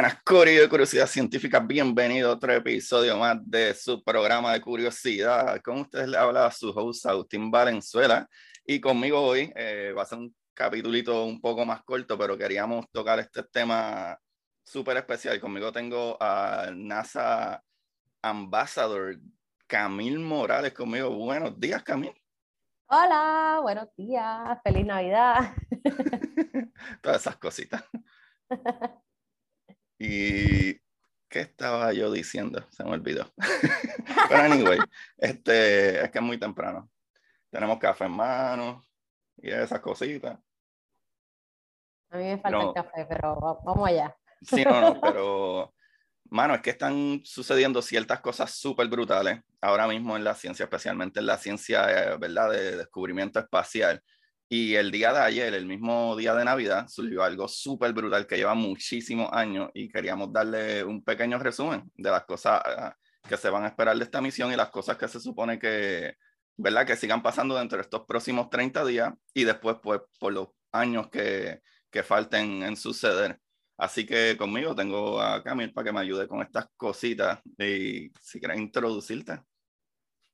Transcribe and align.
Buenas, 0.00 0.22
Corio 0.24 0.62
de 0.62 0.68
Curiosidad 0.70 1.06
Científica. 1.06 1.60
Bienvenido 1.60 2.30
a 2.30 2.32
otro 2.32 2.50
episodio 2.54 3.18
más 3.18 3.36
de 3.42 3.74
su 3.74 4.02
programa 4.02 4.54
de 4.54 4.60
curiosidad. 4.62 5.60
Con 5.60 5.80
ustedes 5.80 6.08
le 6.08 6.16
habla 6.16 6.50
su 6.50 6.70
host 6.70 7.04
Agustín 7.04 7.50
Valenzuela. 7.50 8.26
Y 8.64 8.80
conmigo 8.80 9.20
hoy 9.20 9.52
eh, 9.54 9.92
va 9.94 10.04
a 10.04 10.06
ser 10.06 10.16
un 10.16 10.34
capítulito 10.54 11.26
un 11.26 11.38
poco 11.38 11.66
más 11.66 11.82
corto, 11.82 12.16
pero 12.16 12.38
queríamos 12.38 12.86
tocar 12.90 13.18
este 13.18 13.42
tema 13.42 14.18
súper 14.64 14.96
especial. 14.96 15.38
Conmigo 15.38 15.70
tengo 15.70 16.16
a 16.18 16.70
NASA 16.74 17.62
Ambassador 18.22 19.18
Camil 19.66 20.18
Morales 20.18 20.72
conmigo. 20.72 21.10
Buenos 21.10 21.60
días, 21.60 21.82
Camil. 21.82 22.14
Hola, 22.86 23.58
buenos 23.60 23.88
días, 23.98 24.58
feliz 24.64 24.86
Navidad. 24.86 25.52
Todas 27.02 27.20
esas 27.20 27.36
cositas. 27.36 27.84
Y 30.02 30.80
¿qué 31.28 31.40
estaba 31.40 31.92
yo 31.92 32.10
diciendo? 32.10 32.66
Se 32.70 32.82
me 32.84 32.92
olvidó. 32.92 33.30
Pero 34.30 34.42
anyway, 34.42 34.78
este, 35.18 36.02
es 36.02 36.10
que 36.10 36.18
es 36.18 36.24
muy 36.24 36.38
temprano. 36.38 36.90
Tenemos 37.50 37.78
café 37.78 38.06
en 38.06 38.12
mano 38.12 38.82
y 39.36 39.50
esas 39.50 39.80
cositas. 39.80 40.38
A 42.08 42.16
mí 42.16 42.24
me 42.24 42.38
falta 42.38 42.62
el 42.62 42.72
café, 42.72 43.06
pero 43.08 43.60
vamos 43.62 43.88
allá. 43.88 44.16
Sí, 44.42 44.64
no, 44.64 44.80
no, 44.80 45.00
pero, 45.00 45.74
mano, 46.30 46.54
es 46.54 46.62
que 46.62 46.70
están 46.70 47.20
sucediendo 47.24 47.82
ciertas 47.82 48.20
cosas 48.20 48.52
súper 48.52 48.88
brutales 48.88 49.42
ahora 49.60 49.86
mismo 49.86 50.16
en 50.16 50.24
la 50.24 50.34
ciencia, 50.34 50.64
especialmente 50.64 51.20
en 51.20 51.26
la 51.26 51.36
ciencia, 51.36 52.12
eh, 52.12 52.16
¿verdad?, 52.18 52.50
de 52.50 52.76
descubrimiento 52.78 53.38
espacial. 53.38 54.02
Y 54.52 54.74
el 54.74 54.90
día 54.90 55.12
de 55.12 55.20
ayer, 55.20 55.54
el 55.54 55.64
mismo 55.64 56.16
día 56.16 56.34
de 56.34 56.44
Navidad, 56.44 56.88
surgió 56.88 57.22
algo 57.22 57.46
súper 57.46 57.92
brutal 57.92 58.26
que 58.26 58.36
lleva 58.36 58.54
muchísimos 58.54 59.28
años 59.32 59.70
y 59.74 59.88
queríamos 59.88 60.32
darle 60.32 60.82
un 60.82 61.04
pequeño 61.04 61.38
resumen 61.38 61.88
de 61.94 62.10
las 62.10 62.24
cosas 62.24 62.60
ah, 62.64 62.96
que 63.28 63.36
se 63.36 63.48
van 63.48 63.62
a 63.62 63.68
esperar 63.68 63.96
de 63.96 64.02
esta 64.02 64.20
misión 64.20 64.52
y 64.52 64.56
las 64.56 64.70
cosas 64.70 64.96
que 64.96 65.06
se 65.06 65.20
supone 65.20 65.56
que, 65.60 66.16
¿verdad? 66.56 66.84
Que 66.84 66.96
sigan 66.96 67.22
pasando 67.22 67.56
dentro 67.56 67.78
de 67.78 67.82
estos 67.82 68.04
próximos 68.06 68.50
30 68.50 68.84
días 68.86 69.14
y 69.32 69.44
después, 69.44 69.76
pues, 69.80 70.00
por 70.18 70.32
los 70.32 70.48
años 70.72 71.08
que, 71.10 71.60
que 71.88 72.02
falten 72.02 72.64
en 72.64 72.76
suceder. 72.76 73.38
Así 73.76 74.04
que 74.04 74.36
conmigo 74.36 74.74
tengo 74.74 75.20
a 75.22 75.44
Camil 75.44 75.72
para 75.72 75.84
que 75.86 75.92
me 75.92 76.00
ayude 76.00 76.26
con 76.26 76.42
estas 76.42 76.66
cositas 76.76 77.38
y 77.56 78.10
si 78.20 78.40
quieres 78.40 78.58
introducirte. 78.58 79.40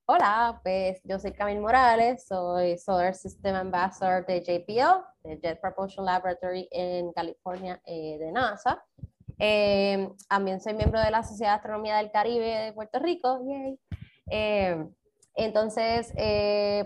Hola, 0.09 0.61
pues 0.63 1.01
yo 1.03 1.19
soy 1.19 1.33
Camille 1.33 1.59
Morales, 1.59 2.29
soy 2.29 2.79
Solar 2.79 3.13
System 3.13 3.57
Ambassador 3.57 4.25
de 4.25 4.41
JPL, 4.41 5.03
de 5.25 5.41
Jet 5.41 5.61
Propulsion 5.61 6.07
Laboratory 6.07 6.69
en 6.71 7.13
California 7.13 7.83
eh, 7.85 8.17
de 8.17 8.31
NASA. 8.31 8.85
Eh, 9.37 10.09
también 10.29 10.61
soy 10.61 10.75
miembro 10.75 11.01
de 11.01 11.11
la 11.11 11.25
Sociedad 11.25 11.55
de 11.55 11.57
Astronomía 11.57 11.97
del 11.97 12.13
Caribe 12.13 12.47
de 12.47 12.73
Puerto 12.73 13.01
Rico. 13.01 13.41
Yay. 13.49 13.81
Eh, 14.31 14.87
entonces, 15.37 16.13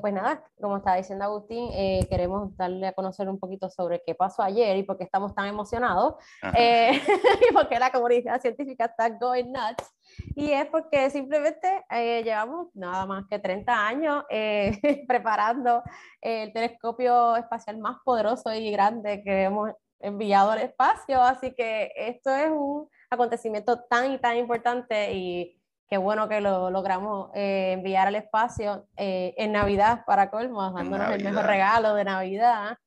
pues 0.00 0.12
nada, 0.12 0.44
como 0.60 0.78
estaba 0.78 0.96
diciendo 0.96 1.24
Agustín, 1.24 1.70
queremos 2.08 2.56
darle 2.56 2.88
a 2.88 2.92
conocer 2.92 3.28
un 3.28 3.38
poquito 3.38 3.70
sobre 3.70 4.02
qué 4.04 4.14
pasó 4.14 4.42
ayer 4.42 4.76
y 4.76 4.82
por 4.82 4.98
qué 4.98 5.04
estamos 5.04 5.34
tan 5.34 5.46
emocionados 5.46 6.14
y 6.42 7.54
por 7.54 7.68
qué 7.68 7.78
la 7.78 7.92
comunidad 7.92 8.40
científica 8.40 8.86
está 8.86 9.08
going 9.08 9.52
nuts. 9.52 9.90
Y 10.34 10.52
es 10.52 10.66
porque 10.66 11.10
simplemente 11.10 11.84
eh, 11.90 12.22
llevamos 12.22 12.68
nada 12.74 13.06
más 13.06 13.24
que 13.28 13.38
30 13.38 13.86
años 13.86 14.24
eh, 14.30 15.04
preparando 15.08 15.82
el 16.20 16.52
telescopio 16.52 17.36
espacial 17.36 17.78
más 17.78 17.98
poderoso 18.04 18.52
y 18.52 18.70
grande 18.70 19.22
que 19.22 19.44
hemos 19.44 19.72
enviado 19.98 20.50
al 20.50 20.60
espacio. 20.60 21.22
Así 21.22 21.54
que 21.54 21.92
esto 21.96 22.34
es 22.34 22.50
un 22.50 22.88
acontecimiento 23.10 23.82
tan 23.84 24.12
y 24.12 24.18
tan 24.18 24.36
importante 24.36 25.12
y 25.12 25.59
qué 25.90 25.98
bueno 25.98 26.28
que 26.28 26.40
lo 26.40 26.70
logramos 26.70 27.30
eh, 27.34 27.72
enviar 27.72 28.06
al 28.06 28.14
espacio 28.14 28.86
en 28.96 29.52
Navidad 29.52 30.04
para 30.06 30.30
colmo, 30.30 30.70
dándonos 30.72 31.10
el 31.12 31.24
mejor 31.24 31.46
regalo 31.46 31.94
de 31.94 32.04
Navidad. 32.04 32.78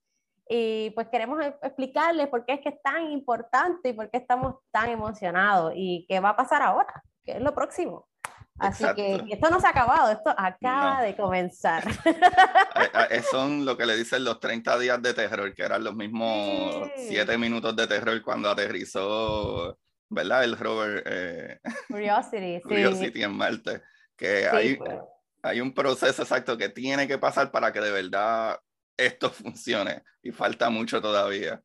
Y 0.47 0.91
pues 0.91 1.07
queremos 1.09 1.41
e-, 1.41 1.55
explicarles 1.61 2.27
por 2.27 2.45
qué 2.45 2.53
es 2.53 2.61
que 2.61 2.69
es 2.69 2.81
tan 2.81 3.11
importante 3.11 3.89
y 3.89 3.93
por 3.93 4.09
qué 4.09 4.17
estamos 4.17 4.55
tan 4.71 4.89
emocionados 4.89 5.73
y 5.75 6.05
qué 6.07 6.19
va 6.19 6.29
a 6.29 6.35
pasar 6.35 6.61
ahora 6.61 7.03
que 7.23 7.33
es 7.33 7.41
lo 7.41 7.53
próximo. 7.53 8.07
Así 8.59 8.85
que 8.95 9.23
esto 9.31 9.49
no 9.49 9.59
se 9.59 9.65
ha 9.65 9.71
acabado, 9.71 10.11
esto 10.11 10.33
acaba 10.37 11.01
de 11.01 11.15
comenzar. 11.15 11.83
Son 13.31 13.65
lo 13.65 13.75
que 13.75 13.85
le 13.85 13.97
dicen 13.97 14.23
los 14.23 14.39
30 14.39 14.77
días 14.77 15.01
de 15.01 15.13
terror, 15.13 15.53
que 15.55 15.63
eran 15.63 15.83
los 15.83 15.95
mismos 15.95 16.87
7 16.95 17.37
minutos 17.39 17.75
de 17.75 17.87
terror 17.87 18.21
cuando 18.21 18.49
aterrizó, 18.51 19.79
¿verdad? 20.13 20.43
El 20.43 20.57
rover 20.57 21.03
eh, 21.05 21.59
Curiosity, 21.89 22.61
Curiosity 22.61 23.23
en 23.23 23.33
Marte. 23.33 23.81
Que 24.15 24.47
hay, 24.47 24.75
pues. 24.75 24.91
hay 25.41 25.61
un 25.61 25.73
proceso 25.73 26.21
exacto 26.21 26.57
que 26.57 26.69
tiene 26.69 27.07
que 27.07 27.17
pasar 27.17 27.51
para 27.51 27.71
que 27.73 27.81
de 27.81 27.91
verdad 27.91 28.59
esto 28.97 29.29
funcione 29.31 30.03
y 30.21 30.31
falta 30.31 30.69
mucho 30.69 31.01
todavía. 31.01 31.61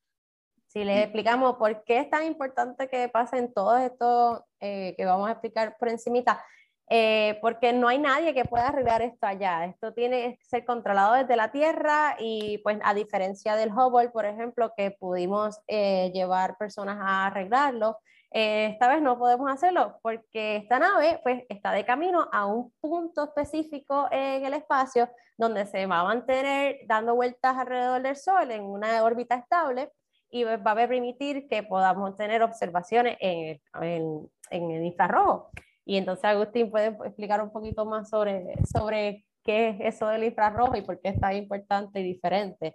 Si 0.66 0.84
les 0.84 1.04
explicamos 1.04 1.56
por 1.56 1.82
qué 1.84 2.00
es 2.00 2.10
tan 2.10 2.24
importante 2.24 2.88
que 2.88 3.08
pasen 3.08 3.52
todos 3.54 3.80
estos 3.80 4.40
eh, 4.60 4.94
que 4.96 5.04
vamos 5.06 5.28
a 5.28 5.32
explicar 5.32 5.76
por 5.78 5.88
encimita, 5.88 6.44
eh, 6.90 7.38
porque 7.42 7.72
no 7.74 7.88
hay 7.88 7.98
nadie 7.98 8.32
que 8.32 8.44
pueda 8.44 8.68
arreglar 8.68 9.02
esto 9.02 9.26
allá. 9.26 9.66
Esto 9.66 9.92
tiene 9.92 10.38
que 10.38 10.44
ser 10.44 10.64
controlado 10.64 11.14
desde 11.14 11.36
la 11.36 11.52
Tierra 11.52 12.16
y 12.18 12.58
pues 12.58 12.78
a 12.82 12.94
diferencia 12.94 13.56
del 13.56 13.72
Hubble, 13.72 14.08
por 14.08 14.24
ejemplo, 14.24 14.72
que 14.76 14.90
pudimos 14.90 15.60
eh, 15.66 16.10
llevar 16.14 16.56
personas 16.56 16.98
a 17.00 17.26
arreglarlo, 17.26 17.98
esta 18.30 18.88
vez 18.88 19.00
no 19.00 19.18
podemos 19.18 19.50
hacerlo 19.50 19.98
porque 20.02 20.56
esta 20.56 20.78
nave 20.78 21.20
pues 21.22 21.44
está 21.48 21.72
de 21.72 21.84
camino 21.84 22.28
a 22.30 22.46
un 22.46 22.72
punto 22.80 23.24
específico 23.24 24.06
en 24.10 24.44
el 24.44 24.54
espacio 24.54 25.08
donde 25.38 25.64
se 25.66 25.86
va 25.86 26.00
a 26.00 26.04
mantener 26.04 26.80
dando 26.86 27.14
vueltas 27.14 27.56
alrededor 27.56 28.02
del 28.02 28.16
Sol 28.16 28.50
en 28.50 28.64
una 28.64 29.02
órbita 29.02 29.36
estable 29.36 29.90
y 30.30 30.44
va 30.44 30.54
a 30.54 30.74
permitir 30.74 31.48
que 31.48 31.62
podamos 31.62 32.16
tener 32.16 32.42
observaciones 32.42 33.16
en, 33.20 33.60
en, 33.80 34.28
en 34.50 34.70
el 34.70 34.84
infrarrojo. 34.84 35.50
Y 35.86 35.96
entonces 35.96 36.24
Agustín 36.24 36.70
puede 36.70 36.88
explicar 36.88 37.42
un 37.42 37.50
poquito 37.50 37.86
más 37.86 38.10
sobre, 38.10 38.56
sobre 38.70 39.24
qué 39.42 39.70
es 39.70 39.94
eso 39.94 40.06
del 40.08 40.24
infrarrojo 40.24 40.76
y 40.76 40.82
por 40.82 41.00
qué 41.00 41.08
es 41.10 41.20
tan 41.20 41.34
importante 41.34 42.00
y 42.00 42.02
diferente. 42.02 42.74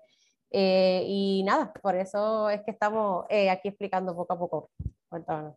Eh, 0.56 1.04
y 1.08 1.44
nada, 1.44 1.74
por 1.74 1.96
eso 1.96 2.48
es 2.48 2.62
que 2.62 2.70
estamos 2.70 3.26
eh, 3.28 3.50
aquí 3.50 3.70
explicando 3.70 4.16
poco 4.16 4.34
a 4.34 4.38
poco. 4.38 4.72
Cuéntanos. 5.10 5.56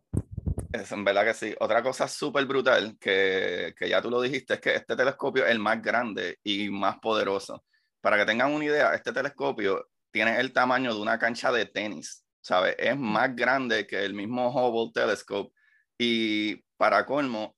Es 0.73 0.91
en 0.91 1.03
verdad 1.05 1.23
que 1.23 1.33
sí. 1.35 1.55
Otra 1.59 1.83
cosa 1.83 2.07
súper 2.07 2.45
brutal 2.47 2.97
que, 2.99 3.75
que, 3.77 3.87
ya 3.87 4.01
tú 4.01 4.09
lo 4.09 4.19
dijiste 4.19 4.55
es 4.55 4.59
que 4.59 4.75
este 4.75 4.95
telescopio 4.95 5.45
es 5.45 5.51
el 5.51 5.59
más 5.59 5.81
grande 5.83 6.39
y 6.43 6.69
más 6.71 6.97
poderoso. 6.97 7.63
Para 8.01 8.17
que 8.17 8.25
tengan 8.25 8.51
una 8.51 8.65
idea, 8.65 8.95
este 8.95 9.13
telescopio 9.13 9.87
tiene 10.11 10.39
el 10.39 10.51
tamaño 10.51 10.95
de 10.95 10.99
una 10.99 11.19
cancha 11.19 11.51
de 11.51 11.67
tenis, 11.67 12.25
¿sabes? 12.41 12.75
Es 12.79 12.97
más 12.97 13.35
grande 13.35 13.85
que 13.85 14.03
el 14.03 14.15
mismo 14.15 14.49
Hubble 14.49 14.91
Telescope 14.93 15.53
y 15.99 16.55
para 16.75 17.05
colmo, 17.05 17.55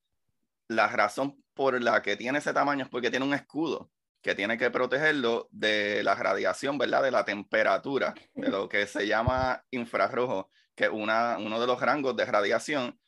la 0.68 0.88
razón 0.88 1.42
por 1.54 1.82
la 1.82 2.02
que 2.02 2.18
tiene 2.18 2.40
ese 2.40 2.54
tamaño 2.54 2.84
es 2.84 2.90
porque 2.90 3.10
tiene 3.10 3.26
un 3.26 3.34
escudo 3.34 3.90
que 4.22 4.36
tiene 4.36 4.58
que 4.58 4.70
protegerlo 4.70 5.48
de 5.52 6.04
la 6.04 6.16
radiación, 6.16 6.78
¿verdad? 6.78 7.04
De 7.04 7.12
la 7.12 7.26
temperatura, 7.26 8.14
de 8.34 8.50
lo 8.50 8.68
que 8.70 8.86
se 8.88 9.08
llama 9.08 9.64
infrarrojo, 9.72 10.50
que 10.76 10.86
es 10.86 10.90
uno 10.92 11.60
de 11.60 11.68
los 11.68 11.80
rangos 11.80 12.16
de 12.16 12.26
radiación. 12.26 13.00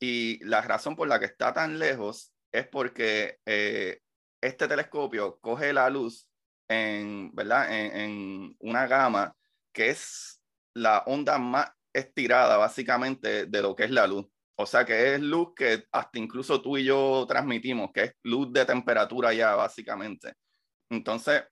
Y 0.00 0.44
la 0.44 0.62
razón 0.62 0.96
por 0.96 1.08
la 1.08 1.18
que 1.18 1.26
está 1.26 1.52
tan 1.52 1.78
lejos 1.78 2.32
es 2.52 2.66
porque 2.68 3.38
eh, 3.46 4.00
este 4.40 4.68
telescopio 4.68 5.38
coge 5.40 5.72
la 5.72 5.90
luz 5.90 6.28
en, 6.68 7.34
¿verdad? 7.34 7.66
En, 7.70 8.56
una 8.60 8.86
gama 8.86 9.34
que 9.72 9.90
es 9.90 10.40
la 10.74 11.00
onda 11.06 11.38
más 11.38 11.70
estirada 11.92 12.56
básicamente 12.56 13.46
de 13.46 13.62
lo 13.62 13.74
que 13.74 13.84
es 13.84 13.90
la 13.90 14.06
luz. 14.06 14.26
O 14.56 14.66
sea 14.66 14.84
que 14.84 15.14
es 15.14 15.20
luz 15.20 15.54
que 15.56 15.84
hasta 15.92 16.18
incluso 16.18 16.60
tú 16.60 16.76
y 16.76 16.84
yo 16.84 17.24
transmitimos, 17.28 17.90
que 17.92 18.02
es 18.04 18.12
luz 18.24 18.52
de 18.52 18.64
temperatura 18.64 19.32
ya 19.32 19.54
básicamente. 19.54 20.34
Entonces, 20.90 21.44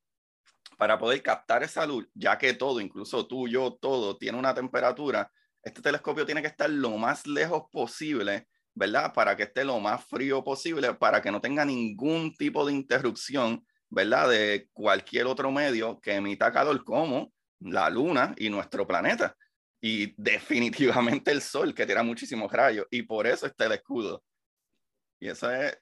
para 0.79 0.99
poder 0.99 1.23
captar 1.23 1.63
esa 1.63 1.87
luz, 1.87 2.09
ya 2.15 2.37
que 2.39 2.55
todo, 2.55 2.81
incluso 2.81 3.27
tú, 3.27 3.49
yo, 3.49 3.79
todo, 3.81 4.17
tiene 4.17 4.39
una 4.39 4.55
temperatura, 4.55 5.31
este 5.63 5.83
telescopio 5.83 6.27
tiene 6.27 6.43
que 6.43 6.49
estar 6.49 6.71
lo 6.71 6.97
más 6.97 7.27
lejos 7.27 7.65
posible, 7.73 8.47
¿verdad? 8.75 9.13
Para 9.13 9.37
que 9.37 9.45
esté 9.45 9.65
lo 9.65 9.81
más 9.81 10.05
frío 10.05 10.45
posible, 10.45 10.95
para 10.95 11.21
que 11.23 11.31
no 11.31 11.41
tenga 11.41 11.65
ningún 11.65 12.35
tipo 12.37 12.67
de 12.67 12.73
interrupción, 12.73 13.67
¿verdad? 13.89 14.29
De 14.29 14.69
cualquier 14.73 15.27
otro 15.27 15.51
medio 15.51 15.99
que 16.01 16.15
emita 16.15 16.53
calor 16.53 16.85
como 16.85 17.33
la 17.61 17.89
luna 17.91 18.35
y 18.37 18.51
nuestro 18.51 18.87
planeta. 18.87 19.35
Y 19.81 20.15
definitivamente 20.21 21.31
el 21.31 21.43
sol, 21.43 21.75
que 21.75 21.87
tira 21.87 22.03
muchísimos 22.03 22.53
rayos. 22.53 22.87
Y 22.91 23.03
por 23.03 23.27
eso 23.27 23.47
está 23.47 23.67
el 23.67 23.73
escudo. 23.73 24.23
Y 25.19 25.29
eso 25.29 25.51
es 25.51 25.77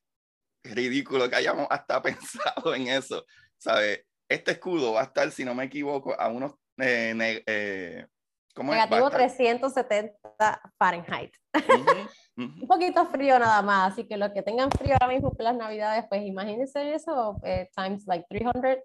ridículo 0.63 1.29
que 1.29 1.37
hayamos 1.37 1.67
hasta 1.71 2.01
pensado 2.03 2.75
en 2.75 2.89
eso. 2.89 3.25
¿Sabes? 3.65 4.05
este 4.29 4.53
escudo 4.53 4.93
va 4.93 5.01
a 5.01 5.05
estar, 5.05 5.31
si 5.31 5.43
no 5.43 5.55
me 5.55 5.65
equivoco, 5.65 6.15
a 6.19 6.29
unos... 6.29 6.53
Eh, 6.79 7.43
eh, 7.47 8.07
¿cómo 8.55 8.73
Negativo 8.73 9.09
370 9.09 10.61
Fahrenheit. 10.77 11.35
Un 12.37 12.67
poquito 12.67 13.07
frío 13.07 13.39
nada 13.39 13.63
más, 13.63 13.93
así 13.93 14.07
que 14.07 14.19
los 14.19 14.33
que 14.33 14.43
tengan 14.43 14.71
frío 14.71 14.95
ahora 15.01 15.15
mismo 15.15 15.33
por 15.33 15.45
las 15.45 15.57
navidades, 15.57 16.05
pues 16.11 16.23
imagínense 16.27 16.95
eso, 16.95 17.41
eh, 17.43 17.71
times 17.75 18.07
like 18.07 18.27
300. 18.29 18.79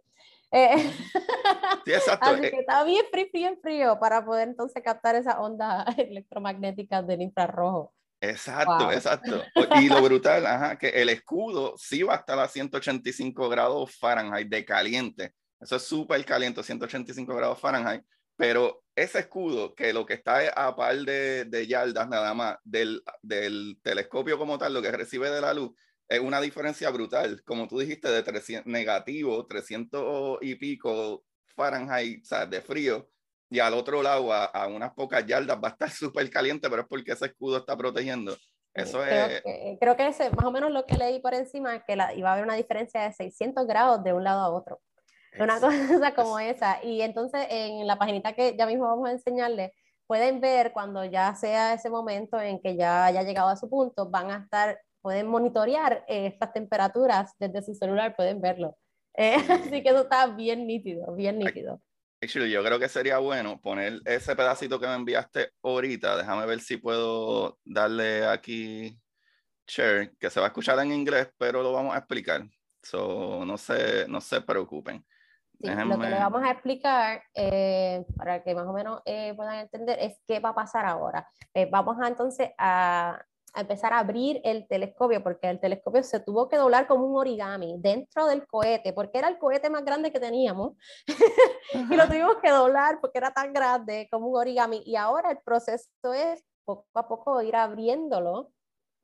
sí, 1.85 1.93
exacto. 1.93 2.25
Así 2.29 2.41
que 2.41 2.59
está 2.59 2.83
bien 2.83 3.05
frío, 3.11 3.27
bien 3.33 3.59
frío 3.61 3.99
para 3.99 4.23
poder 4.23 4.47
entonces 4.47 4.81
captar 4.81 5.15
esa 5.15 5.41
onda 5.41 5.83
electromagnética 5.97 7.01
del 7.01 7.21
infrarrojo. 7.21 7.93
Exacto, 8.21 8.91
exacto. 8.91 9.43
Y 9.81 9.87
lo 9.87 10.01
brutal, 10.01 10.45
ajá, 10.45 10.77
que 10.77 10.89
el 10.89 11.09
escudo 11.09 11.75
sí 11.77 12.03
va 12.03 12.15
hasta 12.15 12.35
las 12.35 12.51
185 12.51 13.49
grados 13.49 13.95
Fahrenheit 13.95 14.49
de 14.49 14.65
caliente. 14.65 15.33
Eso 15.59 15.75
es 15.75 15.83
súper 15.83 16.23
caliente, 16.25 16.63
185 16.63 17.35
grados 17.35 17.59
Fahrenheit. 17.59 18.03
Pero 18.35 18.83
ese 18.95 19.19
escudo, 19.19 19.75
que 19.75 19.91
lo 19.91 20.05
que 20.05 20.13
está 20.13 20.39
a 20.55 20.75
par 20.75 20.97
de, 20.97 21.45
de 21.45 21.67
yardas 21.67 22.07
nada 22.07 22.33
más 22.33 22.57
del, 22.63 23.03
del, 23.21 23.77
telescopio 23.81 24.37
como 24.37 24.57
tal, 24.57 24.73
lo 24.73 24.81
que 24.81 24.91
recibe 24.91 25.29
de 25.29 25.41
la 25.41 25.53
luz, 25.53 25.71
es 26.07 26.19
una 26.19 26.39
diferencia 26.41 26.89
brutal. 26.89 27.41
Como 27.43 27.67
tú 27.67 27.79
dijiste, 27.79 28.09
de 28.09 28.23
300, 28.23 28.65
negativo, 28.65 29.45
300 29.45 30.39
y 30.41 30.55
pico 30.55 31.25
Fahrenheit, 31.55 32.23
o 32.23 32.25
sea, 32.25 32.45
de 32.45 32.61
frío, 32.61 33.09
y 33.49 33.59
al 33.59 33.73
otro 33.73 34.03
lado, 34.03 34.31
a, 34.31 34.67
unas 34.67 34.93
pocas 34.93 35.25
yardas, 35.25 35.57
va 35.57 35.69
a 35.69 35.71
estar 35.71 35.89
súper 35.89 36.29
caliente, 36.29 36.69
pero 36.69 36.83
es 36.83 36.87
porque 36.87 37.11
ese 37.11 37.25
escudo 37.25 37.57
está 37.57 37.75
protegiendo. 37.75 38.35
Eso 38.73 39.01
creo 39.01 39.25
es... 39.25 39.41
Que, 39.41 39.77
creo 39.79 39.97
que 39.97 40.07
ese, 40.07 40.29
más 40.29 40.45
o 40.45 40.51
menos 40.51 40.71
lo 40.71 40.85
que 40.85 40.95
leí 40.95 41.19
por 41.19 41.33
encima, 41.33 41.75
es 41.75 41.83
que 41.87 41.95
la, 41.95 42.13
iba 42.13 42.29
a 42.29 42.33
haber 42.33 42.45
una 42.45 42.55
diferencia 42.55 43.01
de 43.01 43.13
600 43.13 43.65
grados 43.65 44.03
de 44.03 44.13
un 44.13 44.23
lado 44.23 44.41
a 44.41 44.49
otro. 44.49 44.79
Una 45.39 45.59
cosa 45.59 46.13
como 46.15 46.39
esa. 46.39 46.83
Y 46.83 47.01
entonces 47.01 47.47
en 47.49 47.85
la 47.87 47.97
paginita 47.97 48.33
que 48.33 48.55
ya 48.55 48.65
mismo 48.65 48.85
vamos 48.85 49.09
a 49.09 49.11
enseñarles, 49.11 49.71
pueden 50.07 50.41
ver 50.41 50.71
cuando 50.71 51.05
ya 51.05 51.35
sea 51.35 51.73
ese 51.73 51.89
momento 51.89 52.39
en 52.39 52.59
que 52.59 52.75
ya 52.75 53.05
haya 53.05 53.23
llegado 53.23 53.49
a 53.49 53.55
su 53.55 53.69
punto, 53.69 54.09
van 54.09 54.31
a 54.31 54.37
estar, 54.37 54.79
pueden 55.01 55.27
monitorear 55.27 56.03
eh, 56.07 56.27
estas 56.27 56.53
temperaturas 56.53 57.33
desde 57.37 57.61
su 57.61 57.75
celular, 57.75 58.15
pueden 58.15 58.41
verlo. 58.41 58.77
Eh, 59.15 59.35
así 59.49 59.83
que 59.83 59.89
eso 59.89 60.01
está 60.01 60.27
bien 60.27 60.65
nítido, 60.65 61.13
bien 61.15 61.37
nítido. 61.39 61.81
Actually, 62.21 62.51
yo 62.51 62.63
creo 62.63 62.79
que 62.79 62.89
sería 62.89 63.17
bueno 63.19 63.61
poner 63.61 64.01
ese 64.05 64.35
pedacito 64.35 64.79
que 64.79 64.87
me 64.87 64.95
enviaste 64.95 65.53
ahorita. 65.63 66.17
Déjame 66.17 66.45
ver 66.45 66.59
si 66.59 66.77
puedo 66.77 67.59
darle 67.63 68.25
aquí 68.25 68.99
share, 69.67 70.17
que 70.19 70.29
se 70.29 70.39
va 70.39 70.47
a 70.47 70.49
escuchar 70.49 70.79
en 70.79 70.91
inglés, 70.91 71.29
pero 71.37 71.63
lo 71.63 71.71
vamos 71.71 71.95
a 71.95 71.99
explicar. 71.99 72.43
So, 72.83 73.45
no 73.45 73.57
se, 73.57 74.07
no 74.07 74.19
se 74.19 74.41
preocupen. 74.41 75.05
Sí, 75.61 75.67
Lo 75.67 75.99
que 75.99 76.09
le 76.09 76.19
vamos 76.19 76.41
a 76.43 76.51
explicar, 76.51 77.21
eh, 77.33 78.05
para 78.15 78.41
que 78.43 78.55
más 78.55 78.65
o 78.65 78.73
menos 78.73 79.01
eh, 79.05 79.33
puedan 79.35 79.55
entender, 79.55 79.97
es 79.99 80.17
qué 80.25 80.39
va 80.39 80.49
a 80.49 80.55
pasar 80.55 80.85
ahora. 80.85 81.27
Eh, 81.53 81.67
vamos 81.69 81.97
a 82.01 82.07
entonces 82.07 82.51
a 82.57 83.21
a 83.53 83.61
empezar 83.61 83.93
a 83.93 83.99
abrir 83.99 84.41
el 84.43 84.67
telescopio, 84.67 85.23
porque 85.23 85.49
el 85.49 85.59
telescopio 85.59 86.03
se 86.03 86.19
tuvo 86.19 86.47
que 86.49 86.57
doblar 86.57 86.87
como 86.87 87.05
un 87.05 87.17
origami 87.17 87.75
dentro 87.79 88.25
del 88.27 88.45
cohete, 88.47 88.93
porque 88.93 89.17
era 89.17 89.27
el 89.27 89.37
cohete 89.37 89.69
más 89.69 89.83
grande 89.83 90.11
que 90.11 90.19
teníamos, 90.19 90.73
y 91.73 91.95
lo 91.95 92.07
tuvimos 92.07 92.37
que 92.41 92.49
doblar 92.49 92.99
porque 93.01 93.17
era 93.17 93.31
tan 93.31 93.53
grande 93.53 94.07
como 94.11 94.27
un 94.27 94.37
origami, 94.37 94.81
y 94.85 94.95
ahora 94.95 95.31
el 95.31 95.39
proceso 95.39 95.87
es 96.13 96.43
poco 96.65 96.87
a 96.93 97.07
poco 97.07 97.41
ir 97.41 97.55
abriéndolo, 97.55 98.51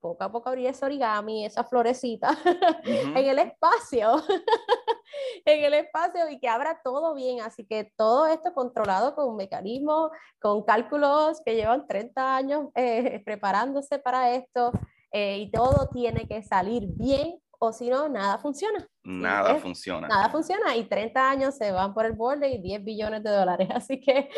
poco 0.06 0.24
a 0.24 0.32
poco 0.32 0.50
abrir 0.50 0.68
ese 0.68 0.86
origami, 0.86 1.46
esa 1.46 1.64
florecita, 1.64 2.30
en 2.84 3.26
el 3.26 3.40
espacio. 3.40 4.22
en 5.46 5.64
el 5.64 5.74
espacio 5.74 6.30
y 6.30 6.40
que 6.40 6.48
abra 6.48 6.80
todo 6.84 7.16
bien. 7.16 7.42
Así 7.42 7.66
que 7.66 7.92
todo 7.96 8.28
esto 8.28 8.54
controlado 8.54 9.16
con 9.16 9.36
mecanismos, 9.36 10.12
con 10.40 10.64
cálculos 10.64 11.42
que 11.44 11.56
llevan 11.56 11.88
30 11.88 12.36
años 12.36 12.70
eh, 12.76 13.22
preparándose 13.26 13.98
para 13.98 14.32
esto 14.32 14.72
eh, 15.12 15.40
y 15.40 15.52
todo 15.52 15.90
tiene 15.92 16.28
que 16.28 16.44
salir 16.44 16.84
bien 16.88 17.40
o 17.58 17.72
si 17.72 17.90
no, 17.90 18.10
nada 18.10 18.38
funciona. 18.38 18.86
Nada 19.04 19.56
funciona. 19.56 20.08
Nada 20.08 20.30
funciona 20.30 20.76
y 20.76 20.84
30 20.84 21.30
años 21.30 21.56
se 21.56 21.72
van 21.72 21.94
por 21.94 22.06
el 22.06 22.12
borde 22.12 22.50
y 22.50 22.62
10 22.62 22.84
billones 22.84 23.24
de 23.24 23.32
dólares. 23.32 23.70
Así 23.74 24.00
que 24.00 24.30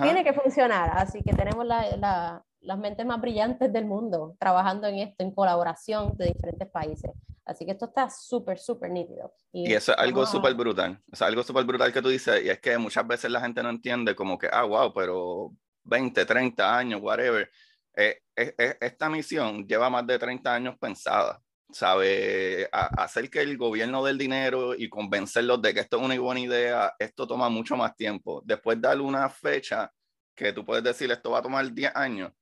tiene 0.00 0.24
que 0.24 0.32
funcionar. 0.32 0.96
Así 0.96 1.20
que 1.22 1.34
tenemos 1.34 1.66
la, 1.66 1.96
la, 1.96 2.44
las 2.62 2.78
mentes 2.78 3.06
más 3.06 3.20
brillantes 3.20 3.72
del 3.72 3.86
mundo 3.86 4.36
trabajando 4.38 4.86
en 4.86 4.98
esto, 4.98 5.24
en 5.24 5.32
colaboración 5.32 6.16
de 6.16 6.26
diferentes 6.26 6.68
países. 6.68 7.10
Así 7.44 7.64
que 7.64 7.72
esto 7.72 7.86
está 7.86 8.08
súper, 8.10 8.58
súper 8.58 8.90
nítido. 8.90 9.34
Y, 9.52 9.72
eso 9.72 9.92
es 9.92 9.98
algo 9.98 10.24
súper 10.26 10.54
brutal. 10.54 11.00
Es 11.10 11.20
algo 11.22 11.42
súper 11.42 11.64
brutal 11.64 11.92
que 11.92 12.02
tú 12.02 12.08
dices, 12.08 12.44
y 12.44 12.48
es 12.48 12.60
que 12.60 12.78
muchas 12.78 13.06
veces 13.06 13.30
la 13.30 13.40
gente 13.40 13.62
no 13.62 13.70
entiende 13.70 14.14
como 14.14 14.38
que, 14.38 14.48
ah, 14.52 14.64
wow, 14.64 14.92
pero 14.92 15.52
20, 15.84 16.24
30 16.24 16.78
años, 16.78 17.00
whatever. 17.02 17.50
Eh, 17.96 18.20
esta 18.80 19.08
misión 19.10 19.66
lleva 19.66 19.90
más 19.90 20.06
de 20.06 20.18
30 20.18 20.54
años 20.54 20.78
pensada. 20.78 21.40
¿Sabe? 21.72 22.68
hacer 22.72 23.30
que 23.30 23.40
el 23.40 23.56
gobierno 23.56 24.04
del 24.04 24.18
dinero 24.18 24.74
y 24.74 24.88
convencerlos 24.88 25.62
de 25.62 25.72
que 25.72 25.78
esto 25.78 25.98
es 25.98 26.02
una 26.02 26.18
buena 26.18 26.40
idea, 26.40 26.92
esto 26.98 27.28
toma 27.28 27.48
mucho 27.48 27.76
más 27.76 27.94
tiempo. 27.94 28.42
Después 28.44 28.80
darle 28.80 29.04
una 29.04 29.28
fecha 29.28 29.88
que 30.34 30.52
tú 30.52 30.64
puedes 30.64 30.82
decir, 30.82 31.12
esto 31.12 31.30
va 31.30 31.38
a 31.38 31.42
tomar 31.42 31.72
10 31.72 31.94
años, 31.94 32.32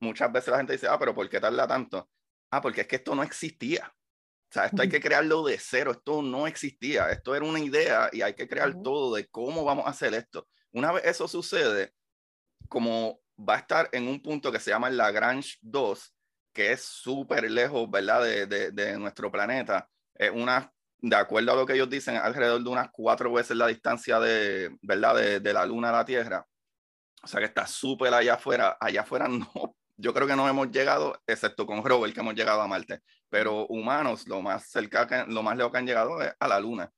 muchas 0.00 0.32
veces 0.32 0.48
la 0.48 0.58
gente 0.58 0.72
dice, 0.72 0.88
ah, 0.88 0.98
pero 0.98 1.14
¿por 1.14 1.28
qué 1.28 1.40
tarda 1.40 1.66
tanto? 1.66 2.08
Ah, 2.50 2.60
porque 2.60 2.82
es 2.82 2.86
que 2.86 2.96
esto 2.96 3.14
no 3.14 3.22
existía. 3.22 3.92
O 4.50 4.52
sea, 4.52 4.66
esto 4.66 4.80
hay 4.80 4.88
que 4.88 5.00
crearlo 5.00 5.44
de 5.44 5.58
cero, 5.58 5.90
esto 5.90 6.22
no 6.22 6.46
existía, 6.46 7.10
esto 7.10 7.34
era 7.34 7.44
una 7.44 7.60
idea 7.60 8.08
y 8.12 8.22
hay 8.22 8.32
que 8.32 8.48
crear 8.48 8.74
todo 8.82 9.14
de 9.14 9.26
cómo 9.26 9.62
vamos 9.62 9.86
a 9.86 9.90
hacer 9.90 10.14
esto. 10.14 10.48
Una 10.72 10.90
vez 10.90 11.04
eso 11.04 11.28
sucede, 11.28 11.92
como 12.68 13.20
va 13.38 13.56
a 13.56 13.58
estar 13.58 13.90
en 13.92 14.08
un 14.08 14.22
punto 14.22 14.50
que 14.50 14.58
se 14.58 14.70
llama 14.70 14.88
Lagrange 14.88 15.58
2, 15.60 16.14
que 16.54 16.72
es 16.72 16.82
súper 16.82 17.50
lejos, 17.50 17.90
¿verdad?, 17.90 18.22
de, 18.24 18.46
de, 18.46 18.70
de, 18.72 18.98
nuestro 18.98 19.30
planeta, 19.30 19.86
es 20.14 20.30
una, 20.30 20.72
de 20.98 21.16
acuerdo 21.16 21.52
a 21.52 21.56
lo 21.56 21.66
que 21.66 21.74
ellos 21.74 21.90
dicen, 21.90 22.16
alrededor 22.16 22.62
de 22.62 22.70
unas 22.70 22.88
cuatro 22.90 23.30
veces 23.30 23.54
la 23.54 23.66
distancia 23.66 24.18
de, 24.18 24.76
¿verdad?, 24.80 25.14
de, 25.16 25.40
de 25.40 25.52
la 25.52 25.66
Luna 25.66 25.90
a 25.90 25.92
la 25.92 26.04
Tierra. 26.06 26.46
O 27.22 27.26
sea 27.26 27.40
que 27.40 27.46
está 27.46 27.66
súper 27.66 28.14
allá 28.14 28.34
afuera, 28.34 28.78
allá 28.80 29.02
afuera 29.02 29.28
no 29.28 29.76
yo 29.98 30.14
creo 30.14 30.26
que 30.26 30.36
no 30.36 30.48
hemos 30.48 30.70
llegado, 30.70 31.20
excepto 31.26 31.66
con 31.66 31.84
Robert, 31.84 32.14
que 32.14 32.20
hemos 32.20 32.34
llegado 32.34 32.62
a 32.62 32.68
Marte, 32.68 33.00
pero 33.28 33.66
humanos, 33.66 34.26
lo 34.28 34.40
más 34.40 34.70
cerca, 34.70 35.26
lo 35.28 35.42
más 35.42 35.56
lejos 35.56 35.72
que 35.72 35.78
han 35.78 35.86
llegado 35.86 36.22
es 36.22 36.32
a 36.38 36.48
la 36.48 36.60
Luna, 36.60 36.90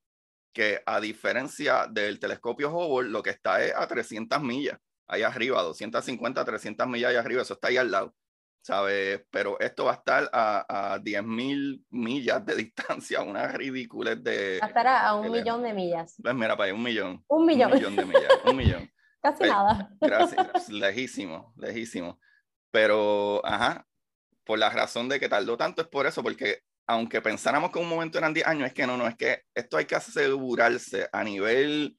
que 0.52 0.82
a 0.84 1.00
diferencia 1.00 1.86
del 1.90 2.20
telescopio 2.20 2.70
Hubble, 2.70 3.10
lo 3.10 3.22
que 3.22 3.30
está 3.30 3.64
es 3.64 3.74
a 3.74 3.86
300 3.86 4.42
millas, 4.42 4.78
ahí 5.06 5.22
arriba, 5.22 5.62
250, 5.62 6.44
300 6.44 6.86
millas 6.86 7.10
ahí 7.10 7.16
arriba, 7.16 7.42
eso 7.42 7.54
está 7.54 7.68
ahí 7.68 7.78
al 7.78 7.90
lado, 7.90 8.14
¿sabes? 8.62 9.24
Pero 9.30 9.58
esto 9.60 9.86
va 9.86 9.92
a 9.92 9.94
estar 9.94 10.30
a, 10.30 10.92
a 10.92 10.98
10.000 11.00 11.84
millas 11.88 12.44
de 12.44 12.54
distancia, 12.56 13.22
una 13.22 13.48
ridícula 13.48 14.14
de... 14.14 14.58
Va 14.60 14.66
a 14.66 14.68
estar 14.68 14.86
a, 14.86 15.14
un 15.14 15.32
millón 15.32 15.62
de 15.62 15.72
millas. 15.72 16.16
Pues 16.22 16.34
mira, 16.34 16.54
para 16.54 16.66
ahí, 16.66 16.72
un 16.72 16.82
millón. 16.82 17.24
Un 17.28 17.46
millón. 17.46 17.72
Un 17.72 17.78
millón 17.78 17.96
de 17.96 18.04
millas, 18.04 18.32
un 18.44 18.56
millón. 18.56 18.90
Casi 19.22 19.38
pues, 19.38 19.50
nada. 19.50 19.90
Gracias, 20.00 20.68
lejísimo, 20.68 21.52
lejísimo. 21.56 22.18
Pero, 22.70 23.44
ajá, 23.44 23.86
por 24.44 24.58
la 24.58 24.70
razón 24.70 25.08
de 25.08 25.20
que 25.20 25.28
tardó 25.28 25.56
tanto 25.56 25.82
es 25.82 25.88
por 25.88 26.06
eso, 26.06 26.22
porque 26.22 26.62
aunque 26.86 27.22
pensáramos 27.22 27.70
que 27.70 27.78
un 27.78 27.88
momento 27.88 28.18
eran 28.18 28.34
10 28.34 28.46
años, 28.46 28.66
es 28.66 28.74
que 28.74 28.86
no, 28.86 28.96
no, 28.96 29.06
es 29.06 29.16
que 29.16 29.42
esto 29.54 29.76
hay 29.76 29.84
que 29.84 29.94
asegurarse 29.94 31.08
a 31.12 31.22
nivel 31.22 31.96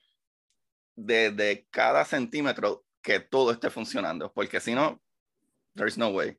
de, 0.96 1.66
cada 1.72 2.04
centímetro 2.04 2.84
que 3.02 3.20
todo 3.20 3.52
esté 3.52 3.70
funcionando, 3.70 4.32
porque 4.34 4.60
si 4.60 4.76
no, 4.76 5.02
there's 5.76 5.98
no 5.98 6.10
way. 6.10 6.38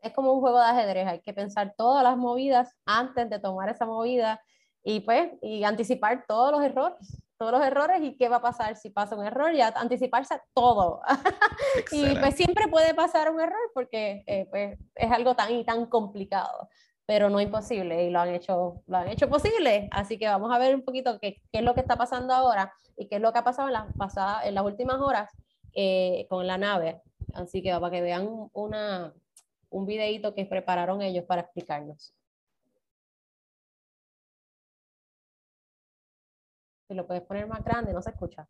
Es 0.00 0.12
como 0.12 0.32
un 0.32 0.40
juego 0.40 0.58
de 0.58 0.66
ajedrez, 0.66 1.06
hay 1.06 1.20
que 1.20 1.34
pensar 1.34 1.74
todas 1.76 2.04
las 2.04 2.16
movidas 2.16 2.76
antes 2.84 3.28
de 3.28 3.38
tomar 3.40 3.68
esa 3.68 3.86
movida 3.86 4.40
y 4.82 5.00
pues, 5.00 5.32
y 5.42 5.64
anticipar 5.64 6.24
todos 6.28 6.52
los 6.52 6.62
errores 6.62 7.23
todos 7.44 7.60
los 7.60 7.66
errores 7.66 8.00
y 8.02 8.16
qué 8.16 8.30
va 8.30 8.36
a 8.36 8.42
pasar 8.42 8.74
si 8.76 8.88
pasa 8.88 9.16
un 9.16 9.26
error 9.26 9.52
y 9.52 9.60
anticiparse 9.60 10.34
a 10.34 10.42
todo. 10.54 11.02
y 11.92 12.16
pues 12.16 12.34
siempre 12.36 12.68
puede 12.68 12.94
pasar 12.94 13.30
un 13.30 13.38
error 13.38 13.70
porque 13.74 14.24
eh, 14.26 14.46
pues, 14.50 14.78
es 14.94 15.12
algo 15.12 15.36
tan 15.36 15.52
y 15.52 15.62
tan 15.62 15.84
complicado, 15.86 16.70
pero 17.04 17.28
no 17.28 17.40
imposible 17.40 18.04
y 18.04 18.10
lo 18.10 18.20
han 18.20 18.30
hecho, 18.30 18.82
lo 18.86 18.96
han 18.96 19.08
hecho 19.08 19.28
posible. 19.28 19.88
Así 19.92 20.18
que 20.18 20.26
vamos 20.26 20.54
a 20.54 20.58
ver 20.58 20.74
un 20.74 20.84
poquito 20.84 21.18
qué, 21.20 21.42
qué 21.52 21.58
es 21.58 21.62
lo 21.62 21.74
que 21.74 21.80
está 21.80 21.96
pasando 21.96 22.32
ahora 22.32 22.72
y 22.96 23.08
qué 23.08 23.16
es 23.16 23.20
lo 23.20 23.32
que 23.32 23.40
ha 23.40 23.44
pasado 23.44 23.68
en 23.68 23.74
las, 23.74 23.92
pasadas, 23.94 24.46
en 24.46 24.54
las 24.54 24.64
últimas 24.64 25.00
horas 25.00 25.30
eh, 25.74 26.26
con 26.30 26.46
la 26.46 26.56
nave. 26.56 27.02
Así 27.34 27.62
que 27.62 27.72
para 27.72 27.90
que 27.90 28.00
vean 28.00 28.26
una, 28.54 29.12
un 29.68 29.84
videito 29.84 30.34
que 30.34 30.46
prepararon 30.46 31.02
ellos 31.02 31.24
para 31.26 31.42
explicarnos. 31.42 32.14
Si 36.94 36.96
lo 36.96 37.08
puedes 37.08 37.24
poner 37.24 37.48
más 37.48 37.64
grande, 37.64 37.92
no 37.92 38.00
se 38.00 38.10
escucha 38.10 38.46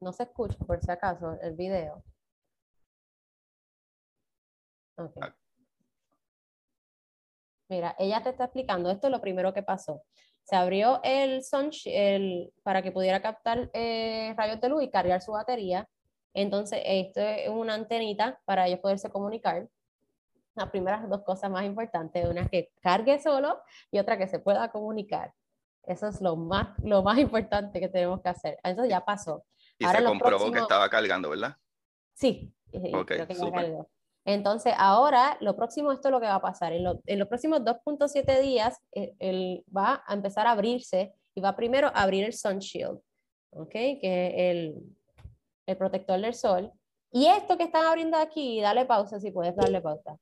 No 0.00 0.12
se 0.12 0.24
escucha, 0.24 0.58
por 0.66 0.80
si 0.80 0.90
acaso, 0.90 1.38
el 1.40 1.54
video. 1.54 2.02
Ah. 4.96 5.34
Mira, 7.68 7.94
ella 7.96 8.20
te 8.24 8.30
está 8.30 8.44
explicando, 8.46 8.90
esto 8.90 9.06
es 9.06 9.12
lo 9.12 9.20
primero 9.20 9.54
que 9.54 9.62
pasó. 9.62 10.02
Se 10.42 10.56
abrió 10.56 11.00
el 11.04 11.44
sun 11.44 11.70
el, 11.84 12.52
para 12.64 12.82
que 12.82 12.90
pudiera 12.90 13.22
captar 13.22 13.70
eh, 13.72 14.34
rayos 14.36 14.60
de 14.60 14.68
luz 14.68 14.82
y 14.82 14.90
cargar 14.90 15.22
su 15.22 15.30
batería. 15.30 15.88
Entonces, 16.34 16.80
esto 16.84 17.20
es 17.20 17.48
una 17.48 17.74
antenita 17.74 18.40
para 18.44 18.66
ellos 18.66 18.80
poderse 18.80 19.08
comunicar 19.08 19.68
las 20.54 20.70
primeras 20.70 21.08
dos 21.08 21.22
cosas 21.22 21.50
más 21.50 21.64
importantes, 21.64 22.28
una 22.28 22.46
que 22.48 22.70
cargue 22.80 23.18
solo 23.18 23.60
y 23.90 23.98
otra 23.98 24.18
que 24.18 24.28
se 24.28 24.38
pueda 24.38 24.70
comunicar. 24.70 25.32
Eso 25.84 26.06
es 26.06 26.20
lo 26.20 26.36
más, 26.36 26.68
lo 26.82 27.02
más 27.02 27.18
importante 27.18 27.80
que 27.80 27.88
tenemos 27.88 28.20
que 28.20 28.28
hacer. 28.28 28.58
Eso 28.62 28.84
ya 28.84 29.04
pasó. 29.04 29.44
Y 29.78 29.86
se 29.86 30.04
comprobó 30.04 30.50
que 30.52 30.60
estaba 30.60 30.88
cargando, 30.88 31.30
¿verdad? 31.30 31.56
Sí, 32.14 32.54
creo 32.70 33.04
que 33.04 33.18
ya 33.18 33.86
Entonces, 34.24 34.74
ahora 34.76 35.36
lo 35.40 35.56
próximo, 35.56 35.90
esto 35.90 36.08
es 36.08 36.12
lo 36.12 36.20
que 36.20 36.26
va 36.26 36.36
a 36.36 36.42
pasar. 36.42 36.72
En, 36.72 36.84
en 37.04 37.18
los 37.18 37.28
próximos 37.28 37.60
2.7 37.60 38.40
días, 38.40 38.78
eh, 38.92 39.14
él, 39.18 39.64
va 39.74 40.04
a 40.06 40.14
empezar 40.14 40.46
a 40.46 40.52
abrirse 40.52 41.14
y 41.34 41.40
va 41.40 41.56
primero 41.56 41.88
a 41.88 42.02
abrir 42.02 42.24
el 42.24 42.32
Sun 42.32 42.58
Shield, 42.58 43.00
¿ok? 43.50 43.72
Que 43.72 44.26
es 44.26 44.34
el, 44.36 44.96
el 45.66 45.76
protector 45.76 46.20
del 46.20 46.34
sol. 46.34 46.70
Y 47.10 47.26
esto 47.26 47.56
que 47.56 47.64
están 47.64 47.84
abriendo 47.84 48.16
aquí, 48.16 48.60
dale 48.60 48.86
pausa 48.86 49.18
si 49.18 49.30
puedes 49.30 49.56
darle 49.56 49.80
pausa. 49.80 50.16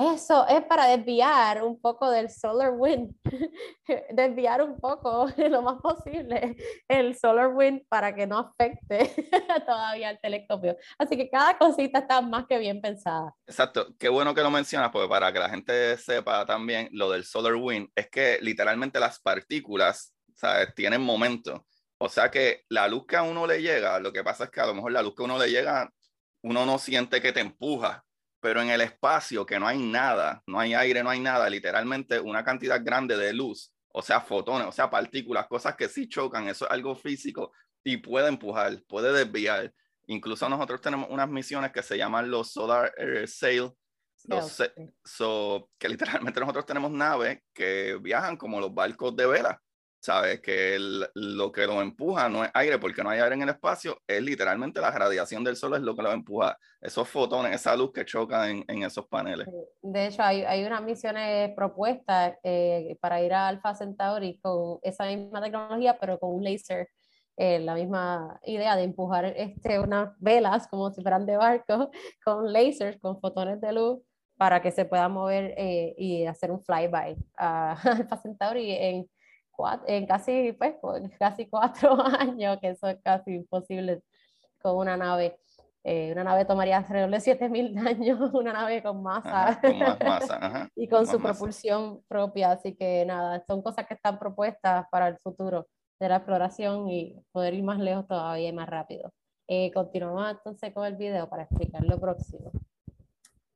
Eso 0.00 0.46
es 0.48 0.64
para 0.64 0.86
desviar 0.86 1.62
un 1.62 1.78
poco 1.78 2.10
del 2.10 2.30
solar 2.30 2.72
wind, 2.74 3.14
desviar 4.10 4.62
un 4.62 4.80
poco 4.80 5.26
lo 5.36 5.60
más 5.60 5.78
posible 5.82 6.56
el 6.88 7.18
solar 7.18 7.48
wind 7.48 7.82
para 7.86 8.14
que 8.14 8.26
no 8.26 8.38
afecte 8.38 9.12
todavía 9.66 10.08
el 10.08 10.18
telescopio. 10.18 10.78
Así 10.98 11.18
que 11.18 11.28
cada 11.28 11.58
cosita 11.58 11.98
está 11.98 12.22
más 12.22 12.46
que 12.46 12.58
bien 12.58 12.80
pensada. 12.80 13.34
Exacto, 13.46 13.94
qué 13.98 14.08
bueno 14.08 14.34
que 14.34 14.40
lo 14.40 14.50
mencionas, 14.50 14.90
porque 14.90 15.08
para 15.08 15.30
que 15.34 15.38
la 15.38 15.50
gente 15.50 15.98
sepa 15.98 16.46
también 16.46 16.88
lo 16.92 17.10
del 17.10 17.24
solar 17.24 17.56
wind, 17.56 17.90
es 17.94 18.08
que 18.08 18.38
literalmente 18.40 18.98
las 19.00 19.20
partículas 19.20 20.14
¿sabes? 20.34 20.74
tienen 20.74 21.02
momento. 21.02 21.66
O 21.98 22.08
sea 22.08 22.30
que 22.30 22.64
la 22.70 22.88
luz 22.88 23.04
que 23.06 23.16
a 23.16 23.22
uno 23.22 23.46
le 23.46 23.60
llega, 23.60 24.00
lo 24.00 24.14
que 24.14 24.24
pasa 24.24 24.44
es 24.44 24.50
que 24.50 24.60
a 24.60 24.66
lo 24.66 24.72
mejor 24.72 24.92
la 24.92 25.02
luz 25.02 25.14
que 25.14 25.22
a 25.22 25.26
uno 25.26 25.38
le 25.38 25.50
llega, 25.50 25.92
uno 26.42 26.64
no 26.64 26.78
siente 26.78 27.20
que 27.20 27.32
te 27.32 27.40
empuja, 27.40 28.02
pero 28.40 28.62
en 28.62 28.70
el 28.70 28.80
espacio 28.80 29.44
que 29.44 29.60
no 29.60 29.66
hay 29.66 29.78
nada, 29.78 30.42
no 30.46 30.58
hay 30.58 30.74
aire, 30.74 31.02
no 31.02 31.10
hay 31.10 31.20
nada, 31.20 31.48
literalmente 31.48 32.18
una 32.18 32.42
cantidad 32.42 32.82
grande 32.82 33.16
de 33.16 33.32
luz, 33.32 33.72
o 33.92 34.02
sea, 34.02 34.20
fotones, 34.20 34.66
o 34.66 34.72
sea, 34.72 34.90
partículas, 34.90 35.46
cosas 35.46 35.76
que 35.76 35.88
sí 35.88 36.08
chocan, 36.08 36.48
eso 36.48 36.64
es 36.64 36.70
algo 36.70 36.94
físico 36.96 37.52
y 37.84 37.98
puede 37.98 38.28
empujar, 38.28 38.82
puede 38.88 39.12
desviar. 39.12 39.72
Incluso 40.06 40.48
nosotros 40.48 40.80
tenemos 40.80 41.08
unas 41.10 41.28
misiones 41.28 41.72
que 41.72 41.82
se 41.82 41.96
llaman 41.96 42.30
los 42.30 42.52
Solar 42.52 42.92
Air 42.96 43.28
Sail, 43.28 43.70
que 45.78 45.88
literalmente 45.88 46.40
nosotros 46.40 46.66
tenemos 46.66 46.90
naves 46.90 47.40
que 47.54 47.96
viajan 48.00 48.36
como 48.36 48.60
los 48.60 48.74
barcos 48.74 49.14
de 49.16 49.26
vela 49.26 49.60
¿sabes? 50.00 50.40
Que 50.40 50.76
lo 51.14 51.52
que 51.52 51.66
lo 51.66 51.80
empuja 51.82 52.28
no 52.28 52.44
es 52.44 52.50
aire, 52.54 52.78
porque 52.78 53.02
no 53.02 53.10
hay 53.10 53.20
aire 53.20 53.34
en 53.34 53.42
el 53.42 53.50
espacio, 53.50 54.00
es 54.06 54.22
literalmente 54.22 54.80
la 54.80 54.90
radiación 54.90 55.44
del 55.44 55.56
sol 55.56 55.74
es 55.74 55.82
lo 55.82 55.94
que 55.94 56.02
lo 56.02 56.10
empuja, 56.10 56.56
esos 56.80 57.08
fotones, 57.08 57.54
esa 57.54 57.76
luz 57.76 57.92
que 57.92 58.04
choca 58.04 58.48
en, 58.48 58.64
en 58.66 58.82
esos 58.82 59.06
paneles. 59.06 59.46
De 59.82 60.06
hecho, 60.06 60.22
hay, 60.22 60.42
hay 60.42 60.64
unas 60.64 60.82
misiones 60.82 61.52
propuestas 61.54 62.34
eh, 62.42 62.96
para 63.00 63.22
ir 63.22 63.32
a 63.34 63.48
Alpha 63.48 63.74
Centauri 63.74 64.38
con 64.40 64.78
esa 64.82 65.04
misma 65.04 65.42
tecnología, 65.42 65.98
pero 66.00 66.18
con 66.18 66.34
un 66.34 66.44
láser. 66.44 66.88
Eh, 67.36 67.58
la 67.58 67.74
misma 67.74 68.38
idea 68.44 68.76
de 68.76 68.82
empujar 68.82 69.24
este, 69.24 69.78
unas 69.78 70.10
velas 70.18 70.68
como 70.68 70.90
si 70.90 71.00
fueran 71.00 71.24
de 71.24 71.38
barco 71.38 71.90
con 72.24 72.52
lasers, 72.52 72.98
con 73.00 73.18
fotones 73.18 73.62
de 73.62 73.72
luz 73.72 74.00
para 74.36 74.60
que 74.60 74.70
se 74.70 74.84
pueda 74.84 75.08
mover 75.08 75.54
eh, 75.56 75.94
y 75.96 76.26
hacer 76.26 76.50
un 76.50 76.62
flyby 76.62 77.16
a 77.38 77.72
Alpha 78.08 78.16
Centauri 78.18 78.72
en 78.72 79.10
en 79.86 80.06
casi, 80.06 80.52
pues, 80.52 80.74
casi 81.18 81.46
cuatro 81.46 81.96
años, 82.18 82.58
que 82.60 82.70
eso 82.70 82.88
es 82.88 82.98
casi 83.02 83.34
imposible 83.34 84.02
con 84.60 84.76
una 84.76 84.96
nave. 84.96 85.38
Eh, 85.82 86.12
una 86.12 86.24
nave 86.24 86.44
tomaría 86.44 86.76
alrededor 86.76 87.10
de 87.10 87.20
7000 87.20 87.78
años, 87.86 88.34
una 88.34 88.52
nave 88.52 88.82
con 88.82 89.02
masa, 89.02 89.58
con 89.62 89.78
más 89.78 89.98
masa 89.98 90.68
y 90.76 90.88
con 90.88 91.06
su 91.06 91.20
propulsión 91.20 92.02
propia. 92.06 92.52
Así 92.52 92.74
que 92.74 93.04
nada, 93.06 93.42
son 93.46 93.62
cosas 93.62 93.86
que 93.86 93.94
están 93.94 94.18
propuestas 94.18 94.86
para 94.90 95.08
el 95.08 95.18
futuro 95.18 95.68
de 95.98 96.08
la 96.08 96.16
exploración 96.16 96.88
y 96.88 97.22
poder 97.32 97.54
ir 97.54 97.62
más 97.62 97.78
lejos 97.78 98.06
todavía 98.06 98.48
y 98.48 98.52
más 98.52 98.68
rápido. 98.68 99.12
Eh, 99.48 99.70
continuamos 99.72 100.30
entonces 100.30 100.72
con 100.72 100.86
el 100.86 100.96
video 100.96 101.28
para 101.28 101.42
explicar 101.42 101.82
lo 101.84 101.98
próximo. 101.98 102.52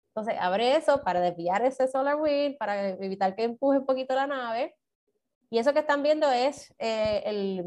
Entonces, 0.08 0.36
abre 0.40 0.76
eso 0.76 1.02
para 1.02 1.20
desviar 1.20 1.64
ese 1.64 1.88
solar 1.88 2.16
wind, 2.16 2.56
para 2.56 2.90
evitar 2.90 3.34
que 3.34 3.44
empuje 3.44 3.78
un 3.78 3.86
poquito 3.86 4.14
la 4.14 4.28
nave. 4.28 4.74
Y 5.50 5.58
eso 5.58 5.72
que 5.72 5.80
están 5.80 6.02
viendo 6.02 6.30
es 6.30 6.74
eh, 6.78 7.22
el, 7.26 7.64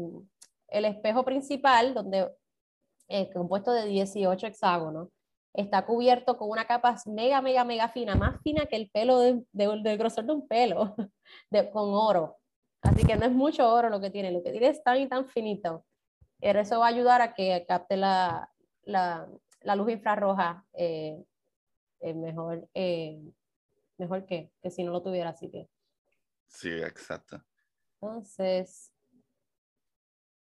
el, 0.68 0.84
espejo 0.84 1.24
principal, 1.24 1.94
donde 1.94 2.30
es 3.08 3.32
compuesto 3.32 3.72
de 3.72 3.86
18 3.86 4.46
hexágonos. 4.46 5.08
Está 5.54 5.86
cubierto 5.86 6.36
con 6.36 6.50
una 6.50 6.66
capa 6.66 6.96
mega, 7.06 7.40
mega, 7.40 7.64
mega 7.64 7.88
fina, 7.88 8.14
más 8.14 8.40
fina 8.42 8.66
que 8.66 8.76
el 8.76 8.90
pelo 8.90 9.18
de, 9.20 9.42
del 9.52 9.98
grosor 9.98 10.24
de 10.24 10.32
un 10.32 10.46
pelo, 10.46 10.94
de, 11.50 11.70
con 11.70 11.90
oro. 11.94 12.36
Así 12.82 13.04
que 13.04 13.16
no 13.16 13.24
es 13.24 13.32
mucho 13.32 13.68
oro 13.68 13.88
lo 13.88 14.00
que 14.00 14.10
tiene, 14.10 14.30
lo 14.30 14.42
que 14.42 14.52
tiene 14.52 14.68
es 14.68 14.82
tan 14.82 15.00
y 15.00 15.08
tan 15.08 15.26
finito. 15.26 15.84
Eso 16.40 16.78
va 16.78 16.86
a 16.86 16.90
ayudar 16.90 17.20
a 17.20 17.34
que 17.34 17.64
capte 17.66 17.96
la, 17.96 18.52
la, 18.82 19.28
la 19.62 19.74
luz 19.74 19.90
infrarroja 19.90 20.64
eh, 20.74 21.24
eh, 22.00 22.14
mejor, 22.14 22.68
mejor 23.96 24.26
que, 24.26 24.52
que 24.62 24.70
si 24.70 24.84
no 24.84 24.92
lo 24.92 25.02
tuviera 25.02 25.30
así 25.30 25.50
que. 25.50 25.68
Sí, 26.46 26.70
exacto. 26.70 27.42
Entonces, 28.00 28.92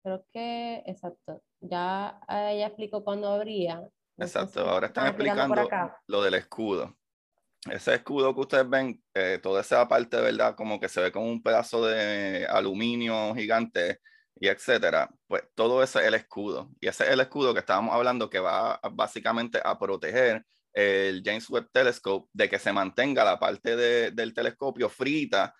creo 0.02 0.24
que, 0.32 0.82
exacto, 0.86 1.42
ya 1.60 2.20
ella 2.28 2.66
explicó 2.66 3.04
cuándo 3.04 3.28
habría. 3.28 3.82
exacto, 4.18 4.68
ahora 4.68 4.86
están 4.86 5.08
explicando 5.08 5.68
lo 6.06 6.22
del 6.22 6.34
escudo. 6.34 6.96
Ese 7.70 7.94
escudo 7.94 8.34
que 8.34 8.40
ustedes 8.40 8.68
ven, 8.68 9.02
eh, 9.14 9.38
toda 9.42 9.62
esa 9.62 9.88
parte, 9.88 10.16
de 10.18 10.22
verdad, 10.22 10.54
como 10.54 10.78
que 10.78 10.88
se 10.88 11.00
ve 11.00 11.10
como 11.10 11.26
un 11.26 11.42
pedazo 11.42 11.86
de 11.86 12.46
aluminio 12.46 13.34
gigante 13.34 14.00
y 14.38 14.48
etcétera, 14.48 15.10
pues 15.26 15.44
todo 15.54 15.82
eso 15.82 16.00
es 16.00 16.06
el 16.06 16.14
escudo. 16.14 16.70
Y 16.80 16.88
ese 16.88 17.04
es 17.04 17.10
el 17.10 17.20
escudo 17.20 17.54
que 17.54 17.60
estábamos 17.60 17.94
hablando 17.94 18.28
que 18.28 18.38
va 18.38 18.78
básicamente 18.92 19.60
a 19.64 19.78
proteger 19.78 20.44
el 20.74 21.22
James 21.24 21.48
Webb 21.48 21.70
Telescope 21.72 22.28
de 22.32 22.50
que 22.50 22.58
se 22.58 22.72
mantenga 22.72 23.24
la 23.24 23.38
parte 23.38 23.76
del 24.10 24.34
telescopio 24.34 24.88
frita 24.90 25.54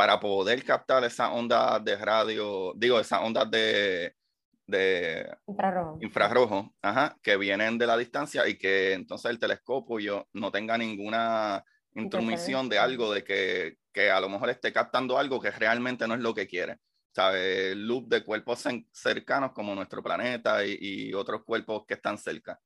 para 0.00 0.18
poder 0.18 0.64
captar 0.64 1.04
esas 1.04 1.28
ondas 1.30 1.84
de 1.84 1.94
radio, 1.94 2.72
digo, 2.74 2.98
esas 2.98 3.20
ondas 3.20 3.50
de, 3.50 4.14
de 4.66 5.30
infrarrojo, 6.00 6.74
ajá, 6.80 7.18
que 7.22 7.36
vienen 7.36 7.76
de 7.76 7.86
la 7.86 7.98
distancia 7.98 8.48
y 8.48 8.56
que 8.56 8.94
entonces 8.94 9.30
el 9.30 9.38
telescopio 9.38 10.26
no 10.32 10.50
tenga 10.50 10.78
ninguna 10.78 11.62
intromisión 11.92 12.66
de 12.70 12.78
algo 12.78 13.12
de 13.12 13.22
que, 13.22 13.76
que, 13.92 14.10
a 14.10 14.22
lo 14.22 14.30
mejor 14.30 14.48
esté 14.48 14.72
captando 14.72 15.18
algo 15.18 15.38
que 15.38 15.50
realmente 15.50 16.08
no 16.08 16.14
es 16.14 16.20
lo 16.20 16.32
que 16.32 16.46
quiere. 16.46 16.78
¿Sabe? 17.14 17.74
Luz 17.74 18.08
de 18.08 18.24
cuerpos 18.24 18.66
cercanos 18.92 19.52
como 19.52 19.74
nuestro 19.74 20.02
planeta 20.02 20.64
y, 20.64 20.78
y, 20.80 21.12
otros 21.12 21.44
cuerpos 21.44 21.84
que 21.86 21.92
están 21.92 22.16
cerca. 22.16 22.58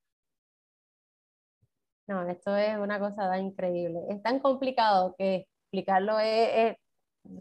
No, 2.06 2.28
esto 2.30 2.56
es 2.56 2.78
una 2.78 3.00
cosa 3.00 3.36
increíble. 3.38 3.98
Es 4.08 4.22
tan 4.22 4.38
complicado 4.38 5.16
que 5.18 5.48
explicarlo 5.64 6.20
es 6.20 6.76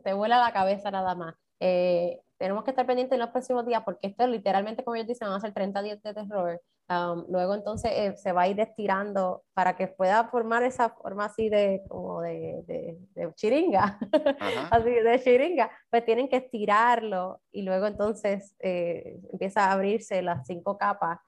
te 0.04 0.14
vuela 0.14 0.40
la 0.40 0.54
cabeza 0.54 0.92
nada 0.92 1.16
más. 1.16 1.36
Eh, 1.60 2.22
tenemos 2.38 2.64
que 2.64 2.72
estar 2.72 2.86
pendientes 2.86 3.16
en 3.16 3.22
los 3.22 3.30
próximos 3.30 3.66
días 3.66 3.84
porque 3.86 4.08
esto 4.08 4.28
literalmente, 4.28 4.84
como 4.84 4.96
ellos 4.96 5.08
dicen, 5.08 5.28
van 5.28 5.38
a 5.38 5.42
ser 5.42 5.54
30 5.54 5.82
días 5.82 6.02
de 6.02 6.14
terror 6.14 6.62
Um, 6.90 7.24
luego 7.30 7.56
entonces 7.56 7.92
eh, 7.96 8.18
se 8.18 8.34
va 8.34 8.42
a 8.42 8.48
ir 8.50 8.60
estirando 8.60 9.44
para 9.54 9.78
que 9.78 9.88
pueda 9.88 10.26
formar 10.28 10.64
esa 10.64 10.90
forma 10.90 11.26
así 11.26 11.48
de 11.48 11.82
como 11.88 12.22
de, 12.22 12.62
de, 12.68 12.98
de 13.16 13.34
chiringa, 13.36 13.98
así 14.70 14.90
de 14.90 15.22
chiringa, 15.24 15.72
pues 15.90 16.04
tienen 16.04 16.28
que 16.28 16.36
estirarlo 16.38 17.40
y 17.54 17.62
luego 17.62 17.88
entonces 17.88 18.54
eh, 18.60 19.18
empieza 19.32 19.68
a 19.68 19.72
abrirse 19.72 20.22
las 20.22 20.46
cinco 20.46 20.78
capas. 20.78 21.20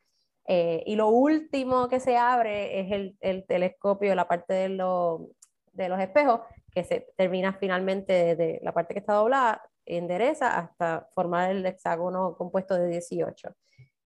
Eh, 0.48 0.84
y 0.86 0.96
lo 0.96 1.08
último 1.08 1.88
que 1.88 2.02
se 2.02 2.18
abre 2.18 2.82
es 2.82 2.92
el, 2.92 3.18
el 3.22 3.46
telescopio, 3.48 4.14
la 4.14 4.28
parte 4.28 4.54
de, 4.54 4.70
lo, 4.70 5.30
de, 5.72 5.88
los 5.88 6.00
espejos, 6.02 6.42
que 6.76 6.84
se 6.84 7.08
termina 7.16 7.54
finalmente 7.54 8.36
de, 8.36 8.60
la 8.62 8.74
parte 8.74 8.94
que 8.94 9.00
está 9.00 9.14
doblada, 9.14 9.62
endereza 9.86 10.60
hasta 10.60 11.08
formar 11.16 11.52
el 11.52 11.66
hexágono 11.66 12.36
compuesto 12.36 12.76
de 12.76 12.90
18. 12.90 13.50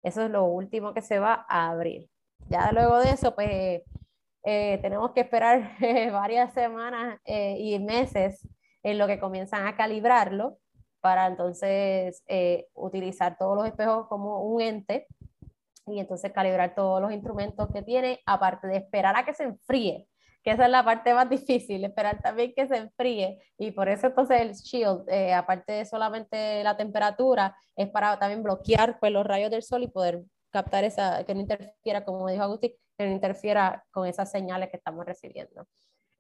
Eso 0.04 0.22
es 0.22 0.30
lo 0.30 0.46
último 0.46 0.94
que 0.94 1.02
se 1.02 1.18
va 1.18 1.46
a 1.50 1.72
abrir. 1.72 2.08
Ya 2.48 2.72
luego 2.72 3.00
de 3.00 3.10
eso, 3.10 3.34
pues 3.34 3.82
eh, 4.44 4.80
tenemos 4.84 5.12
que 5.12 5.22
esperar 5.22 5.72
varias 6.12 6.54
semanas 6.54 7.20
eh, 7.26 7.58
y 7.58 7.80
meses 7.80 8.48
en 8.84 9.00
lo 9.00 9.08
que 9.08 9.20
comienzan 9.20 9.66
a 9.66 9.76
calibrarlo 9.76 10.60
para 11.02 11.26
entonces 11.26 12.24
eh, 12.28 12.68
utilizar 12.74 13.36
todos 13.38 13.58
los 13.58 13.66
espejos 13.66 14.08
como 14.08 14.44
un 14.44 14.62
ente 14.62 15.08
y 15.88 16.00
entonces 16.00 16.32
calibrar 16.32 16.76
todos 16.76 17.02
los 17.02 17.12
instrumentos 17.12 17.68
que 17.74 17.82
tiene, 17.82 18.22
aparte 18.28 18.68
de 18.68 18.78
esperar 18.78 19.16
a 19.16 19.26
que 19.26 19.34
se 19.34 19.44
enfríe 19.44 20.08
que 20.50 20.54
esa 20.56 20.66
es 20.66 20.72
la 20.72 20.84
parte 20.84 21.14
más 21.14 21.30
difícil, 21.30 21.84
esperar 21.86 22.24
también 22.24 22.54
que 22.56 22.68
se 22.68 22.78
enfríe. 22.78 23.40
Y 23.56 23.70
por 23.70 23.88
eso 23.88 24.08
entonces 24.08 24.42
el 24.42 24.54
shield, 24.54 25.08
eh, 25.08 25.32
aparte 25.32 25.74
de 25.74 25.86
solamente 25.86 26.64
la 26.64 26.76
temperatura, 26.76 27.56
es 27.76 27.88
para 27.90 28.18
también 28.18 28.42
bloquear 28.42 29.00
pues, 29.00 29.12
los 29.12 29.28
rayos 29.28 29.52
del 29.52 29.62
sol 29.62 29.84
y 29.84 29.90
poder 29.90 30.24
captar 30.50 30.84
esa, 30.86 31.24
que 31.24 31.36
no 31.36 31.42
interfiera, 31.42 32.04
como 32.04 32.28
dijo 32.28 32.42
Agustín, 32.42 32.72
que 32.98 33.06
no 33.06 33.12
interfiera 33.12 33.84
con 33.92 34.08
esas 34.08 34.32
señales 34.32 34.70
que 34.72 34.78
estamos 34.78 35.06
recibiendo. 35.06 35.68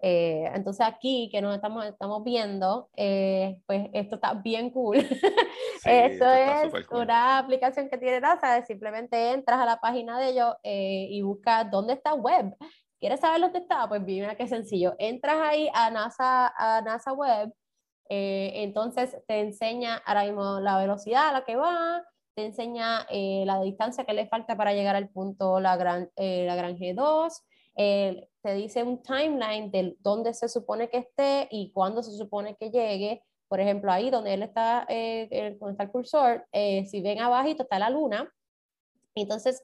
Eh, 0.01 0.47
entonces 0.53 0.85
aquí 0.85 1.29
que 1.31 1.41
nos 1.41 1.55
estamos, 1.55 1.83
estamos 1.85 2.23
viendo, 2.23 2.89
eh, 2.95 3.59
pues 3.65 3.87
esto 3.93 4.15
está 4.15 4.35
bien 4.35 4.69
cool. 4.69 4.97
esto, 5.85 6.31
es 6.31 6.71
una 6.91 7.39
aplicación 7.39 7.89
que 7.89 7.97
tiene 7.97 8.21
NASA, 8.21 8.63
simplemente 8.63 9.31
entras 9.31 9.59
a 9.59 9.65
la 9.65 9.79
página 9.79 10.19
de 10.19 10.29
ellos 10.29 10.53
y 10.63 11.19
buscas 11.23 11.69
dónde 11.71 11.93
está 11.93 12.13
web 12.13 12.55
¿Quieres 12.99 13.21
saber 13.21 13.41
dónde 13.41 13.59
está? 13.59 13.87
Pues 13.87 14.01
mira 14.01 14.35
qué 14.35 14.47
sencillo. 14.47 14.95
Entras 14.99 15.37
ahí 15.41 15.69
a 15.73 15.89
NASA, 15.89 16.53
a 16.57 16.81
NASA 16.81 17.13
Web, 17.13 17.53
eh, 18.09 18.63
entonces 18.63 19.15
te 19.27 19.39
enseña 19.39 19.97
ahora 19.97 20.23
mismo 20.23 20.59
la 20.59 20.79
velocidad 20.79 21.29
a 21.29 21.31
la 21.31 21.45
que 21.45 21.55
va, 21.55 22.03
te 22.33 22.45
enseña 22.45 23.05
eh, 23.09 23.43
la 23.45 23.61
distancia 23.61 24.03
que 24.03 24.13
le 24.13 24.27
falta 24.27 24.57
para 24.57 24.73
llegar 24.73 24.95
al 24.95 25.09
punto 25.09 25.59
la 25.59 25.77
gran, 25.77 26.09
eh, 26.15 26.45
la 26.47 26.55
gran 26.55 26.75
G2, 26.75 27.31
te 27.75 28.53
dice 28.55 28.83
un 28.83 29.01
timeline 29.01 29.71
de 29.71 29.95
dónde 29.99 30.33
se 30.33 30.49
supone 30.49 30.89
que 30.89 30.97
esté 30.97 31.47
y 31.51 31.71
cuándo 31.71 32.03
se 32.03 32.11
supone 32.11 32.57
que 32.57 32.71
llegue. 32.71 33.23
Por 33.47 33.61
ejemplo, 33.61 33.91
ahí 33.91 34.09
donde 34.09 34.33
él 34.33 34.43
está, 34.43 34.85
donde 34.89 35.71
está 35.71 35.83
el 35.83 35.91
cursor, 35.91 36.45
si 36.51 37.01
ven 37.01 37.19
abajito 37.19 37.63
está 37.63 37.79
la 37.79 37.89
luna. 37.89 38.29
Entonces, 39.15 39.63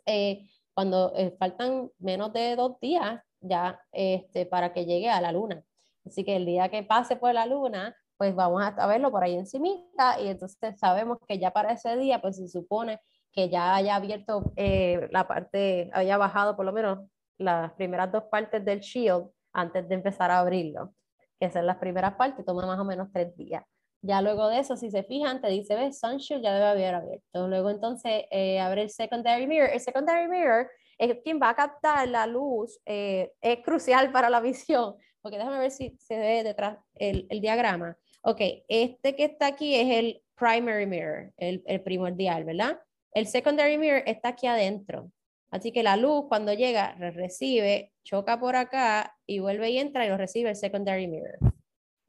cuando 0.75 1.11
faltan 1.39 1.89
menos 1.97 2.31
de 2.33 2.55
dos 2.55 2.79
días, 2.79 3.19
ya 3.39 3.79
este, 3.91 4.45
para 4.45 4.73
que 4.73 4.85
llegue 4.85 5.09
a 5.09 5.21
la 5.21 5.31
luna. 5.31 5.63
Así 6.05 6.23
que 6.23 6.35
el 6.35 6.45
día 6.45 6.69
que 6.69 6.83
pase 6.83 7.15
por 7.15 7.33
la 7.33 7.45
luna, 7.47 7.95
pues 8.17 8.35
vamos 8.35 8.61
a 8.63 8.87
verlo 8.87 9.09
por 9.09 9.23
ahí 9.23 9.35
encimita 9.35 10.19
y 10.21 10.27
entonces 10.27 10.79
sabemos 10.79 11.17
que 11.27 11.39
ya 11.39 11.51
para 11.51 11.71
ese 11.71 11.97
día, 11.97 12.21
pues 12.21 12.37
se 12.37 12.47
supone 12.47 12.99
que 13.31 13.49
ya 13.49 13.75
haya 13.75 13.95
abierto 13.95 14.53
eh, 14.55 15.07
la 15.11 15.27
parte, 15.27 15.89
haya 15.93 16.17
bajado 16.17 16.55
por 16.55 16.65
lo 16.65 16.71
menos 16.71 16.99
las 17.37 17.73
primeras 17.73 18.11
dos 18.11 18.23
partes 18.25 18.63
del 18.63 18.79
shield 18.79 19.27
antes 19.51 19.87
de 19.89 19.95
empezar 19.95 20.31
a 20.31 20.39
abrirlo, 20.39 20.93
que 21.39 21.49
son 21.49 21.65
las 21.65 21.77
primeras 21.77 22.13
partes, 22.15 22.45
toma 22.45 22.65
más 22.65 22.79
o 22.79 22.85
menos 22.85 23.09
tres 23.11 23.35
días. 23.35 23.63
Ya 24.05 24.21
luego 24.21 24.49
de 24.49 24.59
eso, 24.59 24.77
si 24.77 24.91
se 24.91 25.01
fijan, 25.01 25.41
te 25.41 25.47
dice, 25.47 25.75
ves, 25.75 25.99
Sunshield 25.99 26.43
ya 26.43 26.53
debe 26.53 26.65
haber 26.67 26.93
abierto. 26.93 27.47
Luego 27.47 27.71
entonces 27.71 28.25
eh, 28.29 28.59
abre 28.59 28.83
el 28.83 28.91
secondary 28.91 29.47
mirror. 29.47 29.71
El 29.73 29.79
secondary 29.79 30.27
mirror 30.27 30.69
es 30.99 31.17
quien 31.23 31.39
va 31.41 31.49
a 31.49 31.55
captar 31.55 32.07
la 32.07 32.27
luz, 32.27 32.79
eh, 32.85 33.31
es 33.41 33.59
crucial 33.63 34.11
para 34.11 34.29
la 34.29 34.41
visión, 34.41 34.95
porque 35.23 35.37
déjame 35.37 35.57
ver 35.57 35.71
si 35.71 35.97
se 35.97 36.19
ve 36.19 36.43
detrás 36.43 36.77
el, 36.93 37.25
el, 37.31 37.41
diagrama. 37.41 37.97
Ok, 38.21 38.41
este 38.67 39.15
que 39.15 39.23
está 39.25 39.47
aquí 39.47 39.73
es 39.73 39.97
el 39.97 40.21
primary 40.35 40.85
mirror, 40.85 41.33
el, 41.37 41.63
el 41.65 41.81
primordial, 41.81 42.43
¿verdad? 42.43 42.79
El 43.11 43.25
secondary 43.25 43.79
mirror 43.79 44.03
está 44.05 44.29
aquí 44.29 44.45
adentro. 44.45 45.11
Así 45.49 45.71
que 45.71 45.81
la 45.81 45.97
luz 45.97 46.25
cuando 46.27 46.53
llega 46.53 46.93
recibe, 46.95 47.91
choca 48.03 48.39
por 48.39 48.55
acá 48.55 49.15
y 49.25 49.39
vuelve 49.39 49.71
y 49.71 49.79
entra 49.79 50.05
y 50.05 50.09
lo 50.09 50.17
recibe 50.17 50.51
el 50.51 50.55
secondary 50.55 51.07
mirror. 51.07 51.54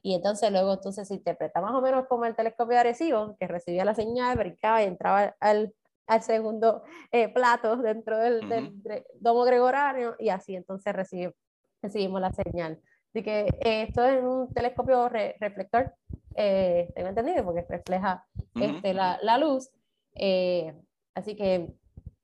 Y 0.06 0.14
entonces 0.14 0.52
luego 0.52 0.74
entonces 0.74 1.08
se 1.08 1.14
interpreta 1.14 1.60
más 1.60 1.72
o 1.72 1.80
menos 1.80 2.06
como 2.06 2.26
el 2.26 2.36
telescopio 2.36 2.78
de 2.78 3.34
que 3.40 3.48
recibía 3.48 3.84
la 3.84 3.92
señal, 3.92 4.38
brincaba 4.38 4.80
y 4.80 4.86
entraba 4.86 5.34
al, 5.40 5.74
al 6.06 6.22
segundo 6.22 6.84
eh, 7.10 7.28
plato 7.28 7.76
dentro 7.78 8.16
del, 8.16 8.48
del, 8.48 9.04
domo 9.18 9.42
gregoriano 9.42 10.14
y 10.20 10.28
así 10.28 10.54
entonces 10.54 10.94
recibimos 10.94 12.20
la 12.20 12.30
señal. 12.30 12.80
Así 13.10 13.24
que 13.24 13.48
eh, 13.64 13.82
esto 13.88 14.04
es 14.04 14.22
un 14.22 14.48
telescopio 14.54 15.08
reflector, 15.08 15.92
eh, 16.36 16.88
tengo 16.94 17.08
entendido, 17.08 17.44
porque 17.44 17.66
refleja 17.68 18.24
este, 18.54 18.94
la, 18.94 19.18
la, 19.22 19.38
luz. 19.38 19.70
Eh, 20.14 20.72
así 21.16 21.34
que 21.34 21.74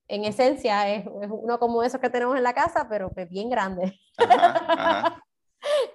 en 0.07 0.25
esencia 0.25 0.89
es, 0.89 1.05
uno 1.09 1.59
como 1.59 1.83
esos 1.83 2.01
que 2.01 2.11
tenemos 2.11 2.37
en 2.37 2.45
la 2.45 2.55
casa, 2.55 2.87
pero 2.89 3.11
pues 3.11 3.29
bien 3.29 3.51
grande. 3.51 3.99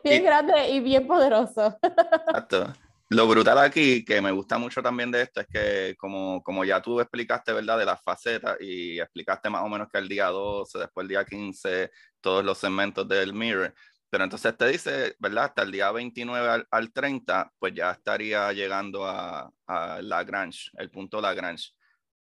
Bien 0.04 0.24
grande 0.24 0.70
y 0.70 0.80
bien 0.80 1.08
poderoso. 1.08 1.78
Exacto 1.82 2.74
lo 3.10 3.28
brutal 3.28 3.58
aquí, 3.60 4.04
que 4.04 4.22
me 4.22 4.32
gusta 4.32 4.58
mucho 4.58 4.82
también 4.82 5.12
de 5.12 5.22
esto, 5.22 5.40
es 5.40 5.48
que 5.48 5.96
como, 5.98 6.44
como 6.44 6.66
ya 6.66 6.82
tú 6.82 7.00
explicaste, 7.00 7.54
¿verdad? 7.54 7.78
De 7.78 7.86
las 7.86 8.02
facetas 8.04 8.58
y 8.60 9.00
explicaste 9.00 9.50
más 9.50 9.64
o 9.64 9.70
menos 9.70 9.88
que 9.90 9.98
el 9.98 10.10
día 10.10 10.28
12, 10.28 10.78
después 10.78 11.06
el 11.06 11.10
día 11.10 11.26
15, 11.26 11.90
todos 12.20 12.44
los 12.44 12.58
segmentos 12.58 13.08
del 13.08 13.34
Mirror. 13.34 13.74
Pero 14.10 14.24
entonces 14.24 14.58
te 14.58 14.68
dice, 14.68 15.16
¿verdad? 15.20 15.46
Hasta 15.46 15.64
el 15.64 15.72
día 15.72 15.92
29 15.92 16.66
al, 16.70 16.92
30, 16.92 17.54
pues 17.60 17.74
ya 17.74 17.92
estaría 17.92 18.52
llegando 18.54 19.06
a, 19.06 19.52
a 19.68 20.02
Lagrange, 20.02 20.72
el 20.78 20.90
punto 20.92 21.22
Lagrange. 21.22 21.72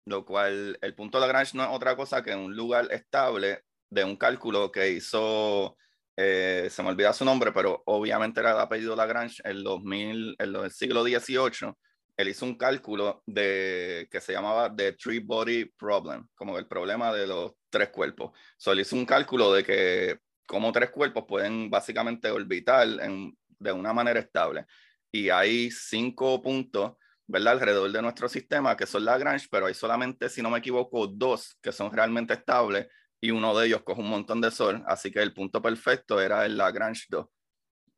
Lo 0.05 0.25
cual, 0.25 0.79
el 0.81 0.95
punto 0.95 1.19
Lagrange 1.19 1.57
no 1.57 1.65
es 1.65 1.71
otra 1.71 1.97
cosa 1.97 2.23
que 2.23 2.35
un 2.35 2.55
lugar 2.55 2.87
estable 2.93 3.65
de 3.91 4.05
un 4.05 4.17
cálculo 4.17 4.71
que 4.71 4.91
hizo 4.91 5.77
eh, 6.17 6.69
se 6.71 6.83
me 6.83 6.89
olvida 6.89 7.13
su 7.13 7.25
nombre, 7.25 7.53
pero 7.53 7.83
obviamente 7.87 8.41
era 8.41 8.53
el 8.53 8.59
apellido 8.59 8.97
Lagrange, 8.97 9.43
en, 9.45 9.63
2000, 9.63 10.37
en 10.39 10.57
el 10.57 10.71
siglo 10.71 11.05
XVIII, 11.05 11.73
él 12.17 12.29
hizo 12.29 12.47
un 12.47 12.57
cálculo 12.57 13.23
de, 13.27 14.09
que 14.11 14.21
se 14.21 14.33
llamaba 14.33 14.75
The 14.75 14.93
Three 14.93 15.19
Body 15.19 15.67
Problem, 15.67 16.27
como 16.35 16.57
el 16.59 16.67
problema 16.67 17.13
de 17.13 17.27
los 17.27 17.53
tres 17.69 17.91
cuerpos. 17.91 18.31
So, 18.57 18.73
él 18.73 18.81
hizo 18.81 18.97
un 18.97 19.05
cálculo 19.05 19.53
de 19.53 19.63
que 19.63 20.19
como 20.47 20.73
tres 20.73 20.91
cuerpos 20.91 21.25
pueden 21.29 21.69
básicamente 21.69 22.31
orbitar 22.31 22.89
de 22.89 23.73
una 23.73 23.93
manera 23.93 24.21
estable. 24.21 24.65
Y 25.13 25.29
hay 25.29 25.71
cinco 25.71 26.41
puntos, 26.41 26.95
¿verdad? 27.27 27.55
Alrededor 27.55 27.93
de 27.93 28.01
nuestro 28.01 28.29
sistema 28.29 28.77
que 28.77 28.87
son 28.87 29.05
Lagrange, 29.05 29.49
pero 29.51 29.67
hay 29.67 29.75
solamente, 29.75 30.31
si 30.31 30.41
no 30.41 30.49
me 30.51 30.59
equivoco, 30.59 31.07
dos 31.07 31.59
que 31.61 31.73
son 31.73 31.93
realmente 31.93 32.33
estables 32.33 32.87
y 33.27 33.33
uno 33.33 33.59
de 33.59 33.67
ellos 33.67 33.83
coge 33.83 34.01
un 34.01 34.09
montón 34.09 34.41
de 34.41 34.53
sol, 34.53 34.85
así 34.87 35.11
que 35.11 35.21
el 35.21 35.35
punto 35.35 35.61
perfecto 35.61 36.21
era 36.21 36.47
el 36.47 36.57
Lagrange 36.57 37.07
2 37.09 37.27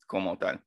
como 0.07 0.39
tal. 0.39 0.65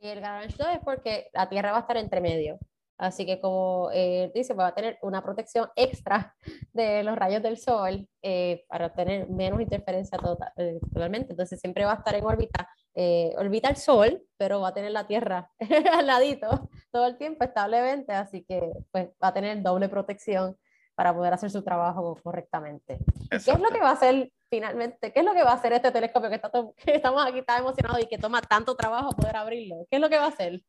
Y 0.00 0.08
el 0.08 0.20
Lagrange 0.20 0.56
2 0.58 0.68
es 0.72 0.80
porque 0.84 1.28
la 1.32 1.48
Tierra 1.48 1.70
va 1.70 1.78
a 1.78 1.80
estar 1.82 1.96
entre 1.96 2.20
medio. 2.20 2.58
Así 2.98 3.24
que 3.26 3.40
como 3.40 3.90
eh, 3.92 4.32
dice, 4.34 4.54
va 4.54 4.68
a 4.68 4.74
tener 4.74 4.98
una 5.02 5.22
protección 5.22 5.68
extra 5.76 6.34
de 6.72 7.04
los 7.04 7.16
rayos 7.16 7.42
del 7.42 7.58
Sol 7.58 8.08
eh, 8.22 8.64
para 8.68 8.92
tener 8.92 9.28
menos 9.28 9.60
interferencia 9.60 10.18
total, 10.18 10.50
eh, 10.56 10.80
totalmente. 10.92 11.34
Entonces 11.34 11.60
siempre 11.60 11.84
va 11.84 11.92
a 11.92 11.96
estar 11.96 12.14
en 12.16 12.24
órbita, 12.24 12.68
eh, 12.94 13.34
orbita 13.38 13.68
el 13.68 13.76
Sol, 13.76 14.20
pero 14.36 14.62
va 14.62 14.68
a 14.68 14.74
tener 14.74 14.90
la 14.90 15.06
Tierra 15.06 15.48
al 15.92 16.06
ladito 16.08 16.68
todo 16.90 17.06
el 17.06 17.18
tiempo 17.18 17.44
establemente, 17.44 18.12
así 18.12 18.44
que 18.48 18.72
pues 18.90 19.10
va 19.22 19.28
a 19.28 19.34
tener 19.34 19.62
doble 19.62 19.88
protección 19.88 20.56
para 20.96 21.14
poder 21.14 21.34
hacer 21.34 21.50
su 21.50 21.62
trabajo 21.62 22.18
correctamente. 22.22 22.98
¿Qué 23.30 23.36
es 23.36 23.60
lo 23.60 23.68
que 23.68 23.80
va 23.80 23.90
a 23.90 23.92
hacer 23.92 24.32
finalmente? 24.48 25.12
¿Qué 25.12 25.20
es 25.20 25.26
lo 25.26 25.34
que 25.34 25.42
va 25.42 25.50
a 25.50 25.54
hacer 25.54 25.74
este 25.74 25.92
telescopio 25.92 26.30
que, 26.30 26.36
está 26.36 26.50
estamos 26.86 27.24
aquí 27.24 27.42
tan 27.42 27.60
emocionados 27.60 28.02
y 28.02 28.08
que 28.08 28.18
toma 28.18 28.40
tanto 28.40 28.74
trabajo 28.74 29.10
poder 29.10 29.36
abrirlo? 29.36 29.86
¿Qué 29.90 29.96
es 29.96 30.02
lo 30.02 30.08
que 30.08 30.16
va 30.16 30.24
a 30.24 30.28
hacer? 30.28 30.60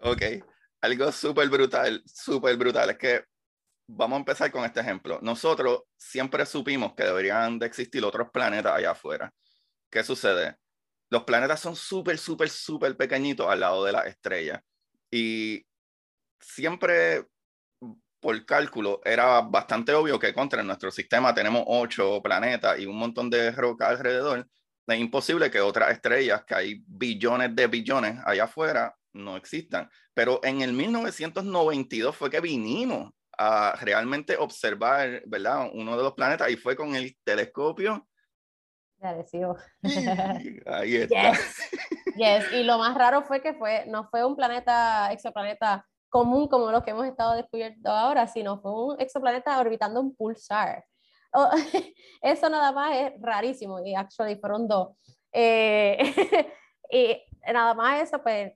Ok, 0.00 0.22
algo 0.80 1.12
súper 1.12 1.48
brutal, 1.50 2.02
súper 2.06 2.56
brutal. 2.56 2.90
Es 2.90 2.98
que 2.98 3.24
vamos 3.86 4.16
a 4.16 4.20
empezar 4.20 4.50
con 4.50 4.64
este 4.64 4.80
ejemplo. 4.80 5.18
Nosotros 5.20 5.82
siempre 5.94 6.46
supimos 6.46 6.94
que 6.94 7.04
deberían 7.04 7.58
de 7.58 7.66
existir 7.66 8.02
otros 8.02 8.30
planetas 8.30 8.72
allá 8.72 8.92
afuera. 8.92 9.30
¿Qué 9.90 10.02
sucede? 10.02 10.56
Los 11.10 11.24
planetas 11.24 11.60
son 11.60 11.76
súper, 11.76 12.16
súper, 12.16 12.48
súper 12.48 12.96
pequeñitos 12.96 13.46
al 13.46 13.60
lado 13.60 13.84
de 13.84 13.92
la 13.92 14.00
estrella. 14.02 14.62
Y 15.10 15.66
siempre 16.40 17.26
por 18.20 18.44
cálculo, 18.44 19.00
era 19.04 19.40
bastante 19.42 19.92
obvio 19.92 20.18
que 20.18 20.32
contra 20.32 20.62
nuestro 20.62 20.90
sistema 20.90 21.34
tenemos 21.34 21.64
ocho 21.66 22.20
planetas 22.22 22.78
y 22.78 22.86
un 22.86 22.98
montón 22.98 23.30
de 23.30 23.50
roca 23.50 23.88
alrededor. 23.88 24.46
Es 24.86 24.98
imposible 24.98 25.50
que 25.50 25.60
otras 25.60 25.90
estrellas, 25.90 26.44
que 26.44 26.54
hay 26.54 26.82
billones 26.86 27.54
de 27.54 27.66
billones 27.66 28.18
allá 28.24 28.44
afuera, 28.44 28.94
no 29.12 29.36
existan. 29.36 29.88
Pero 30.14 30.40
en 30.44 30.60
el 30.62 30.72
1992 30.72 32.14
fue 32.14 32.30
que 32.30 32.40
vinimos 32.40 33.12
a 33.38 33.76
realmente 33.80 34.36
observar, 34.36 35.22
¿verdad? 35.26 35.68
Uno 35.72 35.96
de 35.96 36.02
los 36.02 36.14
planetas 36.14 36.50
y 36.50 36.56
fue 36.56 36.76
con 36.76 36.94
el 36.94 37.16
telescopio. 37.24 38.06
Ahí 40.66 40.96
está. 40.96 41.32
Yes. 42.16 42.52
Y 42.52 42.62
lo 42.62 42.78
más 42.78 42.94
raro 42.96 43.22
fue 43.22 43.42
que 43.42 43.54
fue, 43.54 43.84
no 43.86 44.08
fue 44.08 44.24
un 44.24 44.36
planeta, 44.36 45.12
exoplaneta 45.12 45.86
común 46.08 46.48
como 46.48 46.70
los 46.70 46.82
que 46.82 46.90
hemos 46.90 47.06
estado 47.06 47.34
descubierto 47.34 47.90
ahora, 47.90 48.26
sino 48.26 48.60
fue 48.60 48.72
un 48.72 49.00
exoplaneta 49.00 49.58
orbitando 49.58 50.00
un 50.00 50.14
pulsar. 50.14 50.84
eso 52.22 52.48
nada 52.48 52.72
más 52.72 52.96
es 52.96 53.12
rarísimo 53.20 53.84
y 53.84 53.94
actually 53.94 54.36
fueron 54.36 54.66
dos. 54.68 54.96
Eh, 55.32 55.98
y 56.90 57.22
nada 57.52 57.74
más 57.74 58.02
eso, 58.02 58.22
pues 58.22 58.52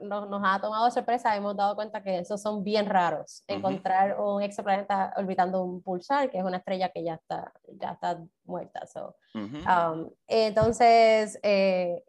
nos, 0.00 0.28
nos, 0.28 0.42
ha 0.44 0.60
tomado 0.60 0.90
sorpresa, 0.90 1.36
hemos 1.36 1.56
dado 1.56 1.74
cuenta 1.76 2.02
que 2.02 2.18
esos 2.18 2.40
son 2.42 2.64
bien 2.64 2.86
raros. 2.86 3.44
Encontrar 3.46 4.20
un 4.20 4.42
exoplaneta 4.42 5.14
orbitando 5.16 5.62
un 5.62 5.82
pulsar, 5.82 6.30
que 6.30 6.38
es 6.38 6.44
una 6.44 6.58
estrella 6.58 6.88
que 6.88 7.04
ya 7.04 7.14
está, 7.14 7.52
ya 7.80 7.92
está 7.92 8.20
muerta. 8.44 8.86
So. 8.86 9.16
Um, 9.34 10.10
entonces, 10.26 11.38
eh, 11.42 12.02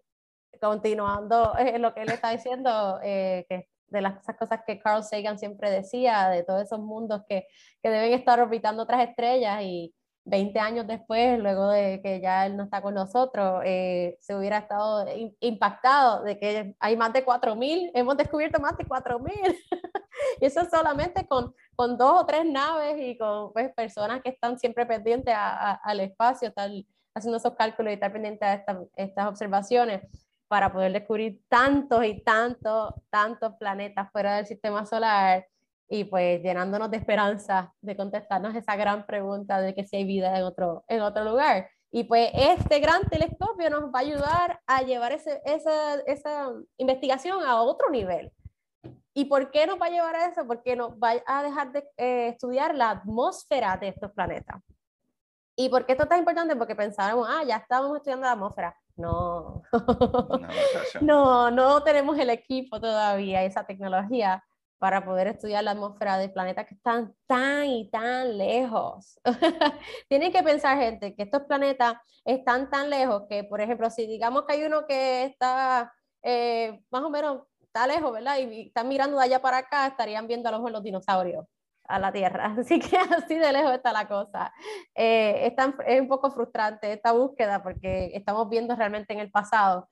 continuando 0.59 1.53
lo 1.79 1.93
que 1.93 2.01
él 2.01 2.09
está 2.09 2.31
diciendo, 2.31 2.99
eh, 3.03 3.45
que 3.49 3.67
de 3.87 4.01
las 4.01 4.21
esas 4.21 4.37
cosas 4.37 4.61
que 4.65 4.79
Carl 4.79 5.03
Sagan 5.03 5.39
siempre 5.39 5.69
decía, 5.69 6.29
de 6.29 6.43
todos 6.43 6.63
esos 6.63 6.79
mundos 6.79 7.21
que, 7.27 7.47
que 7.81 7.89
deben 7.89 8.13
estar 8.13 8.39
orbitando 8.39 8.83
otras 8.83 9.07
estrellas 9.07 9.61
y 9.63 9.93
20 10.25 10.59
años 10.59 10.87
después, 10.87 11.39
luego 11.39 11.69
de 11.69 12.01
que 12.01 12.19
ya 12.19 12.47
él 12.47 12.57
no 12.57 12.63
está 12.63 12.81
con 12.81 12.95
nosotros, 12.95 13.61
eh, 13.63 14.17
se 14.19 14.35
hubiera 14.35 14.57
estado 14.57 15.05
impactado 15.39 16.23
de 16.23 16.39
que 16.39 16.75
hay 16.79 16.97
más 16.97 17.13
de 17.13 17.23
4.000, 17.23 17.91
hemos 17.93 18.17
descubierto 18.17 18.59
más 18.59 18.75
de 18.75 18.85
4.000. 18.85 19.55
y 20.41 20.45
eso 20.45 20.65
solamente 20.65 21.27
con, 21.27 21.53
con 21.75 21.97
dos 21.97 22.23
o 22.23 22.25
tres 22.25 22.43
naves 22.45 22.95
y 22.99 23.17
con 23.17 23.53
pues, 23.53 23.71
personas 23.75 24.21
que 24.23 24.29
están 24.29 24.57
siempre 24.57 24.87
pendientes 24.87 25.35
al 25.37 25.99
espacio, 25.99 26.47
están 26.47 26.83
haciendo 27.13 27.37
esos 27.37 27.53
cálculos 27.55 27.91
y 27.91 27.93
estar 27.93 28.11
pendientes 28.11 28.47
a 28.47 28.65
estas 28.95 29.27
observaciones 29.27 30.01
para 30.47 30.71
poder 30.71 30.91
descubrir 30.93 31.41
tantos 31.47 32.05
y 32.05 32.21
tantos, 32.21 32.93
tantos 33.09 33.53
planetas 33.59 34.11
fuera 34.11 34.37
del 34.37 34.45
sistema 34.45 34.85
solar 34.85 35.45
y 35.87 36.03
pues 36.05 36.41
llenándonos 36.41 36.89
de 36.91 36.97
esperanza 36.97 37.73
de 37.81 37.95
contestarnos 37.95 38.55
esa 38.55 38.75
gran 38.75 39.05
pregunta 39.05 39.61
de 39.61 39.75
que 39.75 39.85
si 39.85 39.97
hay 39.97 40.05
vida 40.05 40.37
en 40.37 40.43
otro, 40.43 40.83
en 40.87 41.01
otro 41.01 41.23
lugar. 41.23 41.69
Y 41.91 42.03
pues 42.03 42.29
este 42.33 42.79
gran 42.79 43.03
telescopio 43.09 43.69
nos 43.69 43.85
va 43.85 43.99
a 43.99 44.01
ayudar 44.01 44.59
a 44.65 44.81
llevar 44.81 45.13
ese, 45.13 45.41
esa, 45.45 45.95
esa 46.01 46.51
investigación 46.77 47.43
a 47.43 47.61
otro 47.61 47.89
nivel. 47.89 48.31
¿Y 49.13 49.25
por 49.25 49.49
qué 49.49 49.65
nos 49.65 49.79
va 49.79 49.85
a 49.85 49.91
llevar 49.91 50.15
a 50.15 50.25
eso? 50.25 50.45
Porque 50.45 50.75
nos 50.75 50.91
va 50.93 51.13
a 51.25 51.41
dejar 51.41 51.71
de 51.71 51.87
eh, 51.95 52.27
estudiar 52.29 52.75
la 52.75 52.89
atmósfera 52.89 53.77
de 53.77 53.89
estos 53.89 54.11
planetas. 54.11 54.61
¿Y 55.55 55.69
por 55.69 55.85
qué 55.85 55.93
esto 55.93 56.03
es 56.03 56.09
tan 56.09 56.19
importante? 56.19 56.55
Porque 56.57 56.75
pensábamos, 56.75 57.27
ah, 57.29 57.43
ya 57.45 57.57
estábamos 57.57 57.95
estudiando 57.95 58.25
la 58.25 58.33
atmósfera. 58.33 58.77
No, 58.95 59.61
no, 61.01 61.51
no 61.51 61.83
tenemos 61.83 62.17
el 62.17 62.29
equipo 62.29 62.79
todavía, 62.79 63.43
esa 63.43 63.65
tecnología 63.65 64.43
para 64.77 65.03
poder 65.03 65.27
estudiar 65.27 65.63
la 65.63 65.71
atmósfera 65.71 66.17
de 66.17 66.29
planetas 66.29 66.65
que 66.65 66.75
están 66.75 67.13
tan 67.27 67.65
y 67.65 67.89
tan 67.89 68.37
lejos. 68.37 69.19
Tienen 70.09 70.31
que 70.31 70.43
pensar, 70.43 70.77
gente, 70.77 71.15
que 71.15 71.23
estos 71.23 71.43
planetas 71.43 71.95
están 72.23 72.69
tan 72.69 72.89
lejos 72.89 73.23
que, 73.29 73.43
por 73.43 73.61
ejemplo, 73.61 73.89
si 73.89 74.05
digamos 74.05 74.43
que 74.45 74.53
hay 74.53 74.63
uno 74.63 74.85
que 74.87 75.25
está 75.25 75.91
eh, 76.23 76.81
más 76.91 77.03
o 77.03 77.09
menos, 77.09 77.43
está 77.61 77.87
lejos, 77.87 78.11
¿verdad? 78.11 78.37
Y, 78.39 78.67
están 78.67 78.87
mirando 78.87 79.17
de 79.17 79.23
allá 79.23 79.41
para 79.41 79.57
acá, 79.57 79.87
estarían 79.87 80.27
viendo 80.27 80.49
a 80.49 80.51
lo 80.51 80.59
mejor 80.59 80.71
los 80.71 80.83
dinosaurios 80.83 81.45
a 81.87 81.99
la 81.99 82.11
Tierra. 82.11 82.55
Así 82.59 82.79
que 82.79 82.97
así 82.97 83.35
de 83.35 83.51
lejos 83.51 83.73
está 83.73 83.91
la 83.91 84.07
cosa. 84.07 84.53
Eh, 84.93 85.47
es, 85.47 85.73
es, 85.87 86.01
un 86.01 86.07
poco 86.07 86.31
frustrante 86.31 86.91
esta 86.91 87.11
búsqueda 87.11 87.63
porque 87.63 88.11
estamos 88.13 88.49
viendo 88.49 88.75
realmente 88.75 89.13
en 89.13 89.19
el 89.19 89.31
pasado. 89.31 89.89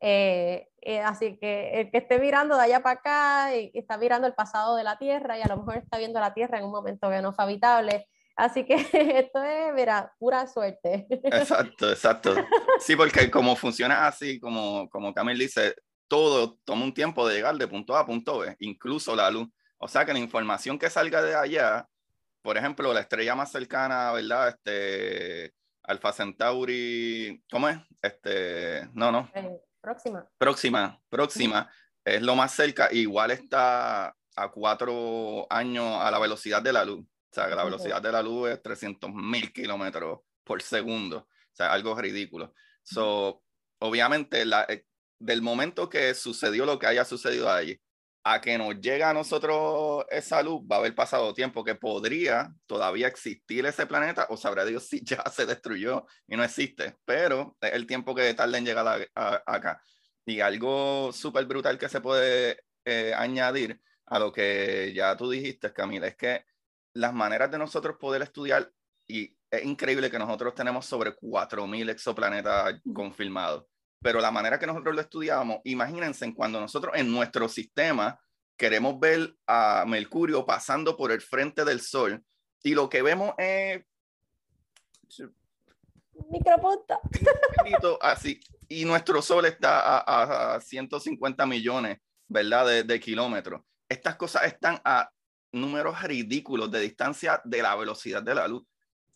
Eh, 0.00 0.68
eh, 0.82 1.00
así 1.00 1.38
que 1.38 1.80
el 1.80 1.90
que 1.90 1.98
esté 1.98 2.18
mirando 2.18 2.54
de 2.54 2.64
allá 2.64 2.82
para 2.82 3.00
acá 3.00 3.56
y 3.56 3.70
está 3.72 3.96
mirando 3.96 4.26
el 4.26 4.34
pasado 4.34 4.76
de 4.76 4.84
la 4.84 4.98
Tierra 4.98 5.38
y 5.38 5.42
a 5.42 5.48
lo 5.48 5.56
mejor 5.56 5.78
está 5.78 5.98
viendo 5.98 6.20
la 6.20 6.34
Tierra 6.34 6.58
en 6.58 6.64
un 6.64 6.70
momento 6.70 7.08
que 7.10 7.22
no 7.22 7.32
fue 7.32 7.44
habitable. 7.44 8.06
Así 8.36 8.64
que 8.66 8.74
esto 8.92 9.42
es, 9.42 9.74
mira, 9.74 10.14
pura 10.18 10.46
suerte. 10.46 11.06
Exacto, 11.10 11.90
exacto. 11.90 12.34
Sí, 12.78 12.94
porque 12.94 13.30
como 13.30 13.56
funciona 13.56 14.06
así, 14.06 14.38
como, 14.38 14.88
como 14.90 15.14
Camille 15.14 15.44
dice, 15.44 15.74
todo 16.08 16.58
toma 16.64 16.84
un 16.84 16.94
tiempo 16.94 17.26
de 17.26 17.36
llegar 17.36 17.56
de 17.56 17.66
punto 17.66 17.96
A 17.96 18.00
a 18.00 18.06
punto 18.06 18.38
B, 18.38 18.54
incluso 18.60 19.16
la 19.16 19.30
luz. 19.30 19.48
O 19.78 19.88
sea 19.88 20.04
que 20.04 20.12
la 20.12 20.18
información 20.18 20.78
que 20.78 20.90
salga 20.90 21.22
de 21.22 21.34
allá, 21.34 21.88
por 22.42 22.56
ejemplo, 22.56 22.92
la 22.92 23.00
estrella 23.00 23.34
más 23.34 23.52
cercana, 23.52 24.12
¿verdad? 24.12 24.48
Este, 24.48 25.54
Alpha 25.82 26.12
Centauri, 26.12 27.42
¿cómo 27.50 27.68
es? 27.68 27.78
Este, 28.02 28.88
no, 28.94 29.12
no. 29.12 29.30
Eh, 29.34 29.60
próxima. 29.80 30.26
Próxima, 30.38 31.00
próxima. 31.08 31.70
Es 32.04 32.22
lo 32.22 32.34
más 32.36 32.52
cerca. 32.52 32.88
Igual 32.92 33.30
está 33.30 34.16
a 34.36 34.50
cuatro 34.50 35.46
años 35.50 35.84
a 36.00 36.10
la 36.10 36.18
velocidad 36.18 36.62
de 36.62 36.72
la 36.72 36.84
luz. 36.84 37.00
O 37.00 37.34
sea, 37.34 37.48
que 37.48 37.54
la 37.54 37.64
velocidad 37.64 38.00
de 38.00 38.12
la 38.12 38.22
luz 38.22 38.50
es 38.50 38.62
300 38.62 39.12
mil 39.12 39.52
kilómetros 39.52 40.20
por 40.44 40.62
segundo. 40.62 41.18
O 41.18 41.56
sea, 41.56 41.72
algo 41.72 41.94
ridículo. 41.94 42.54
So, 42.82 43.42
obviamente, 43.78 44.44
la, 44.44 44.64
eh, 44.68 44.86
del 45.18 45.42
momento 45.42 45.88
que 45.88 46.14
sucedió 46.14 46.66
lo 46.66 46.78
que 46.78 46.86
haya 46.86 47.04
sucedido 47.04 47.50
allí, 47.50 47.80
a 48.28 48.40
que 48.40 48.58
nos 48.58 48.80
llega 48.80 49.10
a 49.10 49.14
nosotros 49.14 50.04
esa 50.10 50.42
luz, 50.42 50.60
va 50.60 50.76
a 50.76 50.78
haber 50.80 50.96
pasado 50.96 51.32
tiempo 51.32 51.62
que 51.62 51.76
podría 51.76 52.52
todavía 52.66 53.06
existir 53.06 53.64
ese 53.64 53.86
planeta, 53.86 54.26
o 54.30 54.36
sabrá 54.36 54.64
Dios 54.64 54.82
si 54.82 55.04
ya 55.04 55.22
se 55.30 55.46
destruyó 55.46 56.04
y 56.26 56.36
no 56.36 56.42
existe, 56.42 56.96
pero 57.04 57.56
es 57.60 57.72
el 57.72 57.86
tiempo 57.86 58.16
que 58.16 58.34
tarda 58.34 58.58
en 58.58 58.64
llegar 58.64 59.08
acá. 59.14 59.80
Y 60.24 60.40
algo 60.40 61.12
súper 61.12 61.46
brutal 61.46 61.78
que 61.78 61.88
se 61.88 62.00
puede 62.00 62.64
eh, 62.84 63.12
añadir 63.16 63.80
a 64.06 64.18
lo 64.18 64.32
que 64.32 64.92
ya 64.92 65.16
tú 65.16 65.30
dijiste, 65.30 65.72
Camila, 65.72 66.08
es 66.08 66.16
que 66.16 66.44
las 66.94 67.14
maneras 67.14 67.48
de 67.52 67.58
nosotros 67.58 67.96
poder 67.96 68.22
estudiar, 68.22 68.72
y 69.06 69.36
es 69.48 69.64
increíble 69.64 70.10
que 70.10 70.18
nosotros 70.18 70.52
tenemos 70.52 70.84
sobre 70.84 71.14
4.000 71.14 71.90
exoplanetas 71.90 72.74
confirmados 72.92 73.66
pero 74.06 74.20
la 74.20 74.30
manera 74.30 74.56
que 74.56 74.68
nosotros 74.68 74.94
lo 74.94 75.00
estudiamos, 75.00 75.58
imagínense 75.64 76.32
cuando 76.32 76.60
nosotros 76.60 76.94
en 76.94 77.10
nuestro 77.10 77.48
sistema 77.48 78.16
queremos 78.56 79.00
ver 79.00 79.34
a 79.48 79.84
Mercurio 79.84 80.46
pasando 80.46 80.96
por 80.96 81.10
el 81.10 81.20
frente 81.20 81.64
del 81.64 81.80
Sol 81.80 82.24
y 82.62 82.72
lo 82.72 82.88
que 82.88 83.02
vemos 83.02 83.34
es 83.36 83.84
micropunta. 86.30 87.00
Así. 88.00 88.38
Y 88.68 88.84
nuestro 88.84 89.20
Sol 89.20 89.44
está 89.44 90.54
a, 90.54 90.60
150 90.60 91.44
millones, 91.44 91.98
¿verdad? 92.28 92.64
De, 92.64 92.82
de, 92.84 93.00
kilómetros. 93.00 93.62
Estas 93.88 94.14
cosas 94.14 94.44
están 94.44 94.80
a 94.84 95.10
números 95.50 96.00
ridículos 96.04 96.70
de 96.70 96.78
distancia 96.78 97.40
de 97.44 97.60
la 97.60 97.74
velocidad 97.74 98.22
de 98.22 98.36
la 98.36 98.46
luz. 98.46 98.62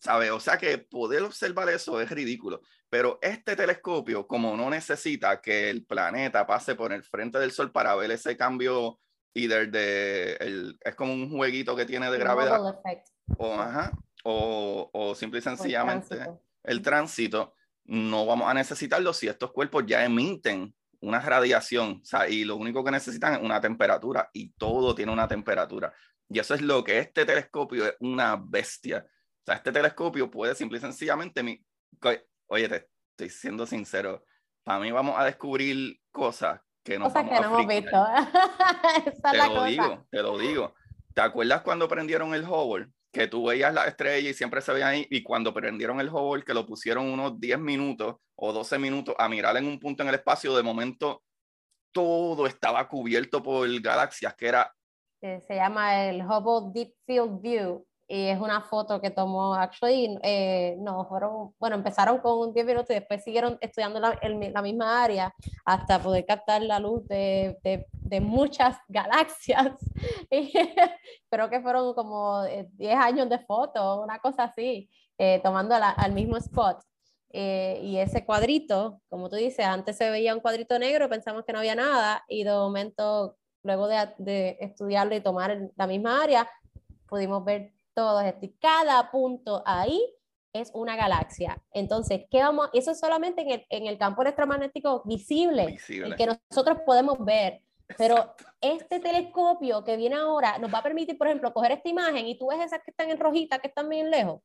¿Sabe? 0.01 0.31
O 0.31 0.39
sea 0.39 0.57
que 0.57 0.79
poder 0.79 1.21
observar 1.21 1.69
eso 1.69 2.01
es 2.01 2.09
ridículo. 2.09 2.61
Pero 2.89 3.19
este 3.21 3.55
telescopio, 3.55 4.25
como 4.25 4.57
no 4.57 4.67
necesita 4.69 5.39
que 5.39 5.69
el 5.69 5.85
planeta 5.85 6.47
pase 6.47 6.73
por 6.73 6.91
el 6.91 7.03
frente 7.03 7.37
del 7.37 7.51
Sol 7.51 7.71
para 7.71 7.93
ver 7.95 8.09
ese 8.09 8.35
cambio, 8.35 8.99
either 9.35 9.69
de, 9.69 10.33
el, 10.39 10.79
es 10.81 10.95
como 10.95 11.13
un 11.13 11.29
jueguito 11.29 11.75
que 11.75 11.85
tiene 11.85 12.09
de 12.09 12.17
gravedad, 12.17 12.59
o, 13.37 13.53
ajá, 13.53 13.91
o, 14.23 14.89
o 14.91 15.13
simple 15.13 15.39
y 15.39 15.43
sencillamente 15.43 16.17
el 16.63 16.81
tránsito. 16.81 17.53
no 17.85 18.25
vamos 18.25 18.49
a 18.49 18.55
necesitarlo 18.55 19.13
si 19.13 19.27
estos 19.27 19.51
cuerpos 19.51 19.85
ya 19.85 20.03
emiten 20.03 20.73
una 21.01 21.19
radiación, 21.19 21.99
o 22.01 22.05
sea, 22.05 22.27
y 22.27 22.43
lo 22.43 22.55
único 22.55 22.83
que 22.83 22.91
necesitan 22.91 23.35
es 23.35 23.41
una 23.41 23.61
temperatura, 23.61 24.29
y 24.33 24.49
todo 24.53 24.95
tiene 24.95 25.11
una 25.11 25.27
temperatura. 25.27 25.93
Y 26.27 26.39
eso 26.39 26.55
es 26.55 26.61
lo 26.61 26.83
que 26.83 26.97
este 26.99 27.25
telescopio 27.25 27.85
es 27.85 27.95
una 27.99 28.35
bestia. 28.35 29.05
O 29.41 29.45
sea, 29.45 29.55
este 29.55 29.71
telescopio 29.71 30.29
puede 30.29 30.53
simple 30.53 30.77
y 30.77 30.81
sencillamente 30.81 31.63
oye, 32.47 32.69
te 32.69 32.89
estoy 33.11 33.29
siendo 33.29 33.65
sincero, 33.65 34.23
para 34.63 34.79
mí 34.79 34.91
vamos 34.91 35.15
a 35.17 35.25
descubrir 35.25 35.99
cosas 36.11 36.61
que 36.83 36.99
no, 36.99 37.05
cosas 37.05 37.23
que 37.27 37.39
no 37.39 37.45
hemos 37.45 37.67
visto. 37.67 38.05
te 39.31 39.37
lo 39.37 39.63
digo, 39.63 40.07
te 40.11 40.21
lo 40.21 40.37
digo. 40.37 40.75
¿Te 41.13 41.21
acuerdas 41.21 41.61
cuando 41.61 41.87
prendieron 41.87 42.33
el 42.33 42.43
Hubble? 42.43 42.87
Que 43.11 43.27
tú 43.27 43.45
veías 43.47 43.73
la 43.73 43.85
estrella 43.85 44.29
y 44.29 44.33
siempre 44.33 44.61
se 44.61 44.71
veía 44.73 44.87
ahí, 44.87 45.07
y 45.09 45.23
cuando 45.23 45.53
prendieron 45.53 45.99
el 45.99 46.09
Hubble, 46.09 46.43
que 46.43 46.53
lo 46.53 46.65
pusieron 46.65 47.09
unos 47.09 47.39
10 47.39 47.59
minutos 47.59 48.17
o 48.35 48.53
12 48.53 48.79
minutos 48.79 49.15
a 49.17 49.27
mirar 49.27 49.57
en 49.57 49.67
un 49.67 49.79
punto 49.79 50.03
en 50.03 50.09
el 50.09 50.15
espacio, 50.15 50.55
de 50.55 50.63
momento 50.63 51.23
todo 51.93 52.47
estaba 52.47 52.87
cubierto 52.87 53.43
por 53.43 53.67
galaxias, 53.81 54.33
que 54.35 54.47
era 54.47 54.73
se 55.21 55.55
llama 55.55 56.05
el 56.05 56.21
Hubble 56.21 56.71
Deep 56.73 56.95
Field 57.05 57.41
View 57.41 57.85
y 58.11 58.27
es 58.27 58.41
una 58.41 58.59
foto 58.59 58.99
que 58.99 59.09
tomó, 59.09 59.53
actually, 59.53 60.19
eh, 60.21 60.75
no, 60.79 61.05
fueron, 61.05 61.55
bueno, 61.57 61.77
empezaron 61.77 62.17
con 62.17 62.53
10 62.53 62.65
minutos 62.65 62.89
y 62.89 62.95
después 62.95 63.23
siguieron 63.23 63.57
estudiando 63.61 64.01
la, 64.01 64.19
la, 64.21 64.61
misma 64.61 65.01
área 65.01 65.33
hasta 65.63 65.97
poder 65.97 66.25
captar 66.25 66.61
la 66.61 66.77
luz 66.77 67.07
de, 67.07 67.57
de, 67.63 67.87
de 67.93 68.19
muchas 68.19 68.77
galaxias. 68.89 69.77
Y 70.29 70.51
creo 71.29 71.49
que 71.49 71.61
fueron 71.61 71.93
como 71.93 72.43
10 72.43 72.67
eh, 72.79 72.91
años 72.91 73.29
de 73.29 73.39
fotos, 73.39 74.03
una 74.03 74.19
cosa 74.19 74.43
así, 74.43 74.89
eh, 75.17 75.39
tomando 75.41 75.73
al 75.73 76.11
mismo 76.11 76.35
spot. 76.35 76.83
Eh, 77.29 77.79
y 77.81 77.97
ese 77.97 78.25
cuadrito, 78.25 78.99
como 79.07 79.29
tú 79.29 79.37
dices, 79.37 79.65
antes 79.65 79.95
se 79.95 80.09
veía 80.09 80.35
un 80.35 80.41
cuadrito 80.41 80.77
negro, 80.77 81.07
pensamos 81.07 81.45
que 81.45 81.53
no 81.53 81.59
había 81.59 81.75
nada 81.75 82.25
y 82.27 82.43
de 82.43 82.51
momento, 82.51 83.37
luego 83.63 83.87
de, 83.87 84.09
de 84.17 84.57
estudiarlo 84.59 85.15
y 85.15 85.21
tomar 85.21 85.69
la 85.77 85.87
misma 85.87 86.21
área, 86.21 86.49
pudimos 87.07 87.45
ver 87.45 87.71
todos 87.93 88.23
esto. 88.23 88.45
Y 88.45 88.53
cada 88.59 89.11
punto 89.11 89.63
ahí 89.65 90.01
es 90.53 90.71
una 90.73 90.95
galaxia. 90.95 91.61
Entonces, 91.73 92.25
¿qué 92.29 92.39
vamos? 92.39 92.69
Eso 92.73 92.91
es 92.91 92.99
solamente 92.99 93.41
en 93.41 93.51
el, 93.51 93.65
en 93.69 93.87
el 93.87 93.97
campo 93.97 94.21
electromagnético 94.21 95.03
visible, 95.05 95.77
que 95.87 96.25
nosotros 96.25 96.79
podemos 96.85 97.23
ver. 97.23 97.61
Pero 97.97 98.35
este 98.61 98.99
telescopio 98.99 99.83
que 99.83 99.97
viene 99.97 100.15
ahora 100.15 100.57
nos 100.57 100.73
va 100.73 100.79
a 100.79 100.83
permitir, 100.83 101.17
por 101.17 101.27
ejemplo, 101.27 101.53
coger 101.53 101.73
esta 101.73 101.89
imagen 101.89 102.27
y 102.27 102.37
tú 102.37 102.47
ves 102.47 102.59
esas 102.59 102.81
que 102.83 102.91
están 102.91 103.09
en 103.09 103.19
rojita, 103.19 103.59
que 103.59 103.67
están 103.67 103.89
bien 103.89 104.09
lejos. 104.09 104.41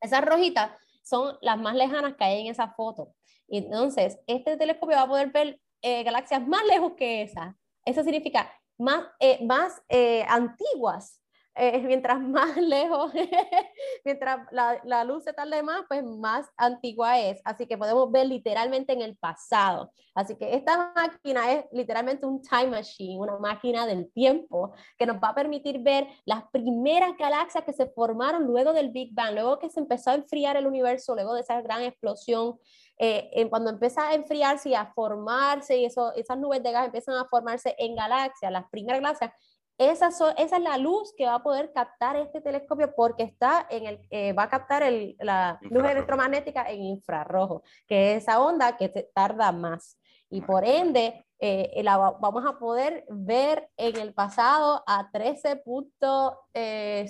Esas 0.00 0.24
rojitas 0.24 0.70
son 1.02 1.36
las 1.40 1.58
más 1.58 1.74
lejanas 1.74 2.14
que 2.16 2.24
hay 2.24 2.40
en 2.40 2.46
esa 2.48 2.68
foto. 2.72 3.14
Entonces, 3.48 4.18
este 4.26 4.56
telescopio 4.56 4.96
va 4.96 5.02
a 5.02 5.08
poder 5.08 5.30
ver 5.30 5.60
eh, 5.82 6.02
galaxias 6.02 6.46
más 6.46 6.64
lejos 6.66 6.92
que 6.96 7.22
esas. 7.22 7.54
Eso 7.84 8.02
significa 8.02 8.50
más, 8.78 9.06
eh, 9.20 9.44
más 9.44 9.82
eh, 9.88 10.24
antiguas 10.28 11.22
eh, 11.58 11.82
mientras 11.84 12.20
más 12.20 12.56
lejos, 12.56 13.12
mientras 14.04 14.46
la, 14.52 15.04
luz 15.04 15.24
se 15.24 15.32
tarde 15.32 15.62
más, 15.62 15.82
pues 15.88 16.04
más 16.04 16.46
antigua 16.56 17.18
es. 17.18 17.40
Así 17.44 17.66
que 17.66 17.76
podemos 17.76 18.10
ver 18.10 18.26
literalmente 18.26 18.92
en 18.92 19.02
el 19.02 19.16
pasado. 19.16 19.90
Así 20.14 20.36
que 20.36 20.54
esta 20.54 20.92
máquina 20.94 21.52
es 21.52 21.64
literalmente 21.72 22.26
un 22.26 22.40
time 22.42 22.68
machine, 22.68 23.18
una 23.18 23.38
máquina 23.38 23.86
del 23.86 24.10
tiempo 24.12 24.72
que 24.96 25.06
nos 25.06 25.16
va 25.16 25.30
a 25.30 25.34
permitir 25.34 25.80
ver 25.80 26.06
las 26.24 26.44
primeras 26.50 27.16
galaxias 27.16 27.64
que 27.64 27.72
se 27.72 27.86
formaron 27.86 28.44
luego 28.44 28.72
del 28.72 28.90
Big 28.90 29.14
Bang, 29.14 29.34
luego 29.34 29.58
que 29.58 29.70
se 29.70 29.80
empezó 29.80 30.10
a 30.10 30.14
enfriar 30.14 30.56
el 30.56 30.66
universo, 30.66 31.14
luego 31.14 31.34
de 31.34 31.40
esa 31.40 31.60
gran 31.60 31.82
explosión. 31.82 32.58
Eh, 33.00 33.46
cuando 33.48 33.70
empieza 33.70 34.08
a 34.08 34.14
enfriarse 34.14 34.70
y 34.70 34.74
a 34.74 34.92
formarse 34.92 35.76
y 35.76 35.84
eso, 35.84 36.12
esas 36.14 36.36
nubes 36.36 36.62
de 36.64 36.72
gas 36.72 36.86
empiezan 36.86 37.14
a 37.14 37.26
formarse 37.26 37.76
en 37.78 37.94
galaxias, 37.94 38.50
las 38.50 38.68
primeras 38.70 39.00
galaxias, 39.00 39.32
esa, 39.78 40.08
esa, 40.08 40.32
es 40.32 40.62
la 40.62 40.76
luz 40.76 41.14
que 41.16 41.24
va 41.26 41.36
a 41.36 41.42
poder 41.42 41.72
captar 41.72 42.16
este 42.16 42.40
telescopio 42.40 42.92
porque 42.94 43.22
está 43.22 43.66
en 43.70 43.86
el, 43.86 44.00
eh, 44.10 44.32
va 44.32 44.44
a 44.44 44.48
captar 44.48 44.82
el, 44.82 45.16
la 45.20 45.58
luz 45.62 45.84
electromagnética 45.84 46.68
en 46.68 46.82
infrarrojo, 46.82 47.62
que 47.86 48.16
es 48.16 48.24
esa 48.24 48.40
onda 48.40 48.76
que 48.76 48.88
se 48.88 49.08
tarda 49.14 49.52
más. 49.52 49.96
Y 50.30 50.42
por 50.42 50.64
ende, 50.64 51.24
eh, 51.38 51.80
la 51.84 51.96
vamos 51.96 52.44
a 52.44 52.58
poder 52.58 53.06
ver 53.08 53.70
en 53.76 53.96
el 53.96 54.12
pasado 54.12 54.82
a 54.86 55.10
13.5 55.12 56.38
eh, 56.54 57.06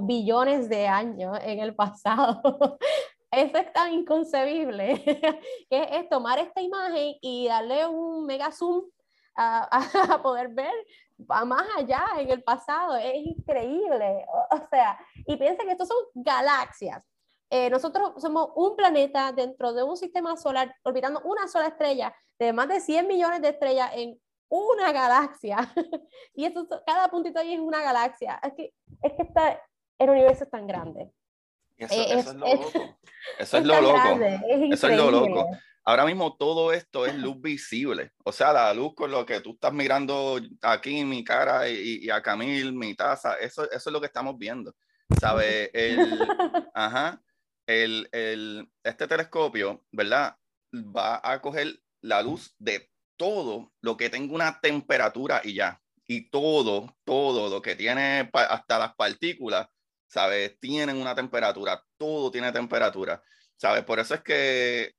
billones 0.00 0.68
de 0.68 0.88
años 0.88 1.38
en 1.42 1.60
el 1.60 1.74
pasado. 1.74 2.40
Eso 3.30 3.58
es 3.58 3.72
tan 3.72 3.92
inconcebible, 3.92 5.02
que 5.70 5.88
es 5.92 6.08
tomar 6.08 6.38
esta 6.38 6.62
imagen 6.62 7.16
y 7.20 7.48
darle 7.48 7.86
un 7.86 8.24
mega 8.24 8.50
zoom 8.50 8.84
a, 9.36 9.68
a, 10.14 10.22
poder 10.22 10.48
ver 10.48 10.72
va 11.18 11.44
más 11.44 11.66
allá 11.76 12.04
en 12.18 12.30
el 12.30 12.42
pasado, 12.42 12.96
es 12.96 13.14
increíble. 13.14 14.26
O, 14.50 14.68
sea, 14.70 14.98
y 15.14 15.36
piensen 15.36 15.66
que 15.66 15.72
estos 15.72 15.88
son 15.88 15.98
galaxias. 16.14 17.02
Eh, 17.50 17.70
nosotros 17.70 18.14
somos 18.18 18.50
un 18.56 18.74
planeta 18.74 19.32
dentro 19.32 19.72
de 19.72 19.82
un 19.82 19.96
sistema 19.96 20.36
solar 20.36 20.74
orbitando 20.82 21.20
una 21.24 21.46
sola 21.46 21.68
estrella 21.68 22.14
de 22.38 22.52
más 22.52 22.68
de 22.68 22.80
100 22.80 23.06
millones 23.06 23.40
de 23.40 23.50
estrellas 23.50 23.90
en 23.94 24.20
una 24.48 24.92
galaxia. 24.92 25.72
y 26.34 26.44
esto, 26.44 26.66
cada 26.84 27.08
puntito 27.08 27.38
ahí 27.40 27.54
es 27.54 27.60
una 27.60 27.82
galaxia. 27.82 28.40
Es 28.42 28.52
que, 28.54 28.74
es 29.02 29.12
que 29.12 29.22
está, 29.22 29.62
el 29.98 30.10
universo 30.10 30.44
es 30.44 30.50
tan 30.50 30.66
grande. 30.66 31.12
Eso, 31.76 31.94
es, 31.94 32.26
lo 32.26 32.46
loco. 32.46 32.70
Eso 33.38 33.58
es, 33.58 33.66
lo 33.66 33.80
loco. 33.80 33.98
eso 34.72 34.88
es 34.88 34.96
lo 34.96 35.10
loco. 35.10 35.50
Ahora 35.88 36.04
mismo 36.04 36.36
todo 36.36 36.72
esto 36.72 37.06
es 37.06 37.14
luz 37.14 37.40
visible. 37.40 38.10
O 38.24 38.32
sea, 38.32 38.52
la 38.52 38.74
luz 38.74 38.92
con 38.96 39.08
lo 39.08 39.24
que 39.24 39.40
tú 39.40 39.52
estás 39.52 39.72
mirando 39.72 40.40
aquí, 40.60 41.04
mi 41.04 41.22
cara 41.22 41.68
y, 41.68 42.10
a 42.10 42.20
Camil, 42.20 42.72
mi 42.72 42.96
taza, 42.96 43.34
eso, 43.34 43.70
eso 43.70 43.90
es 43.90 43.92
lo 43.92 44.00
que 44.00 44.08
estamos 44.08 44.36
viendo. 44.36 44.74
¿Sabe? 45.20 45.70
El, 45.72 45.96
ajá, 46.74 47.22
el, 47.68 48.08
el, 48.10 48.68
este 48.82 49.06
telescopio, 49.06 49.84
¿verdad? 49.92 50.36
Va 50.74 51.20
a 51.22 51.40
coger 51.40 51.78
la 52.00 52.20
luz 52.20 52.52
de 52.58 52.90
todo 53.16 53.72
lo 53.80 53.96
que 53.96 54.10
tenga 54.10 54.34
una 54.34 54.60
temperatura 54.60 55.40
y 55.44 55.54
ya. 55.54 55.80
Y 56.08 56.30
todo, 56.30 56.96
todo 57.04 57.48
lo 57.48 57.62
que 57.62 57.76
tiene, 57.76 58.28
hasta 58.32 58.80
las 58.80 58.96
partículas, 58.96 59.68
¿sabes? 60.08 60.58
Tienen 60.58 60.96
una 60.96 61.14
temperatura, 61.14 61.80
todo 61.96 62.32
tiene 62.32 62.50
temperatura, 62.50 63.22
¿sabes? 63.56 63.84
Por 63.84 64.00
eso 64.00 64.14
es 64.14 64.22
que 64.22 64.96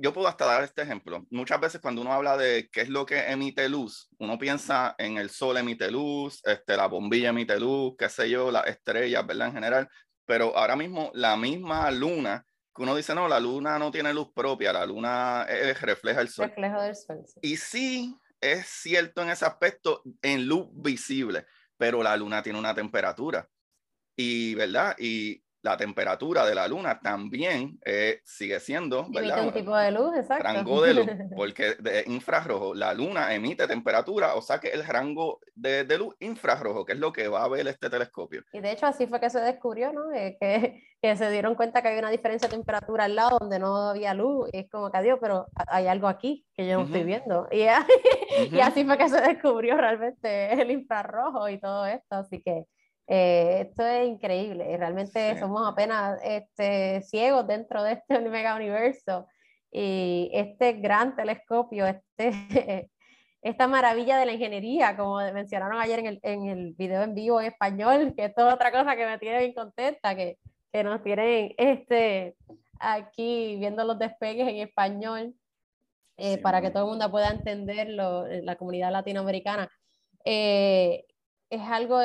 yo 0.00 0.12
puedo 0.12 0.28
hasta 0.28 0.46
dar 0.46 0.62
este 0.62 0.82
ejemplo. 0.82 1.26
Muchas 1.30 1.60
veces 1.60 1.80
cuando 1.80 2.02
uno 2.02 2.12
habla 2.12 2.36
de 2.36 2.68
qué 2.70 2.82
es 2.82 2.88
lo 2.88 3.04
que 3.04 3.18
emite 3.30 3.68
luz, 3.68 4.08
uno 4.18 4.38
piensa 4.38 4.94
en 4.98 5.18
el 5.18 5.30
sol 5.30 5.56
emite 5.56 5.90
luz, 5.90 6.40
este, 6.44 6.76
la 6.76 6.86
bombilla 6.86 7.30
emite 7.30 7.58
luz, 7.58 7.94
qué 7.98 8.08
sé 8.08 8.30
yo, 8.30 8.50
las 8.50 8.66
estrellas, 8.66 9.26
¿verdad? 9.26 9.48
En 9.48 9.54
general. 9.54 9.88
Pero 10.26 10.56
ahora 10.56 10.76
mismo 10.76 11.10
la 11.14 11.36
misma 11.36 11.90
luna, 11.90 12.44
que 12.74 12.82
uno 12.82 12.94
dice, 12.94 13.14
no, 13.14 13.28
la 13.28 13.40
luna 13.40 13.78
no 13.78 13.90
tiene 13.90 14.14
luz 14.14 14.32
propia, 14.34 14.72
la 14.72 14.86
luna 14.86 15.46
refleja 15.80 16.20
el 16.20 16.28
sol. 16.28 16.48
Reflejo 16.48 16.82
del 16.82 16.94
sol. 16.94 17.24
Y 17.42 17.56
sí, 17.56 18.16
es 18.40 18.66
cierto 18.66 19.22
en 19.22 19.30
ese 19.30 19.44
aspecto, 19.44 20.02
en 20.22 20.46
luz 20.46 20.68
visible, 20.72 21.46
pero 21.76 22.02
la 22.02 22.16
luna 22.16 22.42
tiene 22.42 22.58
una 22.58 22.74
temperatura. 22.74 23.48
Y, 24.16 24.54
¿verdad? 24.54 24.96
Y 24.98 25.42
la 25.68 25.76
temperatura 25.76 26.46
de 26.46 26.54
la 26.54 26.66
luna 26.66 26.98
también 26.98 27.78
eh, 27.84 28.20
sigue 28.24 28.58
siendo 28.58 29.06
¿verdad? 29.10 29.44
un 29.44 29.52
tipo 29.52 29.76
de 29.76 29.90
luz, 29.90 30.16
exacto. 30.16 30.44
rango 30.44 30.82
de 30.82 30.94
luz, 30.94 31.06
porque 31.36 31.74
de 31.74 32.04
infrarrojo, 32.06 32.74
la 32.74 32.94
luna 32.94 33.34
emite 33.34 33.66
temperatura, 33.66 34.34
o 34.34 34.40
sea 34.40 34.58
que 34.58 34.68
el 34.68 34.84
rango 34.84 35.40
de, 35.54 35.84
de, 35.84 35.98
luz 35.98 36.16
infrarrojo, 36.20 36.86
que 36.86 36.92
es 36.92 36.98
lo 36.98 37.12
que 37.12 37.28
va 37.28 37.44
a 37.44 37.48
ver 37.48 37.68
este 37.68 37.90
telescopio. 37.90 38.42
Y 38.52 38.60
de 38.60 38.72
hecho 38.72 38.86
así 38.86 39.06
fue 39.06 39.20
que 39.20 39.28
se 39.28 39.40
descubrió, 39.40 39.92
¿no? 39.92 40.10
Eh, 40.12 40.38
que, 40.40 40.82
que, 41.02 41.16
se 41.16 41.30
dieron 41.30 41.54
cuenta 41.54 41.82
que 41.82 41.88
había 41.88 42.00
una 42.00 42.10
diferencia 42.10 42.48
de 42.48 42.56
temperatura 42.56 43.04
al 43.04 43.14
lado 43.14 43.38
donde 43.38 43.58
no 43.58 43.76
había 43.90 44.14
luz, 44.14 44.48
y 44.52 44.60
es 44.60 44.70
como 44.70 44.90
que 44.90 44.96
adiós, 44.96 45.18
pero 45.20 45.48
hay 45.54 45.86
algo 45.86 46.08
aquí 46.08 46.46
que 46.54 46.66
yo 46.66 46.78
no 46.78 46.86
estoy 46.86 47.04
viendo. 47.04 47.46
Y, 47.50 47.66
y 48.56 48.60
así 48.60 48.86
fue 48.86 48.96
que 48.96 49.10
se 49.10 49.20
descubrió 49.20 49.76
realmente 49.76 50.52
el 50.54 50.70
infrarrojo 50.70 51.46
y 51.50 51.60
todo 51.60 51.84
esto, 51.84 52.16
así 52.16 52.40
que 52.40 52.64
eh, 53.08 53.66
esto 53.68 53.86
es 53.86 54.06
increíble, 54.06 54.76
realmente 54.76 55.38
somos 55.38 55.66
apenas 55.66 56.20
este, 56.22 57.00
ciegos 57.02 57.46
dentro 57.46 57.82
de 57.82 57.92
este 57.92 58.20
mega 58.30 58.54
universo. 58.54 59.26
Y 59.70 60.30
este 60.32 60.74
gran 60.74 61.16
telescopio, 61.16 61.86
este, 61.86 62.90
esta 63.42 63.66
maravilla 63.66 64.18
de 64.18 64.26
la 64.26 64.32
ingeniería, 64.32 64.96
como 64.96 65.16
mencionaron 65.32 65.80
ayer 65.80 65.98
en 66.00 66.06
el, 66.06 66.20
en 66.22 66.46
el 66.48 66.74
video 66.74 67.02
en 67.02 67.14
vivo 67.14 67.40
en 67.40 67.48
español, 67.48 68.14
que 68.16 68.26
es 68.26 68.32
otra 68.36 68.70
cosa 68.70 68.96
que 68.96 69.06
me 69.06 69.18
tiene 69.18 69.38
bien 69.38 69.54
contenta, 69.54 70.14
que, 70.14 70.38
que 70.72 70.84
nos 70.84 71.02
tienen 71.02 71.54
este, 71.56 72.36
aquí 72.78 73.56
viendo 73.58 73.84
los 73.84 73.98
despegues 73.98 74.48
en 74.48 74.56
español, 74.56 75.34
eh, 76.18 76.38
para 76.38 76.60
que 76.60 76.70
todo 76.70 76.84
el 76.84 76.90
mundo 76.90 77.10
pueda 77.10 77.28
entenderlo, 77.28 78.26
la 78.26 78.56
comunidad 78.56 78.90
latinoamericana. 78.90 79.70
Eh, 80.24 81.04
es 81.50 81.62
algo 81.62 82.00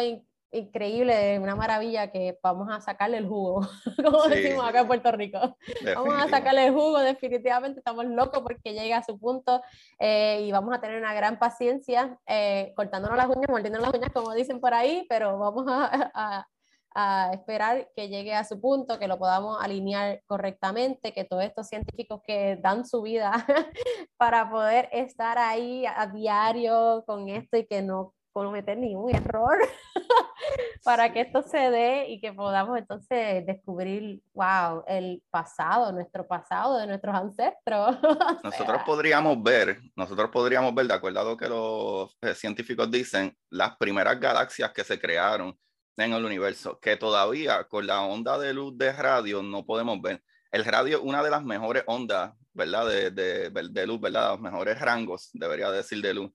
increíble 0.54 1.40
una 1.40 1.56
maravilla 1.56 2.12
que 2.12 2.38
vamos 2.42 2.70
a 2.72 2.80
sacarle 2.80 3.18
el 3.18 3.28
jugo, 3.28 3.68
como 4.04 4.24
decimos 4.28 4.64
acá 4.66 4.82
en 4.82 4.88
Puerto 4.88 5.12
Rico. 5.12 5.58
Vamos 5.96 6.14
a 6.14 6.30
sacarle 6.30 6.68
el 6.68 6.74
jugo, 6.74 7.00
definitivamente 7.00 7.80
estamos 7.80 8.06
locos 8.06 8.42
porque 8.44 8.74
llega 8.74 8.98
a 8.98 9.04
su 9.04 9.20
punto 9.20 9.62
eh, 10.00 10.44
y 10.46 10.52
vamos 10.52 10.74
a 10.76 10.80
tener 10.80 10.98
una 10.98 11.14
gran 11.14 11.40
paciencia 11.40 12.20
eh, 12.28 12.72
cortándonos 12.76 13.18
las 13.18 13.28
uñas, 13.28 13.50
mordiéndonos 13.50 13.88
las 13.88 14.00
uñas 14.00 14.14
como 14.14 14.34
dicen 14.34 14.60
por 14.60 14.74
ahí, 14.74 15.06
pero 15.10 15.38
vamos 15.40 15.66
a, 15.68 16.48
a, 16.96 17.34
esperar 17.34 17.90
que 17.96 18.08
llegue 18.08 18.36
a 18.36 18.44
su 18.44 18.62
punto, 18.62 19.00
que 19.00 19.08
lo 19.08 19.18
podamos 19.18 19.58
alinear 19.60 20.22
correctamente, 20.28 21.14
que 21.14 21.24
todos 21.24 21.44
estos 21.44 21.68
científicos 21.68 22.22
que 22.24 22.58
dan 22.58 22.86
su 22.86 23.02
vida 23.02 23.34
para 24.18 24.50
poder 24.52 24.88
estar 24.92 25.40
ahí 25.40 25.86
a 25.88 26.06
diario 26.06 27.04
con 27.08 27.30
esto 27.30 27.58
y 27.58 27.66
que 27.66 27.82
no 27.82 28.14
cometer 28.34 28.78
ningún 28.78 29.16
error, 29.16 29.58
para 30.84 31.14
que 31.14 31.22
esto 31.22 31.44
se 31.44 31.58
dé 31.58 32.10
y 32.10 32.20
que 32.20 32.34
podamos 32.34 32.78
entonces 32.78 33.46
descubrir, 33.46 34.22
wow, 34.34 34.84
el 34.88 35.24
pasado, 35.30 35.92
nuestro 35.92 36.28
pasado 36.28 36.78
de 36.80 36.88
nuestros 36.88 37.16
ancestros. 37.16 37.98
nosotros 38.44 38.82
podríamos 38.86 39.42
ver, 39.42 39.80
nosotros 39.96 40.30
podríamos 40.32 40.74
ver, 40.74 40.88
de 40.88 40.94
acuerdo 40.96 41.20
a 41.22 41.24
lo 41.24 41.38
que 41.38 41.48
los 41.48 42.18
eh, 42.22 42.34
científicos 42.34 42.90
dicen, 42.90 43.38
las 43.50 43.78
primeras 43.78 44.20
galaxias 44.20 44.72
que 44.74 44.84
se 44.84 45.00
crearon 45.00 45.58
en 45.98 46.14
el 46.14 46.26
universo, 46.26 46.80
que 46.80 46.98
todavía 46.98 47.64
con 47.66 47.86
la 47.86 48.02
onda 48.02 48.38
de 48.40 48.54
luz 48.54 48.78
de 48.78 48.92
radio 48.92 49.44
no 49.44 49.66
podemos 49.66 50.02
ver. 50.02 50.24
El 50.52 50.66
radio 50.66 50.98
es 50.98 51.04
una 51.04 51.24
de 51.24 51.30
las 51.30 51.44
mejores 51.44 51.84
ondas, 51.88 52.34
¿verdad? 52.54 52.88
De, 52.88 53.12
de, 53.12 53.50
de 53.50 53.88
luz, 53.88 54.02
¿verdad? 54.02 54.32
Los 54.32 54.42
mejores 54.42 54.80
rangos, 54.80 55.30
debería 55.34 55.70
decir, 55.72 56.02
de 56.02 56.14
luz. 56.14 56.32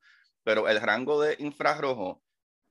Pero 0.49 0.67
el 0.67 0.81
rango 0.81 1.21
de 1.21 1.37
infrarrojo 1.41 2.23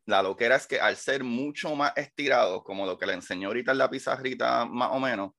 la 0.08 0.24
loquera 0.24 0.56
es 0.56 0.66
que 0.66 0.80
al 0.80 0.96
ser 0.96 1.24
mucho 1.24 1.76
más 1.76 1.94
estirado, 1.96 2.64
como 2.64 2.88
lo 2.88 2.98
que 2.98 3.06
le 3.06 3.14
enseñó 3.14 3.50
ahorita 3.50 3.72
en 3.72 3.78
la 3.78 3.88
pizarrita 3.88 4.66
más 4.66 4.90
o 4.94 5.00
menos, 5.00 5.34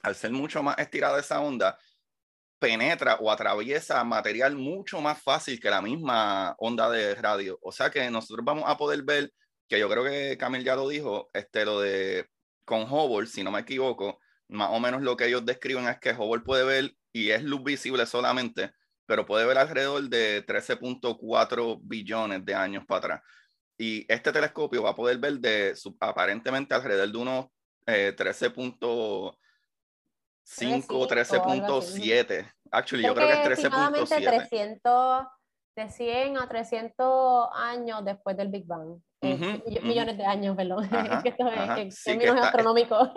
al 0.00 0.14
ser 0.14 0.30
mucho 0.30 0.62
más 0.62 0.78
estirada 0.78 1.20
esa 1.20 1.38
onda, 1.38 1.78
penetra 2.58 3.16
o 3.16 3.30
atraviesa 3.30 4.02
material 4.04 4.56
mucho 4.56 5.02
más 5.02 5.22
fácil 5.22 5.60
que 5.60 5.68
la 5.68 5.82
misma 5.82 6.54
onda 6.60 6.88
de 6.88 7.14
radio. 7.14 7.58
O 7.60 7.70
sea 7.70 7.90
que 7.90 8.10
nosotros 8.10 8.42
vamos 8.42 8.64
a 8.66 8.78
poder 8.78 9.02
ver, 9.02 9.30
que 9.68 9.78
yo 9.78 9.90
creo 9.90 10.02
que 10.02 10.38
Camil 10.38 10.64
ya 10.64 10.76
lo 10.76 10.88
dijo, 10.88 11.28
este, 11.34 11.66
lo 11.66 11.80
de 11.82 12.26
con 12.64 12.90
Hubble, 12.90 13.26
si 13.26 13.44
no 13.44 13.50
me 13.50 13.60
equivoco, 13.60 14.18
más 14.48 14.70
o 14.70 14.80
menos 14.80 15.02
lo 15.02 15.14
que 15.14 15.26
ellos 15.26 15.44
describen 15.44 15.86
es 15.88 15.98
que 16.00 16.14
Hubble 16.14 16.42
puede 16.42 16.64
ver, 16.64 16.96
y 17.12 17.32
es 17.32 17.42
luz 17.42 17.62
visible 17.62 18.06
solamente, 18.06 18.72
pero 19.06 19.24
puede 19.24 19.46
ver 19.46 19.58
alrededor 19.58 20.02
de 20.08 20.44
13.4 20.44 21.78
billones 21.82 22.44
de 22.44 22.54
años 22.54 22.84
para 22.86 22.98
atrás. 22.98 23.22
Y 23.78 24.04
este 24.12 24.32
telescopio 24.32 24.82
va 24.82 24.90
a 24.90 24.94
poder 24.94 25.18
ver 25.18 25.38
de 25.38 25.74
aparentemente 26.00 26.74
alrededor 26.74 27.12
de 27.12 27.18
unos 27.18 27.46
13.5, 27.86 29.36
eh, 30.60 30.82
13.7. 30.88 32.52
Actually, 32.70 33.04
yo 33.04 33.14
creo 33.14 33.28
que 33.28 33.52
es 33.52 33.62
13.7. 33.62 34.48
300, 34.48 35.26
de 35.76 35.90
100 35.90 36.38
a 36.38 36.48
300 36.48 37.48
años 37.54 38.02
después 38.02 38.34
del 38.36 38.48
Big 38.48 38.66
Bang. 38.66 38.98
Eh, 39.20 39.62
millones 39.82 40.16
de 40.16 40.24
años, 40.24 40.56
perdón. 40.56 40.84
es 41.12 41.22
que 41.22 41.28
esto 41.28 41.48
es 41.48 42.02
términos 42.02 42.40
astronómicos. 42.40 43.10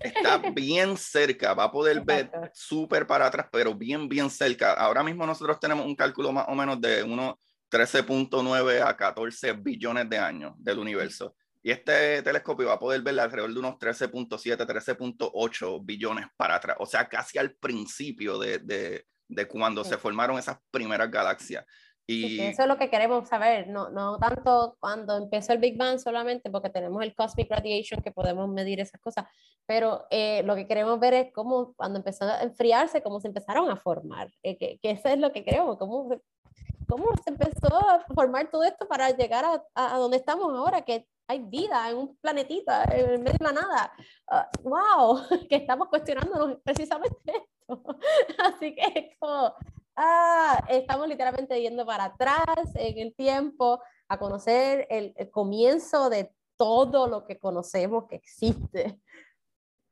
Está 0.00 0.38
bien 0.54 0.96
cerca, 0.96 1.54
va 1.54 1.64
a 1.64 1.72
poder 1.72 2.00
ver 2.02 2.30
súper 2.52 3.06
para 3.06 3.26
atrás, 3.26 3.48
pero 3.50 3.74
bien, 3.74 4.08
bien 4.08 4.30
cerca. 4.30 4.74
Ahora 4.74 5.02
mismo 5.02 5.26
nosotros 5.26 5.58
tenemos 5.58 5.84
un 5.84 5.96
cálculo 5.96 6.32
más 6.32 6.46
o 6.48 6.54
menos 6.54 6.80
de 6.80 7.02
unos 7.02 7.34
13.9 7.70 8.86
a 8.86 8.96
14 8.96 9.52
billones 9.54 10.08
de 10.08 10.18
años 10.18 10.52
del 10.58 10.78
universo. 10.78 11.34
Y 11.62 11.72
este 11.72 12.22
telescopio 12.22 12.68
va 12.68 12.74
a 12.74 12.78
poder 12.78 13.02
ver 13.02 13.18
alrededor 13.18 13.52
de 13.52 13.58
unos 13.58 13.74
13.7, 13.74 14.64
13.8 14.66 15.80
billones 15.82 16.26
para 16.36 16.56
atrás, 16.56 16.76
o 16.78 16.86
sea, 16.86 17.08
casi 17.08 17.38
al 17.38 17.54
principio 17.54 18.38
de, 18.38 18.58
de, 18.58 19.06
de 19.26 19.48
cuando 19.48 19.82
se 19.82 19.96
formaron 19.96 20.38
esas 20.38 20.58
primeras 20.70 21.10
galaxias. 21.10 21.64
Y 22.06 22.40
eso 22.40 22.62
es 22.62 22.68
lo 22.68 22.76
que 22.76 22.90
queremos 22.90 23.28
saber, 23.28 23.68
no, 23.68 23.88
no 23.88 24.18
tanto 24.18 24.76
cuando 24.78 25.16
empezó 25.16 25.54
el 25.54 25.58
Big 25.58 25.78
Bang 25.78 25.98
solamente 25.98 26.50
porque 26.50 26.68
tenemos 26.68 27.02
el 27.02 27.14
Cosmic 27.14 27.50
Radiation 27.50 28.02
que 28.02 28.12
podemos 28.12 28.48
medir 28.48 28.80
esas 28.80 29.00
cosas, 29.00 29.24
pero 29.64 30.06
eh, 30.10 30.42
lo 30.44 30.54
que 30.54 30.66
queremos 30.66 31.00
ver 31.00 31.14
es 31.14 31.32
cómo 31.32 31.72
cuando 31.74 31.98
empezó 31.98 32.26
a 32.26 32.42
enfriarse, 32.42 33.02
cómo 33.02 33.20
se 33.20 33.28
empezaron 33.28 33.70
a 33.70 33.76
formar, 33.76 34.30
eh, 34.42 34.58
que, 34.58 34.78
que, 34.82 34.90
eso 34.90 35.08
es 35.08 35.18
lo 35.18 35.32
que 35.32 35.44
queremos, 35.44 35.78
cómo 35.78 36.10
cómo 36.86 37.06
se 37.24 37.30
empezó 37.30 37.74
a 37.74 38.04
formar 38.14 38.50
todo 38.50 38.62
esto 38.64 38.86
para 38.86 39.10
llegar 39.10 39.44
a, 39.44 39.94
a 39.94 39.98
donde 39.98 40.18
estamos 40.18 40.52
ahora, 40.52 40.82
que 40.82 41.06
hay 41.26 41.40
vida 41.40 41.90
en 41.90 41.96
un 41.96 42.16
planetita, 42.16 42.84
en 42.84 43.22
medio 43.22 43.38
de 43.38 43.44
la 43.44 43.52
nada. 43.52 43.92
¡Wow! 44.62 45.12
Uh, 45.12 45.18
que 45.48 45.56
estamos 45.56 45.88
cuestionándonos 45.88 46.58
precisamente 46.62 47.16
esto. 47.26 47.84
Así 48.38 48.74
que 48.74 49.16
como, 49.18 49.54
ah, 49.96 50.64
estamos 50.68 51.08
literalmente 51.08 51.60
yendo 51.60 51.84
para 51.86 52.04
atrás 52.04 52.44
en 52.74 52.98
el 52.98 53.14
tiempo 53.14 53.80
a 54.08 54.18
conocer 54.18 54.86
el, 54.90 55.12
el 55.16 55.30
comienzo 55.30 56.10
de 56.10 56.30
todo 56.56 57.08
lo 57.08 57.24
que 57.26 57.38
conocemos 57.38 58.04
que 58.08 58.16
existe 58.16 59.00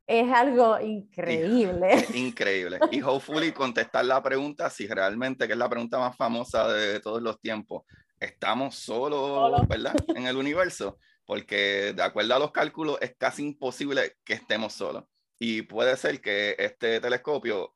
es 0.07 0.31
algo 0.31 0.79
increíble. 0.81 2.07
Increíble. 2.15 2.79
Y 2.91 3.03
hopefully 3.03 3.53
contestar 3.53 4.05
la 4.05 4.23
pregunta, 4.23 4.69
si 4.69 4.87
realmente, 4.87 5.47
que 5.47 5.53
es 5.53 5.59
la 5.59 5.69
pregunta 5.69 5.99
más 5.99 6.17
famosa 6.17 6.69
de 6.73 7.01
todos 7.01 7.23
los 7.23 7.41
tiempos, 7.41 7.85
¿estamos 8.19 8.75
solos, 8.77 9.67
verdad? 9.69 9.95
En 10.09 10.27
el 10.27 10.37
universo, 10.37 10.99
porque 11.25 11.93
de 11.95 12.03
acuerdo 12.03 12.35
a 12.35 12.39
los 12.39 12.53
cálculos 12.53 12.99
es 13.01 13.15
casi 13.17 13.43
imposible 13.43 14.17
que 14.25 14.35
estemos 14.35 14.73
solos. 14.73 15.05
Y 15.39 15.63
puede 15.63 15.97
ser 15.97 16.21
que 16.21 16.57
este 16.59 17.01
telescopio, 17.01 17.75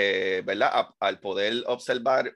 eh, 0.00 0.42
¿verdad? 0.44 0.90
al 1.00 1.18
poder 1.18 1.64
observar 1.66 2.32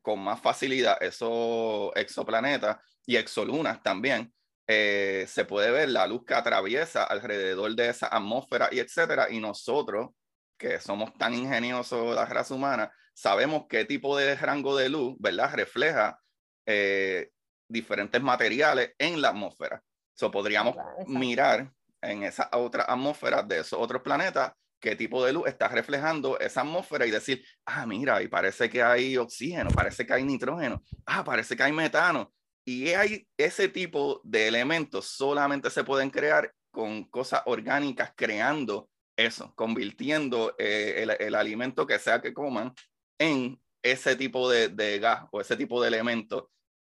con 0.00 0.20
más 0.20 0.40
facilidad 0.40 0.96
esos 1.02 1.90
exoplanetas 1.96 2.78
y 3.04 3.16
exolunas 3.16 3.82
también, 3.82 4.32
eh, 4.68 5.24
se 5.26 5.44
puede 5.44 5.72
ver 5.72 5.88
la 5.88 6.06
luz 6.06 6.24
que 6.24 6.34
atraviesa 6.34 7.02
alrededor 7.02 7.74
de 7.74 7.88
esa 7.88 8.06
atmósfera 8.06 8.68
y 8.70 8.78
etcétera. 8.78 9.28
Y 9.28 9.40
nosotros, 9.40 10.10
que 10.56 10.78
somos 10.78 11.12
tan 11.18 11.34
ingeniosos, 11.34 12.14
la 12.14 12.26
raza 12.26 12.54
humana, 12.54 12.92
sabemos 13.12 13.64
qué 13.68 13.84
tipo 13.84 14.16
de 14.16 14.36
rango 14.36 14.76
de 14.76 14.88
luz, 14.88 15.16
¿verdad? 15.18 15.52
Refleja 15.54 16.20
eh, 16.64 17.30
diferentes 17.68 18.22
materiales 18.22 18.92
en 18.98 19.20
la 19.20 19.30
atmósfera. 19.30 19.82
So, 20.14 20.30
podríamos 20.30 20.76
mirar 21.08 21.72
en 22.00 22.22
esa 22.22 22.48
otra 22.52 22.84
atmósfera 22.84 23.42
de 23.42 23.58
esos 23.58 23.80
otros 23.80 24.02
planetas 24.02 24.52
qué 24.80 24.96
tipo 24.96 25.24
de 25.24 25.32
luz 25.32 25.46
está 25.46 25.68
reflejando 25.68 26.38
esa 26.40 26.62
atmósfera 26.62 27.06
y 27.06 27.10
decir, 27.10 27.44
ah, 27.66 27.86
mira, 27.86 28.22
y 28.22 28.28
parece 28.28 28.68
que 28.68 28.82
hay 28.82 29.16
oxígeno, 29.16 29.70
parece 29.70 30.06
que 30.06 30.14
hay 30.14 30.24
nitrógeno, 30.24 30.82
ah, 31.06 31.22
parece 31.22 31.56
que 31.56 31.62
hay 31.62 31.72
metano. 31.72 32.32
Y 32.64 32.88
hay 32.88 33.26
ese 33.36 33.68
tipo 33.68 34.20
de 34.24 34.48
elementos 34.48 35.06
solamente 35.06 35.70
se 35.70 35.84
pueden 35.84 36.10
crear 36.10 36.52
con 36.70 37.04
cosas 37.04 37.42
orgánicas, 37.46 38.12
creando 38.16 38.88
eso, 39.16 39.52
convirtiendo 39.54 40.54
eh, 40.58 41.06
el, 41.18 41.34
alimento 41.34 41.86
que 41.86 41.98
sea 41.98 42.20
que 42.20 42.32
coman 42.32 42.74
en 43.18 43.60
ese 43.82 44.16
tipo 44.16 44.48
de, 44.50 44.68
de 44.68 44.98
gas 44.98 45.24
o 45.30 45.40
ese 45.40 45.56
tipo 45.56 45.80
de 45.82 45.88
elementos. 45.88 46.44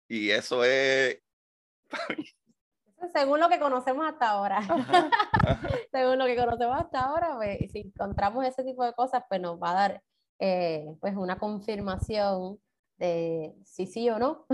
Y 0.09 0.31
eso 0.31 0.65
es... 0.65 1.19
Según 3.13 3.41
lo 3.41 3.49
que 3.49 3.59
conocemos 3.59 4.07
hasta 4.07 4.31
ahora. 4.31 4.61
Según 5.93 6.19
lo 6.19 6.27
que 6.27 6.37
conocemos 6.37 6.77
hasta 6.79 7.01
ahora, 7.01 7.35
pues, 7.37 7.71
si 7.73 7.81
encontramos 7.81 8.45
ese 8.45 8.65
tipo 8.65 8.85
de 8.85 8.93
cosas, 8.95 9.25
pues 9.29 9.41
nos 9.41 9.61
va 9.61 9.71
a 9.71 9.75
dar 9.75 10.03
eh, 10.39 10.87
pues 11.01 11.15
una 11.17 11.39
confirmación 11.39 12.59
de 13.03 13.53
sí, 13.65 13.87
sí 13.87 14.09
o 14.11 14.19
no. 14.19 14.47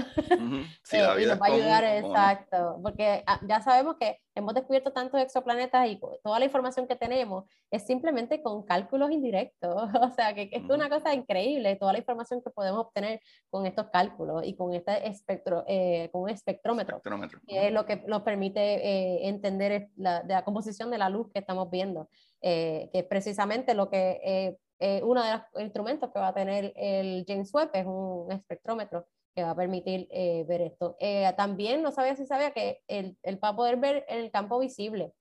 Sí, 0.83 0.97
eh, 0.97 1.23
y 1.23 1.27
nos 1.27 1.39
va 1.39 1.47
a 1.47 1.53
ayudar, 1.53 1.85
exacto, 1.85 2.81
porque 2.83 3.23
ah, 3.27 3.39
ya 3.47 3.61
sabemos 3.61 3.97
que 4.01 4.21
hemos 4.35 4.55
descubierto 4.55 4.91
tantos 4.93 5.21
exoplanetas 5.21 5.87
y 5.89 6.01
toda 6.25 6.39
la 6.39 6.47
información 6.47 6.89
que 6.89 6.97
tenemos 6.97 7.45
es 7.71 7.85
simplemente 7.87 8.43
con 8.43 8.65
cálculos 8.65 9.11
indirectos, 9.11 9.71
o 10.01 10.11
sea, 10.15 10.35
que, 10.35 10.49
es 10.51 10.63
una 10.71 10.89
cosa 10.89 11.13
increíble, 11.13 11.77
toda 11.77 11.93
la 11.93 11.99
información 11.99 12.41
que 12.43 12.51
podemos 12.51 12.87
obtener 12.87 13.21
con 13.51 13.67
estos 13.67 13.89
cálculos 13.93 14.47
y 14.47 14.57
con 14.57 14.73
este 14.73 15.07
espectro, 15.07 15.65
eh, 15.69 16.09
con 16.11 16.23
un 16.23 16.31
espectrómetro, 16.31 17.03
que 17.47 17.67
es 17.67 17.73
lo 17.73 17.85
que 17.85 17.97
nos 18.07 18.23
permite 18.23 18.61
eh, 18.61 19.29
entender 19.29 19.91
la, 19.97 20.23
de 20.23 20.33
la 20.33 20.45
composición 20.45 20.91
de 20.91 20.99
la 20.99 21.11
luz 21.11 21.29
que 21.31 21.41
estamos 21.41 21.71
viendo, 21.71 22.09
que 22.41 22.91
es 22.93 23.05
precisamente 23.05 23.75
lo 23.75 23.91
que 23.91 24.57
eh, 24.79 25.01
uno 25.03 25.23
de 25.23 25.33
los 25.33 25.43
instrumentos 25.63 26.11
que 26.13 26.19
va 26.19 26.29
a 26.29 26.35
tener 26.35 26.73
el 26.77 27.25
James 27.27 27.53
Webb 27.53 27.71
es 27.73 27.87
un 27.87 28.31
espectrómetro 28.31 29.07
que 29.35 29.43
va 29.43 29.51
a 29.51 29.57
permitir 29.57 30.09
eh, 30.11 30.45
ver 30.49 30.63
esto. 30.63 30.97
Eh, 31.01 31.33
también 31.37 31.83
no 31.83 31.91
sabía 31.91 32.17
si 32.17 32.27
sabía 32.27 32.53
que 32.53 32.83
él, 32.87 33.17
va 33.43 33.49
a 33.49 33.57
poder 33.57 33.77
ver 33.77 34.05
en 34.09 34.19
el 34.19 34.31
campo 34.31 34.59
visible. 34.59 35.13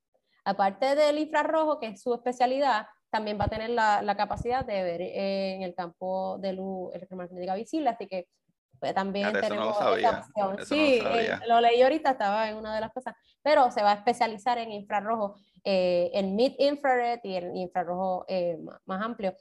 Aparte 0.46 0.96
del 0.96 1.18
infrarrojo, 1.18 1.80
que 1.80 1.88
es 1.88 2.02
su 2.02 2.14
especialidad, 2.14 2.88
también 3.10 3.40
va 3.40 3.46
a 3.46 3.50
tener 3.50 3.70
la, 3.70 4.02
la 4.02 4.16
capacidad 4.16 4.66
de 4.66 4.84
ver 4.84 5.02
en 5.02 5.64
el 5.64 5.74
campo 5.74 6.38
de 6.40 6.54
luz 6.54 6.94
electromagnética 6.94 7.56
visible, 7.56 7.90
así 7.90 8.08
que 8.08 8.28
pues, 8.80 8.94
también 8.94 9.34
tenemos 9.34 9.78
esa 9.78 9.92
opción. 9.92 10.66
sí, 10.66 11.02
lo 11.48 11.62
leí 11.62 11.82
ahorita, 11.82 12.12
estaba 12.12 12.50
en 12.50 12.58
una 12.58 12.76
de 12.76 12.82
las 12.82 12.92
cosas, 12.92 13.16
pero 13.42 13.72
se 13.72 13.84
va 13.84 13.92
a 13.92 13.96
especializar 13.96 14.58
en 14.58 14.72
infrarrojo, 14.72 15.36
en 15.64 16.36
mid-infrared 16.36 17.20
y 17.24 17.36
en 17.36 17.58
infrarrojo 17.58 18.26
más 18.86 19.02
amplio. 19.02 19.36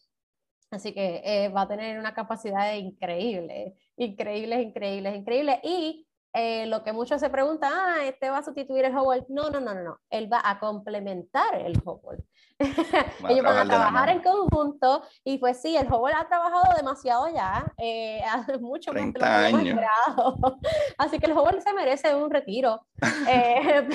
Así 0.70 0.92
que 0.92 1.22
eh, 1.24 1.48
va 1.48 1.62
a 1.62 1.68
tener 1.68 1.98
una 1.98 2.12
capacidad 2.12 2.74
increíble, 2.74 3.76
increíble, 3.96 4.60
increíble, 4.60 5.14
increíble. 5.14 5.60
Y 5.62 6.06
eh, 6.32 6.66
lo 6.66 6.82
que 6.82 6.92
muchos 6.92 7.20
se 7.20 7.30
preguntan, 7.30 7.72
ah, 7.72 8.04
este 8.04 8.28
va 8.30 8.38
a 8.38 8.42
sustituir 8.42 8.84
el 8.84 8.96
Hubble. 8.96 9.24
No, 9.28 9.48
no, 9.48 9.60
no, 9.60 9.74
no, 9.74 9.82
no. 9.82 10.00
Él 10.10 10.30
va 10.32 10.42
a 10.44 10.58
complementar 10.58 11.54
el 11.54 11.80
Hubble. 11.84 12.24
ellos 13.28 13.44
van 13.44 13.58
a 13.58 13.64
trabajar 13.64 14.08
en 14.08 14.22
conjunto 14.22 15.02
y 15.24 15.36
pues 15.38 15.60
sí, 15.60 15.76
el 15.76 15.92
Hubble 15.92 16.14
ha 16.16 16.26
trabajado 16.26 16.74
demasiado 16.74 17.28
ya, 17.28 17.70
eh, 17.76 18.20
hace 18.30 18.58
mucho 18.58 18.92
más 18.92 19.12
que 19.12 19.24
años. 19.24 19.78
Así 20.98 21.18
que 21.18 21.26
el 21.26 21.32
Hubble 21.32 21.60
se 21.60 21.72
merece 21.74 22.14
un 22.14 22.30
retiro. 22.30 22.86
Eh, 23.28 23.88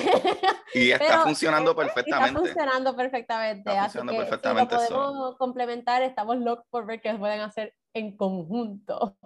y 0.74 0.90
está 0.92 1.22
funcionando 1.22 1.74
perfectamente. 1.74 2.28
Está 2.28 2.38
funcionando 2.40 2.96
perfectamente. 2.96 3.70
así 3.70 3.98
que 3.98 4.16
perfectamente 4.16 4.78
si 4.78 4.92
lo 4.92 4.98
podemos 5.00 5.36
complementar, 5.36 6.02
estamos 6.02 6.36
locos 6.36 6.64
por 6.70 6.86
ver 6.86 7.00
qué 7.00 7.14
pueden 7.14 7.40
hacer 7.40 7.74
en 7.94 8.16
conjunto. 8.16 9.16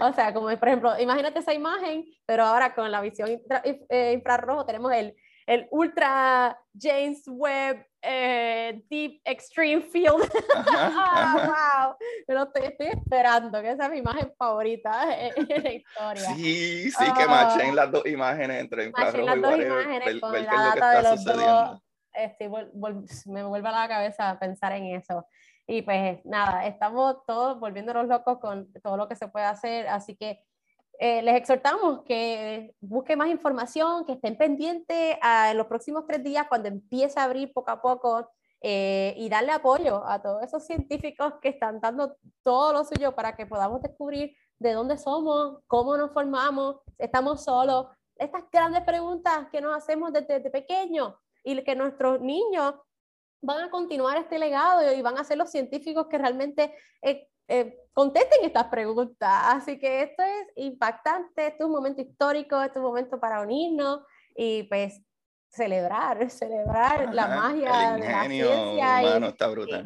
O 0.00 0.12
sea, 0.12 0.32
como 0.32 0.46
por 0.56 0.68
ejemplo, 0.68 0.98
imagínate 0.98 1.40
esa 1.40 1.54
imagen, 1.54 2.04
pero 2.24 2.44
ahora 2.44 2.74
con 2.74 2.90
la 2.90 3.00
visión 3.00 3.28
eh, 3.28 4.12
infrarrojo 4.14 4.64
tenemos 4.64 4.92
el, 4.92 5.16
el 5.46 5.66
Ultra 5.70 6.58
James 6.78 7.24
Webb 7.26 7.84
eh, 8.06 8.82
Deep 8.88 9.20
Extreme 9.24 9.82
Field. 9.82 10.30
ah, 10.56 11.86
wow. 11.88 11.96
Pero 12.26 12.44
estoy, 12.44 12.62
estoy, 12.66 12.86
esperando, 12.86 13.60
que 13.60 13.70
esa 13.72 13.86
es 13.86 13.90
mi 13.90 13.98
imagen 13.98 14.32
favorita 14.38 15.06
en, 15.18 15.62
la 15.62 15.72
historia. 15.72 16.34
Sí, 16.36 16.90
sí, 16.90 17.04
que 17.16 17.26
machen 17.26 17.74
las 17.74 17.90
dos 17.90 18.06
imágenes 18.06 18.60
entre 18.60 18.86
infrarrojo 18.86 19.26
las 19.26 19.42
dos 19.42 19.60
imágenes 19.60 20.20
con 20.20 20.32
la 20.32 20.44
data 20.44 20.90
de 20.90 21.02
los 21.02 21.24
dos. 21.24 21.82
Este, 22.12 22.48
me 22.48 23.42
vuelve 23.42 23.68
a 23.68 23.72
la 23.72 23.88
cabeza 23.88 24.38
pensar 24.38 24.72
en 24.72 24.96
eso. 24.96 25.26
Y 25.66 25.82
pues 25.82 26.24
nada, 26.24 26.64
estamos 26.66 27.26
todos 27.26 27.58
volviéndonos 27.58 28.06
locos 28.06 28.38
con 28.38 28.72
todo 28.82 28.96
lo 28.96 29.08
que 29.08 29.16
se 29.16 29.26
puede 29.28 29.46
hacer, 29.46 29.88
así 29.88 30.16
que 30.16 30.40
eh, 30.98 31.22
les 31.22 31.36
exhortamos 31.36 32.02
que 32.04 32.74
busquen 32.80 33.18
más 33.18 33.28
información, 33.28 34.04
que 34.04 34.12
estén 34.12 34.36
pendientes 34.36 35.16
a, 35.20 35.50
en 35.50 35.58
los 35.58 35.66
próximos 35.66 36.04
tres 36.06 36.22
días 36.22 36.46
cuando 36.48 36.68
empiece 36.68 37.18
a 37.20 37.24
abrir 37.24 37.52
poco 37.52 37.70
a 37.70 37.82
poco 37.82 38.30
eh, 38.62 39.14
y 39.16 39.28
darle 39.28 39.52
apoyo 39.52 40.02
a 40.06 40.22
todos 40.22 40.42
esos 40.42 40.64
científicos 40.64 41.34
que 41.42 41.50
están 41.50 41.80
dando 41.80 42.16
todo 42.42 42.72
lo 42.72 42.84
suyo 42.84 43.14
para 43.14 43.36
que 43.36 43.46
podamos 43.46 43.82
descubrir 43.82 44.34
de 44.58 44.72
dónde 44.72 44.96
somos, 44.96 45.60
cómo 45.66 45.96
nos 45.96 46.12
formamos, 46.12 46.76
estamos 46.98 47.44
solos, 47.44 47.86
estas 48.16 48.44
grandes 48.50 48.82
preguntas 48.82 49.48
que 49.52 49.60
nos 49.60 49.76
hacemos 49.76 50.12
desde, 50.12 50.34
desde 50.34 50.50
pequeños 50.50 51.14
y 51.44 51.62
que 51.62 51.76
nuestros 51.76 52.20
niños 52.20 52.74
van 53.42 53.64
a 53.64 53.70
continuar 53.70 54.16
este 54.16 54.38
legado 54.38 54.92
y 54.92 55.02
van 55.02 55.18
a 55.18 55.24
ser 55.24 55.36
los 55.36 55.50
científicos 55.50 56.06
que 56.08 56.18
realmente 56.18 56.74
eh, 57.02 57.28
eh, 57.48 57.85
contesten 57.96 58.44
estas 58.44 58.66
preguntas. 58.66 59.30
Así 59.44 59.78
que 59.78 60.02
esto 60.02 60.22
es 60.22 60.48
impactante, 60.56 61.46
esto 61.46 61.64
es 61.64 61.66
un 61.66 61.72
momento 61.72 62.02
histórico, 62.02 62.60
esto 62.60 62.78
es 62.78 62.84
un 62.84 62.90
momento 62.90 63.18
para 63.18 63.40
unirnos 63.40 64.00
y 64.36 64.64
pues 64.64 65.00
celebrar, 65.48 66.30
celebrar 66.30 67.14
la 67.14 67.26
magia 67.28 67.94
de 67.94 68.00
la 68.00 68.24
ciencia 68.28 69.02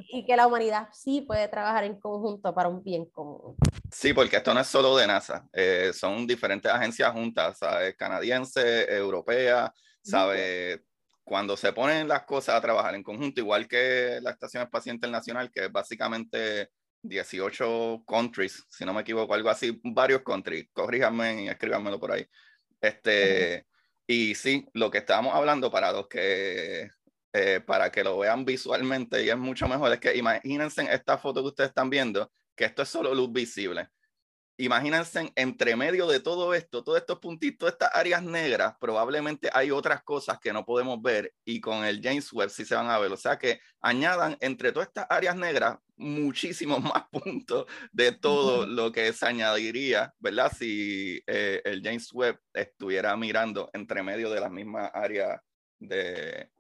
y, 0.08 0.26
que 0.26 0.34
la 0.34 0.48
humanidad 0.48 0.88
sí 0.92 1.20
puede 1.20 1.46
trabajar 1.46 1.84
en 1.84 2.00
conjunto 2.00 2.52
para 2.52 2.68
un 2.68 2.82
bien 2.82 3.04
común. 3.06 3.54
Sí, 3.92 4.12
porque 4.12 4.38
esto 4.38 4.52
no 4.52 4.60
es 4.60 4.66
solo 4.66 4.96
de 4.96 5.06
NASA, 5.06 5.48
eh, 5.52 5.92
son 5.94 6.26
diferentes 6.26 6.70
agencias 6.70 7.12
juntas, 7.12 7.58
¿sabes? 7.58 7.94
canadiense, 7.96 8.92
europea, 8.92 9.72
¿sabe? 10.02 10.82
cuando 11.22 11.56
se 11.56 11.72
ponen 11.72 12.08
las 12.08 12.24
cosas 12.24 12.56
a 12.56 12.60
trabajar 12.60 12.96
en 12.96 13.04
conjunto, 13.04 13.40
igual 13.40 13.68
que 13.68 14.18
la 14.20 14.32
Estación 14.32 14.64
Espacial 14.64 14.96
Internacional, 14.96 15.48
que 15.52 15.66
es 15.66 15.72
básicamente 15.72 16.70
18 17.02 18.04
countries, 18.06 18.64
si 18.68 18.84
no 18.84 18.92
me 18.94 19.02
equivoco, 19.02 19.34
algo 19.34 19.50
así, 19.50 19.80
varios 19.84 20.22
countries, 20.22 20.68
corríjanme 20.72 21.44
y 21.44 21.48
escríbanmelo 21.48 21.98
por 22.00 22.12
ahí. 22.12 22.26
Este, 22.80 23.66
Y 24.06 24.34
sí, 24.34 24.66
lo 24.74 24.90
que 24.90 24.98
estábamos 24.98 25.34
hablando 25.34 25.70
para 25.70 25.92
los 25.92 26.08
que, 26.08 26.90
eh, 27.32 27.60
para 27.66 27.90
que 27.92 28.04
lo 28.04 28.18
vean 28.18 28.44
visualmente 28.44 29.24
y 29.24 29.30
es 29.30 29.38
mucho 29.38 29.68
mejor, 29.68 29.92
es 29.92 30.00
que 30.00 30.16
imagínense 30.16 30.82
esta 30.92 31.18
foto 31.18 31.42
que 31.42 31.48
ustedes 31.48 31.70
están 31.70 31.90
viendo, 31.90 32.32
que 32.56 32.64
esto 32.66 32.82
es 32.82 32.88
solo 32.88 33.14
luz 33.14 33.32
visible 33.32 33.90
imagínense 34.64 35.32
entre 35.36 35.76
medio 35.76 36.06
de 36.06 36.20
todo 36.20 36.54
esto, 36.54 36.84
todos 36.84 36.98
estos 36.98 37.18
puntitos, 37.18 37.68
estas 37.68 37.90
áreas 37.94 38.22
negras, 38.22 38.74
probablemente 38.80 39.50
hay 39.52 39.70
otras 39.70 40.02
cosas 40.02 40.38
que 40.38 40.52
no 40.52 40.64
podemos 40.64 41.00
ver 41.02 41.32
y 41.44 41.60
con 41.60 41.84
el 41.84 42.00
James 42.02 42.32
Webb 42.32 42.50
sí 42.50 42.64
se 42.64 42.74
van 42.74 42.88
a 42.90 42.98
ver. 42.98 43.12
O 43.12 43.16
sea 43.16 43.38
que 43.38 43.60
añadan 43.80 44.36
entre 44.40 44.72
todas 44.72 44.88
estas 44.88 45.06
áreas 45.08 45.36
negras 45.36 45.78
muchísimos 45.96 46.80
más 46.82 47.04
puntos 47.10 47.66
de 47.92 48.12
todo 48.12 48.66
lo 48.66 48.92
que 48.92 49.12
se 49.12 49.26
añadiría, 49.26 50.14
¿verdad? 50.18 50.52
Si 50.56 51.22
eh, 51.26 51.60
el 51.64 51.82
James 51.82 52.12
Webb 52.12 52.38
estuviera 52.52 53.16
mirando 53.16 53.70
entre 53.72 54.02
medio 54.02 54.30
de 54.30 54.40
las 54.40 54.50
mismas 54.50 54.90
áreas 54.94 55.40
de, 55.78 56.50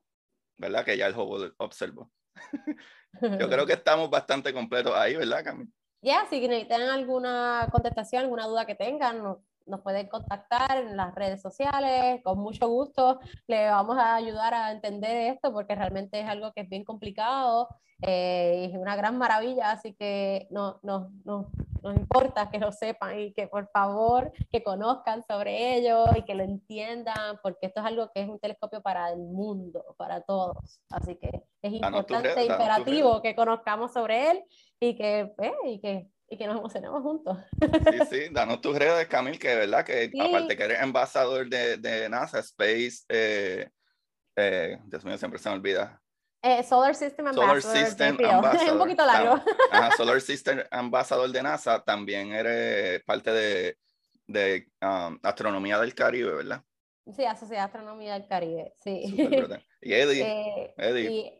¿verdad? 0.56 0.84
Que 0.84 0.96
ya 0.96 1.06
el 1.06 1.16
Hubble 1.16 1.52
observó. 1.58 2.10
Yo 3.22 3.48
creo 3.48 3.66
que 3.66 3.72
estamos 3.80 4.08
bastante 4.10 4.52
completos 4.52 4.94
ahí, 4.94 5.16
¿verdad, 5.16 5.44
Camila? 5.44 5.70
Ya, 6.02 6.26
si 6.30 6.40
necesitan 6.48 6.82
alguna 6.82 7.68
contestación, 7.70 8.22
alguna 8.22 8.46
duda 8.46 8.64
que 8.64 8.74
tengan, 8.74 9.36
nos, 9.70 9.80
pueden 9.80 10.08
contactar 10.08 10.76
en 10.76 10.96
las 10.96 11.14
redes 11.14 11.40
sociales, 11.40 12.20
con 12.22 12.38
mucho 12.38 12.68
gusto 12.68 13.20
le 13.46 13.68
vamos 13.70 13.96
a 13.98 14.16
ayudar 14.16 14.54
a 14.54 14.72
entender 14.72 15.32
esto 15.32 15.52
porque 15.52 15.74
realmente 15.74 16.20
es 16.20 16.28
algo 16.28 16.52
que 16.52 16.62
es 16.62 16.68
bien 16.68 16.84
complicado 16.84 17.68
eh, 18.02 18.66
y 18.68 18.72
es 18.72 18.78
una 18.78 18.96
gran 18.96 19.18
maravilla, 19.18 19.70
así 19.70 19.94
que 19.94 20.46
no, 20.50 20.80
no, 20.82 21.10
no, 21.24 21.50
nos 21.82 21.96
importa 21.96 22.50
que 22.50 22.58
lo 22.58 22.72
sepan 22.72 23.18
y 23.18 23.32
que 23.32 23.46
por 23.46 23.68
favor 23.70 24.32
que 24.50 24.62
conozcan 24.62 25.22
sobre 25.26 25.76
ello 25.76 26.06
y 26.16 26.22
que 26.22 26.34
lo 26.34 26.42
entiendan, 26.42 27.38
porque 27.42 27.66
esto 27.66 27.80
es 27.80 27.86
algo 27.86 28.10
que 28.14 28.22
es 28.22 28.28
un 28.28 28.38
telescopio 28.38 28.82
para 28.82 29.10
el 29.10 29.18
mundo, 29.18 29.94
para 29.96 30.22
todos. 30.22 30.80
Así 30.90 31.16
que 31.16 31.42
es 31.62 31.72
importante 31.72 32.40
e 32.40 32.46
imperativo 32.46 33.20
que 33.22 33.34
conozcamos 33.34 33.92
sobre 33.92 34.30
él 34.30 34.44
y 34.78 34.96
que, 34.96 35.32
pues, 35.36 35.52
y 35.64 35.80
que, 35.80 36.08
y 36.30 36.38
que 36.38 36.46
nos 36.46 36.56
emocionemos 36.56 37.02
juntos. 37.02 37.38
Sí, 37.60 37.98
sí, 38.08 38.28
danos 38.30 38.60
tus 38.60 38.78
redes, 38.78 39.08
Camil, 39.08 39.38
que 39.38 39.48
de 39.48 39.56
verdad 39.56 39.84
que 39.84 40.10
aparte 40.20 40.56
que 40.56 40.62
eres 40.62 40.80
embajador 40.80 41.48
de, 41.48 41.76
de 41.76 42.08
NASA 42.08 42.38
Space, 42.38 43.04
eh, 43.08 43.68
eh, 44.36 44.78
Dios 44.84 45.04
mío, 45.04 45.18
siempre 45.18 45.40
se 45.40 45.48
me 45.48 45.56
olvida. 45.56 46.00
Eh, 46.40 46.62
Solar 46.62 46.94
System 46.94 47.26
Ambassador. 47.26 47.60
Solar 47.60 47.86
System 47.86 48.16
Ambassador. 48.24 48.66
es 48.66 48.72
un 48.72 48.78
poquito 48.78 49.04
largo. 49.04 49.42
Solar 49.96 50.20
System 50.20 50.62
Ambassador 50.70 51.30
de 51.30 51.42
NASA, 51.42 51.82
también 51.82 52.32
eres 52.32 53.02
parte 53.02 53.32
de, 53.32 53.76
de 54.28 54.68
um, 54.80 55.18
Astronomía 55.24 55.80
del 55.80 55.94
Caribe, 55.94 56.36
¿verdad? 56.36 56.62
Sí, 57.14 57.24
Asociación 57.24 57.64
Astronomía 57.64 58.14
del 58.14 58.28
Caribe, 58.28 58.72
sí. 58.76 59.02
y 59.82 59.92
Eddie, 59.92 60.22
eh, 60.22 60.74
Eddie, 60.76 61.39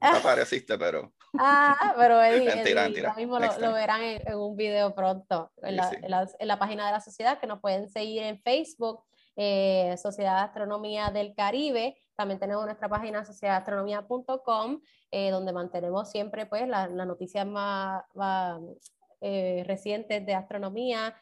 apareciste, 0.00 0.78
pero... 0.78 1.12
Ah, 1.38 1.94
pero 1.96 2.22
Eddie, 2.24 2.62
Eddie 2.62 3.12
mismo 3.16 3.38
lo, 3.38 3.72
verán 3.72 4.02
en, 4.02 4.34
un 4.34 4.56
video 4.56 4.94
pronto 4.94 5.52
en 5.62 5.76
la, 5.76 6.28
en, 6.38 6.48
la, 6.48 6.58
página 6.58 6.86
de 6.86 6.92
la 6.92 7.00
sociedad 7.00 7.38
que 7.38 7.46
nos 7.46 7.60
pueden 7.60 7.88
seguir 7.88 8.22
en 8.22 8.40
Facebook, 8.40 9.04
eh, 9.36 9.96
Sociedad 9.96 10.36
de 10.36 10.42
Astronomía 10.42 11.10
del 11.10 11.34
Caribe. 11.34 11.96
También 12.16 12.40
tenemos 12.40 12.64
nuestra 12.64 12.88
página 12.88 13.24
sociedadastronomía.com, 13.24 14.80
eh, 15.10 15.30
donde 15.30 15.52
mantenemos 15.52 16.10
siempre 16.10 16.46
pues, 16.46 16.68
las 16.68 16.90
noticias 16.90 17.46
más, 17.46 18.02
eh, 19.20 19.64
recientes 19.66 20.26
de 20.26 20.34
astronomía. 20.34 21.14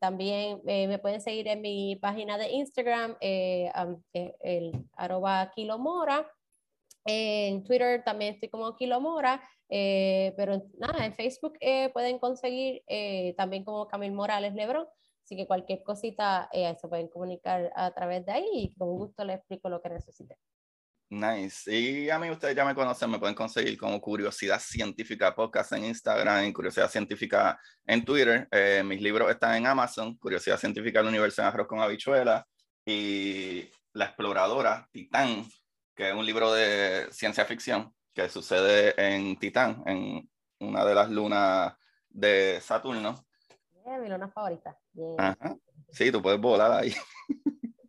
también 0.00 0.60
me 0.64 0.98
pueden 0.98 1.20
seguir 1.20 1.48
en 1.48 1.62
mi 1.62 1.96
página 1.96 2.36
de 2.36 2.50
Instagram, 2.50 3.16
el 3.20 4.72
arroba 4.96 5.50
kilomora. 5.54 6.26
En 7.04 7.64
Twitter 7.64 8.02
también 8.04 8.34
estoy 8.34 8.48
como 8.48 8.76
Kilomora, 8.76 9.42
eh, 9.68 10.34
pero 10.36 10.62
nada, 10.78 11.06
en 11.06 11.14
Facebook 11.14 11.54
eh, 11.60 11.88
pueden 11.90 12.18
conseguir 12.18 12.82
eh, 12.86 13.34
también 13.36 13.64
como 13.64 13.86
Camil 13.88 14.12
Morales 14.12 14.54
Lebron. 14.54 14.86
Así 15.24 15.36
que 15.36 15.46
cualquier 15.46 15.82
cosita 15.84 16.48
se 16.52 16.88
pueden 16.88 17.06
comunicar 17.06 17.70
a 17.76 17.92
través 17.92 18.26
de 18.26 18.32
ahí 18.32 18.48
y 18.52 18.74
con 18.74 18.88
gusto 18.88 19.24
les 19.24 19.36
explico 19.36 19.68
lo 19.68 19.80
que 19.80 19.88
necesiten. 19.88 20.36
Nice. 21.08 21.72
Y 21.72 22.10
a 22.10 22.18
mí 22.18 22.30
ustedes 22.30 22.56
ya 22.56 22.64
me 22.64 22.74
conocen, 22.74 23.10
me 23.10 23.18
pueden 23.20 23.36
conseguir 23.36 23.78
como 23.78 24.00
Curiosidad 24.00 24.58
Científica 24.58 25.32
Podcast 25.32 25.72
en 25.72 25.84
Instagram, 25.84 26.52
Curiosidad 26.52 26.90
Científica 26.90 27.60
en 27.86 28.04
Twitter. 28.04 28.48
mis 28.84 29.00
libros 29.00 29.30
están 29.30 29.54
en 29.54 29.66
Amazon, 29.68 30.16
Curiosidad 30.16 30.58
Científica 30.58 30.98
del 30.98 31.10
Universo 31.10 31.42
en 31.42 31.48
Arroz 31.48 31.68
con 31.68 31.80
Habichuela 31.80 32.44
y 32.84 33.70
La 33.92 34.06
Exploradora, 34.06 34.88
Titán, 34.90 35.46
que 36.00 36.08
es 36.08 36.14
un 36.14 36.24
libro 36.24 36.50
de 36.54 37.08
ciencia 37.12 37.44
ficción 37.44 37.94
que 38.14 38.26
sucede 38.30 38.94
en 38.96 39.38
Titán, 39.38 39.82
en 39.84 40.30
una 40.58 40.82
de 40.82 40.94
las 40.94 41.10
lunas 41.10 41.74
de 42.08 42.58
Saturno. 42.62 43.26
mi 44.00 44.08
luna 44.08 44.26
favorita. 44.30 44.78
Sí, 45.90 46.10
tú 46.10 46.22
puedes 46.22 46.40
volar 46.40 46.72
ahí. 46.72 46.94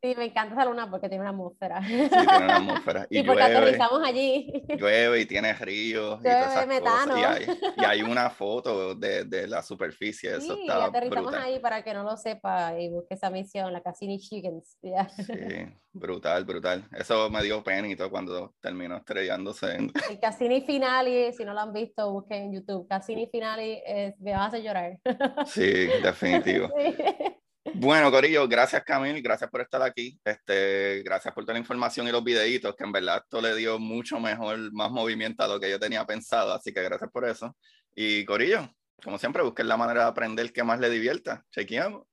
Sí, 0.04 0.16
me 0.18 0.26
encanta 0.26 0.56
esa 0.56 0.66
luna 0.66 0.90
porque 0.90 1.08
tiene 1.08 1.22
una 1.22 1.30
atmósfera. 1.30 1.80
Sí, 1.84 2.10
tiene 2.10 2.38
una 2.38 2.56
atmósfera. 2.58 3.08
Y, 3.08 3.22
porque 3.22 3.44
aterrizamos 3.44 4.02
allí. 4.04 4.52
Llueve 4.70 5.22
y 5.22 5.26
tiene 5.28 5.54
ríos 5.54 6.20
y 6.22 6.24
todas 6.24 6.52
esas 6.52 6.68
metano. 6.68 7.14
Cosas. 7.14 7.42
Y, 7.42 7.52
hay, 7.52 7.60
y 7.78 7.86
hay, 7.86 8.02
una 8.02 8.30
foto 8.32 8.96
de, 8.96 9.26
de 9.26 9.48
la 9.48 9.62
superficie. 9.62 10.38
Eso 10.38 10.56
sí, 10.56 10.62
está 10.62 10.86
aterrizamos 10.86 11.36
ahí 11.36 11.60
para 11.60 11.84
que 11.84 11.94
no 11.94 12.02
lo 12.02 12.18
sepa 12.18 12.80
y 12.80 12.90
busque 12.90 13.14
esa 13.14 13.30
misión, 13.30 13.72
la 13.72 13.82
Cassini 13.82 14.20
Chickens. 14.20 14.78
Sí, 15.22 15.68
brutal, 15.94 16.46
brutal. 16.46 16.84
Eso 16.98 17.30
me 17.30 17.44
dio 17.44 17.64
penito 17.64 18.10
cuando 18.10 18.56
terminó 18.60 18.98
estrellándose. 18.98 19.76
En... 19.76 19.92
El 20.10 20.20
Cassini 20.20 20.62
Finale, 20.62 21.32
si 21.34 21.46
no 21.46 21.54
lo 21.54 21.60
han 21.60 21.74
visto, 21.74 22.12
busquen 22.12 22.44
en 22.44 22.54
YouTube. 22.54 22.88
Cassini 22.88 23.28
Finale, 23.28 23.84
es, 23.86 24.20
me 24.20 24.32
vas 24.32 24.42
a 24.42 24.46
hacer 24.48 24.64
llorar. 24.64 24.98
Sí, 25.46 25.88
definitivo. 26.02 26.70
Sí. 26.76 26.96
Bueno, 27.76 28.10
Corillo, 28.10 28.48
gracias 28.48 28.84
Camil, 28.84 29.22
gracias 29.22 29.50
por 29.50 29.62
estar 29.62 29.82
aquí. 29.84 30.20
Este, 30.26 31.04
gracias 31.04 31.34
por 31.34 31.44
toda 31.44 31.54
la 31.54 31.60
información 31.60 32.08
y 32.08 32.12
los 32.12 32.24
videitos, 32.24 32.76
que 32.76 32.84
en 32.84 32.92
verdad 32.92 33.22
esto 33.24 33.40
le 33.40 33.56
dio 33.56 33.78
mucho 33.78 34.20
mejor, 34.20 34.74
más 34.74 34.90
movimiento 34.92 35.44
a 35.44 35.48
lo 35.48 35.60
que 35.60 35.70
yo 35.70 35.80
tenía 35.80 36.06
pensado, 36.06 36.54
así 36.54 36.74
que 36.74 36.82
gracias 36.82 37.10
por 37.12 37.28
eso. 37.28 37.56
Y 37.96 38.26
Corillo, 38.26 38.68
como 39.04 39.18
siempre, 39.20 39.44
busquen 39.44 39.68
la 39.68 39.78
manera 39.78 40.02
de 40.02 40.10
aprender 40.10 40.52
que 40.52 40.64
más 40.64 40.80
le 40.80 40.90
divierta. 40.90 41.44
Chequeamos. 41.52 42.04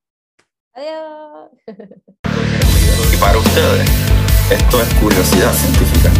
Adiós. 0.73 1.49
Y 3.11 3.17
para 3.17 3.37
ustedes, 3.37 3.89
esto 4.51 4.81
es 4.81 4.93
curiosidad 4.95 5.51
científica. 5.51 6.11